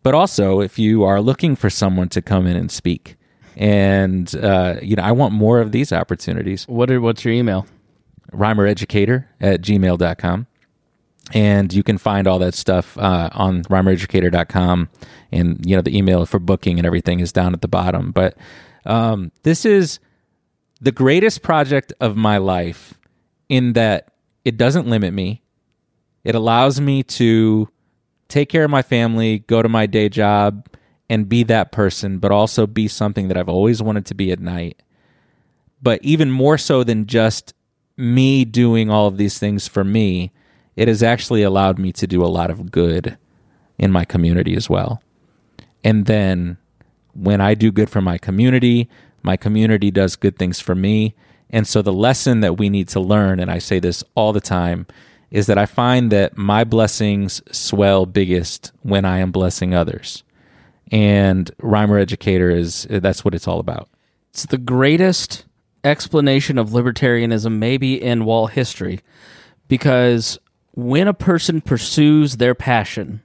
But 0.03 0.15
also, 0.15 0.61
if 0.61 0.79
you 0.79 1.05
are 1.05 1.23
looking 1.23 1.57
for 1.57 1.71
someone 1.71 2.11
to 2.11 2.21
come 2.21 2.47
in 2.47 2.57
and 2.57 2.71
speak 2.71 3.17
and 3.57 4.35
uh, 4.37 4.77
you 4.83 4.97
know, 4.97 5.03
I 5.03 5.13
want 5.13 5.35
more 5.35 5.61
of 5.61 5.73
these 5.73 5.93
opportunities 5.93 6.67
what 6.69 6.91
are, 6.91 7.01
what's 7.01 7.25
your 7.25 7.35
email? 7.35 7.67
rhymereducator 8.33 9.27
at 9.41 9.61
gmail.com. 9.61 10.47
And 11.33 11.73
you 11.73 11.83
can 11.83 11.99
find 11.99 12.27
all 12.27 12.39
that 12.41 12.55
stuff 12.55 12.99
uh, 12.99 13.31
on 13.33 13.63
rhymereducator.com. 13.65 14.89
And, 15.31 15.65
you 15.65 15.77
know, 15.77 15.83
the 15.83 15.97
email 15.97 16.27
for 16.27 16.39
booking 16.39 16.79
and 16.79 16.87
everything 16.87 17.21
is 17.21 17.33
down 17.33 17.55
at 17.55 17.61
the 17.61 17.69
bottom. 17.69 18.11
But 18.11 18.37
um, 18.85 19.31
this 19.43 19.65
is 19.65 20.01
the 20.81 20.93
greatest 20.93 21.43
project 21.43 21.93
of 22.01 22.17
my 22.17 22.39
life 22.39 22.95
in 23.49 23.75
that 23.75 24.13
it 24.45 24.57
doesn't 24.57 24.89
limit 24.89 25.13
me. 25.13 25.43
It 26.25 26.35
allows 26.35 26.81
me 26.81 27.03
to 27.05 27.69
take 28.29 28.49
care 28.49 28.65
of 28.65 28.71
my 28.71 28.83
family, 28.83 29.41
go 29.41 29.63
to 29.63 29.69
my 29.69 29.87
day 29.87 30.09
job, 30.09 30.69
and 31.11 31.29
be 31.29 31.43
that 31.43 31.73
person, 31.73 32.19
but 32.19 32.33
also 32.33 32.67
be 32.67 32.89
something 32.89 33.29
that 33.29 33.37
I've 33.37 33.51
always 33.51 33.83
wanted 33.83 34.07
to 34.07 34.15
be 34.15 34.33
at 34.33 34.41
night 34.41 34.83
but 35.83 36.03
even 36.03 36.31
more 36.31 36.59
so 36.59 36.85
than 36.85 37.07
just 37.07 37.55
me 37.97 38.45
doing 38.45 38.91
all 38.91 39.07
of 39.07 39.17
these 39.17 39.39
things 39.39 39.67
for 39.67 39.85
me, 39.85 40.33
it 40.77 40.89
has 40.89 41.03
actually 41.03 41.43
allowed 41.43 41.79
me 41.79 41.93
to 41.93 42.07
do 42.07 42.23
a 42.23 42.27
lot 42.27 42.51
of 42.51 42.71
good 42.71 43.17
in 43.79 43.91
my 43.91 44.05
community 44.05 44.55
as 44.55 44.69
well. 44.69 45.03
And 45.83 46.07
then 46.07 46.59
when 47.15 47.41
I 47.41 47.55
do 47.55 47.73
good 47.73 47.91
for 47.91 48.01
my 48.01 48.19
community, 48.19 48.89
my 49.23 49.37
community 49.37 49.91
does 49.91 50.17
good 50.17 50.39
things 50.39 50.61
for 50.61 50.75
me. 50.75 51.15
And 51.51 51.67
so 51.67 51.83
the 51.83 51.93
lesson 51.93 52.41
that 52.41 52.59
we 52.59 52.69
need 52.69 52.89
to 52.89 53.01
learn, 53.01 53.41
and 53.41 53.51
I 53.51 53.59
say 53.59 53.81
this 53.81 54.05
all 54.15 54.33
the 54.33 54.41
time, 54.41 54.87
is 55.31 55.47
that 55.47 55.59
I 55.59 55.67
find 55.67 56.11
that 56.13 56.37
my 56.37 56.65
blessings 56.65 57.43
swell 57.51 58.07
biggest 58.07 58.73
when 58.83 59.05
I 59.05 59.19
am 59.19 59.33
blessing 59.33 59.75
others. 59.75 60.23
And 60.91 61.51
Rhymer 61.61 61.99
Educator 61.99 62.51
is 62.51 62.87
that's 62.91 63.25
what 63.25 63.35
it's 63.35 63.47
all 63.47 63.61
about. 63.61 63.89
It's 64.31 64.47
the 64.47 64.59
greatest 64.59 65.45
explanation 65.85 66.59
of 66.59 66.71
libertarianism 66.71 67.59
maybe 67.59 68.01
in 68.01 68.25
WAL 68.25 68.49
history 68.49 69.01
because 69.69 70.39
when 70.73 71.09
a 71.09 71.15
person 71.15 71.61
pursues 71.61 72.37
their 72.37 72.55
passion 72.55 73.23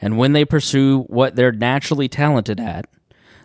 and 0.00 0.18
when 0.18 0.32
they 0.32 0.44
pursue 0.44 1.02
what 1.02 1.36
they're 1.36 1.52
naturally 1.52 2.08
talented 2.08 2.60
at, 2.60 2.86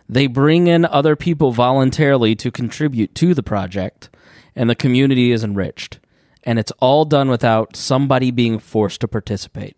they 0.08 0.26
bring 0.26 0.66
in 0.66 0.84
other 0.84 1.16
people 1.16 1.52
voluntarily 1.52 2.34
to 2.36 2.50
contribute 2.50 3.14
to 3.14 3.32
the 3.34 3.42
project 3.42 4.10
and 4.54 4.68
the 4.68 4.74
community 4.74 5.32
is 5.32 5.44
enriched. 5.44 5.98
And 6.44 6.58
it's 6.58 6.72
all 6.80 7.04
done 7.04 7.28
without 7.28 7.76
somebody 7.76 8.30
being 8.30 8.58
forced 8.58 9.00
to 9.02 9.08
participate. 9.08 9.76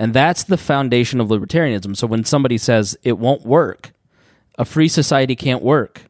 And 0.00 0.14
that's 0.14 0.44
the 0.44 0.56
foundation 0.56 1.20
of 1.20 1.28
libertarianism. 1.28 1.94
So 1.94 2.06
when 2.06 2.24
somebody 2.24 2.56
says 2.56 2.96
it 3.02 3.18
won't 3.18 3.44
work, 3.44 3.92
a 4.58 4.64
free 4.64 4.88
society 4.88 5.36
can't 5.36 5.62
work, 5.62 6.04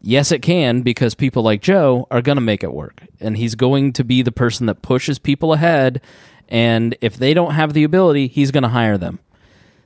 yes, 0.00 0.30
it 0.30 0.40
can 0.40 0.82
because 0.82 1.16
people 1.16 1.42
like 1.42 1.62
Joe 1.62 2.06
are 2.12 2.22
going 2.22 2.36
to 2.36 2.40
make 2.42 2.62
it 2.62 2.72
work. 2.72 3.02
And 3.18 3.36
he's 3.36 3.56
going 3.56 3.92
to 3.94 4.04
be 4.04 4.22
the 4.22 4.30
person 4.30 4.66
that 4.66 4.82
pushes 4.82 5.18
people 5.18 5.52
ahead. 5.52 6.00
And 6.48 6.96
if 7.00 7.16
they 7.16 7.34
don't 7.34 7.54
have 7.54 7.72
the 7.72 7.82
ability, 7.82 8.28
he's 8.28 8.52
going 8.52 8.62
to 8.62 8.68
hire 8.68 8.96
them. 8.96 9.18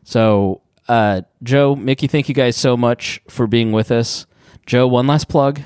So, 0.03 0.61
uh, 0.87 1.23
Joe, 1.43 1.75
Mickey, 1.75 2.07
thank 2.07 2.29
you 2.29 2.35
guys 2.35 2.55
so 2.55 2.77
much 2.77 3.19
for 3.31 3.47
being 3.47 3.73
with 3.73 3.91
us. 3.91 4.27
Joe, 4.67 4.87
one 4.87 5.07
last 5.07 5.31
plug. 5.31 5.63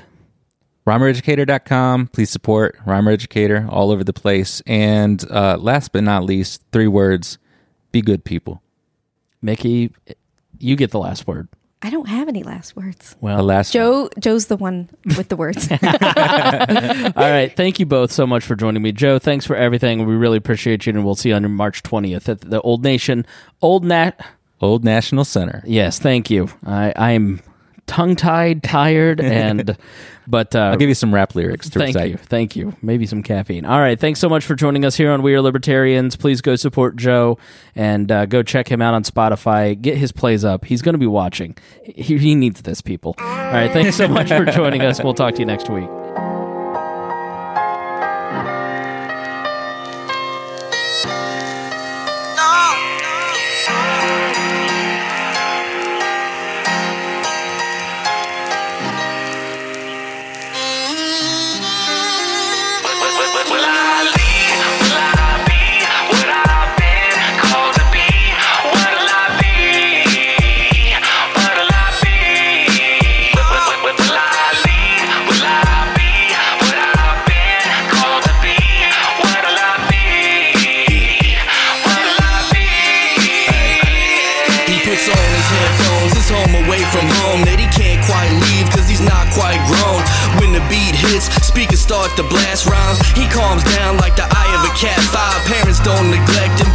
rhymereducator.com. 0.89 2.07
Please 2.07 2.29
support 2.29 2.77
Rhymer 2.85 3.11
Educator 3.11 3.67
all 3.69 3.91
over 3.91 4.03
the 4.03 4.13
place. 4.13 4.61
And 4.65 5.23
uh, 5.31 5.57
last 5.57 5.91
but 5.91 6.03
not 6.03 6.23
least, 6.23 6.63
three 6.71 6.87
words 6.87 7.37
be 7.91 8.01
good 8.01 8.23
people. 8.23 8.61
Mickey, 9.41 9.91
you 10.57 10.75
get 10.75 10.91
the 10.91 10.99
last 10.99 11.27
word. 11.27 11.47
I 11.81 11.89
don't 11.89 12.09
have 12.09 12.27
any 12.27 12.43
last 12.43 12.75
words. 12.75 13.15
Well, 13.21 13.37
The 13.37 13.43
Well, 13.43 13.45
last 13.45 13.71
Joe 13.71 14.09
Joe's 14.19 14.47
the 14.47 14.57
one 14.57 14.89
with 15.15 15.29
the 15.29 15.37
words. 15.37 15.71
all 15.71 15.79
right. 15.81 17.53
Thank 17.55 17.79
you 17.79 17.85
both 17.85 18.11
so 18.11 18.27
much 18.27 18.43
for 18.43 18.55
joining 18.55 18.81
me, 18.81 18.91
Joe. 18.91 19.17
Thanks 19.17 19.45
for 19.45 19.55
everything. 19.55 20.05
We 20.05 20.15
really 20.15 20.37
appreciate 20.37 20.85
you, 20.85 20.93
and 20.93 21.05
we'll 21.05 21.15
see 21.15 21.29
you 21.29 21.35
on 21.35 21.49
March 21.53 21.81
twentieth 21.83 22.27
at 22.27 22.41
the 22.41 22.59
Old 22.61 22.83
Nation 22.83 23.25
Old 23.61 23.85
Nat. 23.85 24.19
Old 24.59 24.83
National 24.83 25.23
Center. 25.23 25.63
Yes, 25.65 25.99
thank 25.99 26.29
you. 26.29 26.49
I 26.65 26.91
I 26.97 27.11
am 27.11 27.39
tongue 27.89 28.15
tied, 28.15 28.63
tired, 28.63 29.19
and 29.21 29.75
but 30.27 30.55
uh, 30.55 30.59
I'll 30.59 30.77
give 30.77 30.89
you 30.89 30.95
some 30.95 31.13
rap 31.13 31.33
lyrics 31.33 31.69
to 31.71 31.79
Thank 31.79 31.95
recite. 31.95 32.11
you. 32.11 32.17
Thank 32.17 32.55
you. 32.55 32.75
Maybe 32.83 33.07
some 33.07 33.23
caffeine. 33.23 33.65
All 33.65 33.79
right. 33.79 33.99
Thanks 33.99 34.19
so 34.19 34.29
much 34.29 34.45
for 34.45 34.53
joining 34.55 34.85
us 34.85 34.95
here 34.95 35.11
on 35.11 35.23
We 35.23 35.33
Are 35.33 35.41
Libertarians. 35.41 36.15
Please 36.15 36.39
go 36.41 36.55
support 36.55 36.95
Joe 36.95 37.39
and 37.75 38.11
uh, 38.11 38.27
go 38.27 38.43
check 38.43 38.67
him 38.67 38.81
out 38.81 38.93
on 38.93 39.03
Spotify. 39.03 39.79
Get 39.79 39.97
his 39.97 40.11
plays 40.11 40.45
up. 40.45 40.65
He's 40.65 40.83
going 40.83 40.93
to 40.93 40.99
be 40.99 41.07
watching. 41.07 41.57
He, 41.83 42.17
he 42.19 42.35
needs 42.35 42.61
this, 42.61 42.79
people. 42.79 43.15
All 43.17 43.25
right. 43.25 43.71
Thanks 43.71 43.97
so 43.97 44.07
much 44.07 44.27
for 44.29 44.45
joining 44.45 44.81
us. 44.81 45.03
We'll 45.03 45.15
talk 45.15 45.33
to 45.33 45.39
you 45.39 45.45
next 45.47 45.67
week. 45.69 45.89
Start 91.99 92.15
to 92.15 92.23
blast 92.23 92.65
rhymes. 92.65 92.99
He 93.11 93.27
calms 93.27 93.63
down 93.75 93.97
like 93.97 94.15
the 94.15 94.23
eye 94.23 94.51
of 94.55 94.63
a 94.63 94.73
cat. 94.79 94.99
Five 95.11 95.43
parents 95.51 95.79
don't 95.83 96.09
neglect 96.09 96.63
him, 96.63 96.68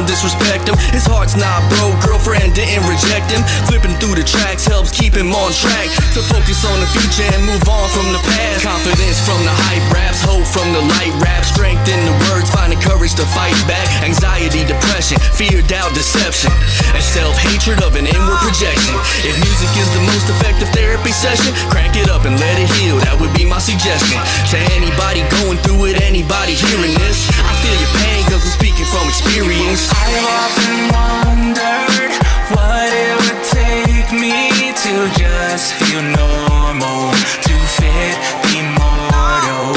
don't 0.00 0.08
disrespect 0.08 0.64
him. 0.64 0.80
His 0.96 1.04
heart's 1.04 1.36
not 1.36 1.60
broke, 1.76 2.00
girlfriend 2.00 2.56
didn't 2.56 2.88
reject 2.88 3.28
him. 3.28 3.44
Flipping 3.68 3.92
through 4.00 4.16
the 4.16 4.24
tracks 4.24 4.64
helps 4.64 4.88
keep 4.88 5.12
him 5.12 5.28
on 5.28 5.52
track 5.52 5.92
to 6.16 6.24
focus 6.24 6.64
on 6.64 6.80
the 6.80 6.88
future 6.96 7.28
and 7.28 7.44
move 7.44 7.60
on 7.68 7.84
from 7.92 8.08
the 8.16 8.22
past. 8.24 8.64
Confidence 8.64 9.20
from 9.20 9.36
the 9.44 9.52
hype 9.68 9.84
raps, 9.92 10.24
hope 10.24 10.48
from 10.48 10.72
the 10.72 10.80
light 10.96 11.12
rap, 11.20 11.44
strength 11.44 11.84
in 11.84 12.00
the 12.08 12.16
words, 12.32 12.48
finding 12.48 12.80
courage 12.80 13.12
to 13.20 13.28
fight 13.36 13.52
back. 13.68 13.84
Anxiety, 14.00 14.64
depression, 14.64 15.20
fear, 15.36 15.60
doubt, 15.68 15.92
deception, 15.92 16.48
and 16.96 17.04
self 17.04 17.36
hatred 17.36 17.84
of 17.84 17.92
an 18.00 18.08
inward 18.08 18.40
projection. 18.40 18.96
If 19.28 19.36
music 19.36 19.68
is 19.76 19.88
the 19.92 20.00
most 20.08 20.32
effective 20.32 20.72
therapy 20.72 21.12
session, 21.12 21.52
crank 21.68 22.00
it 22.00 22.08
up 22.08 22.24
and 22.24 22.40
let 22.40 22.56
it 22.56 22.72
heal. 22.80 22.96
That 23.04 23.20
would 23.20 23.36
be 23.36 23.44
my 23.44 23.60
suggestion 23.60 24.16
to 24.48 24.56
anybody 24.72 25.28
going 25.44 25.60
through 25.60 25.92
it, 25.92 26.00
anybody 26.00 26.56
hearing 26.56 26.96
this. 26.96 27.28
I 27.44 27.52
feel 27.60 27.76
your 27.76 27.92
pain 28.00 28.24
because 28.24 28.40
I'm 28.48 28.56
speaking 28.56 28.88
from 28.88 29.04
experience. 29.12 29.89
I've 29.90 30.26
often 30.42 30.76
wondered 30.98 32.12
what 32.54 32.88
it 32.92 33.14
would 33.22 33.42
take 33.50 34.08
me 34.12 34.72
to 34.84 34.94
just 35.18 35.74
feel 35.74 36.02
normal, 36.02 37.12
to 37.46 37.54
fit 37.78 38.16
the 38.46 38.62
mortal. 38.78 39.74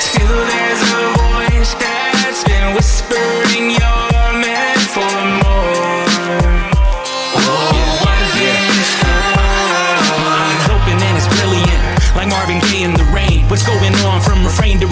Still, 0.00 0.38
there's 0.52 0.82
a 0.94 1.02
voice 1.18 1.74
that's 1.74 2.44
been 2.44 2.74
whispering 2.74 3.70
you're 3.70 3.95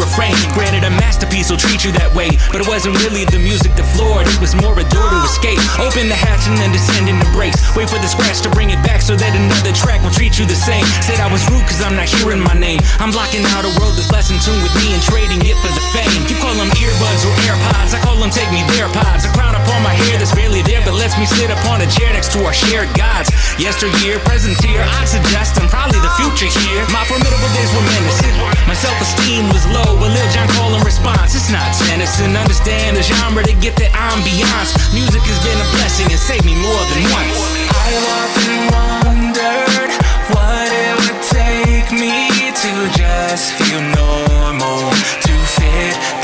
refrain? 0.05 0.37
Granted, 0.53 0.85
a 0.85 0.93
masterpiece 1.01 1.49
will 1.49 1.59
treat 1.59 1.83
you 1.83 1.91
that 1.97 2.13
way, 2.13 2.29
but 2.53 2.61
it 2.61 2.69
wasn't 2.69 3.01
really 3.01 3.25
the 3.25 3.41
music 3.41 3.73
that 3.81 3.89
floored. 3.97 4.29
It 4.29 4.39
was 4.39 4.53
more 4.53 4.77
a 4.77 4.85
door 4.93 5.09
to 5.09 5.21
escape. 5.25 5.59
Open 5.81 6.13
the 6.13 6.19
hatch 6.19 6.45
and 6.45 6.61
then 6.61 6.71
descend 6.71 7.09
into 7.09 7.25
breaks. 7.33 7.57
Wait 7.73 7.89
for 7.89 7.97
the 7.99 8.09
scratch 8.09 8.45
to 8.45 8.51
bring 8.53 8.69
it 8.69 8.81
back 8.85 9.01
so 9.01 9.17
that 9.17 9.33
another 9.33 9.73
track 9.73 10.05
will 10.05 10.13
treat 10.13 10.37
you 10.37 10.45
the 10.45 10.57
same. 10.57 10.85
Said 11.01 11.19
I 11.19 11.29
was 11.33 11.41
rude 11.49 11.65
cause 11.65 11.81
I'm 11.81 11.97
not 11.97 12.07
hearing 12.07 12.45
my 12.45 12.55
name. 12.55 12.85
I'm 13.01 13.11
blocking 13.11 13.43
out 13.57 13.65
a 13.65 13.73
world 13.81 13.97
that's 13.97 14.13
less 14.13 14.29
in 14.29 14.39
tune 14.45 14.61
with 14.61 14.75
me 14.85 14.93
and 14.93 15.03
trading 15.03 15.41
it 15.49 15.57
for 15.65 15.73
the 15.73 15.85
fame. 15.97 16.29
You 16.29 16.37
call 16.39 16.55
them 16.55 16.69
earbuds 16.77 17.25
or 17.25 17.33
AirPods, 17.49 17.97
I 17.97 17.99
call 18.05 18.21
them 18.21 18.29
take 18.29 18.51
me 18.53 18.61
their 18.77 18.93
pods. 18.93 19.25
A 19.25 19.31
crown 19.33 19.57
upon 19.57 19.81
my 19.81 19.97
hair 19.97 20.21
that's 20.21 20.35
barely 20.37 20.61
there, 20.63 20.85
but 20.85 20.95
lets 20.95 21.17
me 21.17 21.25
sit 21.25 21.49
upon 21.49 21.81
a 21.81 21.89
chair 21.89 22.13
next 22.13 22.37
to 22.37 22.45
our 22.45 22.53
shared 22.53 22.93
gods. 22.93 23.33
Yesteryear, 23.57 24.21
present 24.29 24.59
here, 24.61 24.85
I'd 25.01 25.09
suggest 25.09 25.57
I'm 25.57 25.71
probably 25.71 25.99
the 26.05 26.13
future 26.21 26.51
here. 26.51 26.85
My 26.93 27.07
formidable 27.09 27.51
days 27.57 27.71
were 27.73 27.87
menacing. 27.97 28.35
My 28.67 28.75
self-esteem 28.75 29.49
was 29.55 29.65
low, 29.71 29.94
religion, 29.97 30.47
call 30.57 30.75
and 30.75 30.85
response. 30.85 31.35
It's 31.35 31.51
not 31.51 31.67
tennis 31.87 32.21
and 32.21 32.37
understand 32.37 32.97
the 32.97 33.03
genre 33.03 33.43
to 33.43 33.55
get 33.61 33.77
the 33.77 33.89
ambiance. 33.93 34.75
Music 34.95 35.23
has 35.23 35.39
been 35.45 35.59
a 35.59 35.69
blessing 35.77 36.09
and 36.11 36.21
saved 36.21 36.45
me 36.45 36.55
more 36.55 36.85
than 36.91 37.03
once. 37.13 37.39
I 37.71 37.91
often 38.19 38.53
wondered 38.75 39.91
what 40.33 40.69
it 40.73 40.95
would 40.99 41.21
take 41.31 41.89
me 41.93 42.51
to 42.51 42.73
just 42.97 43.53
feel 43.55 43.83
normal, 43.83 44.91
to 45.27 45.35
fit 45.59 46.24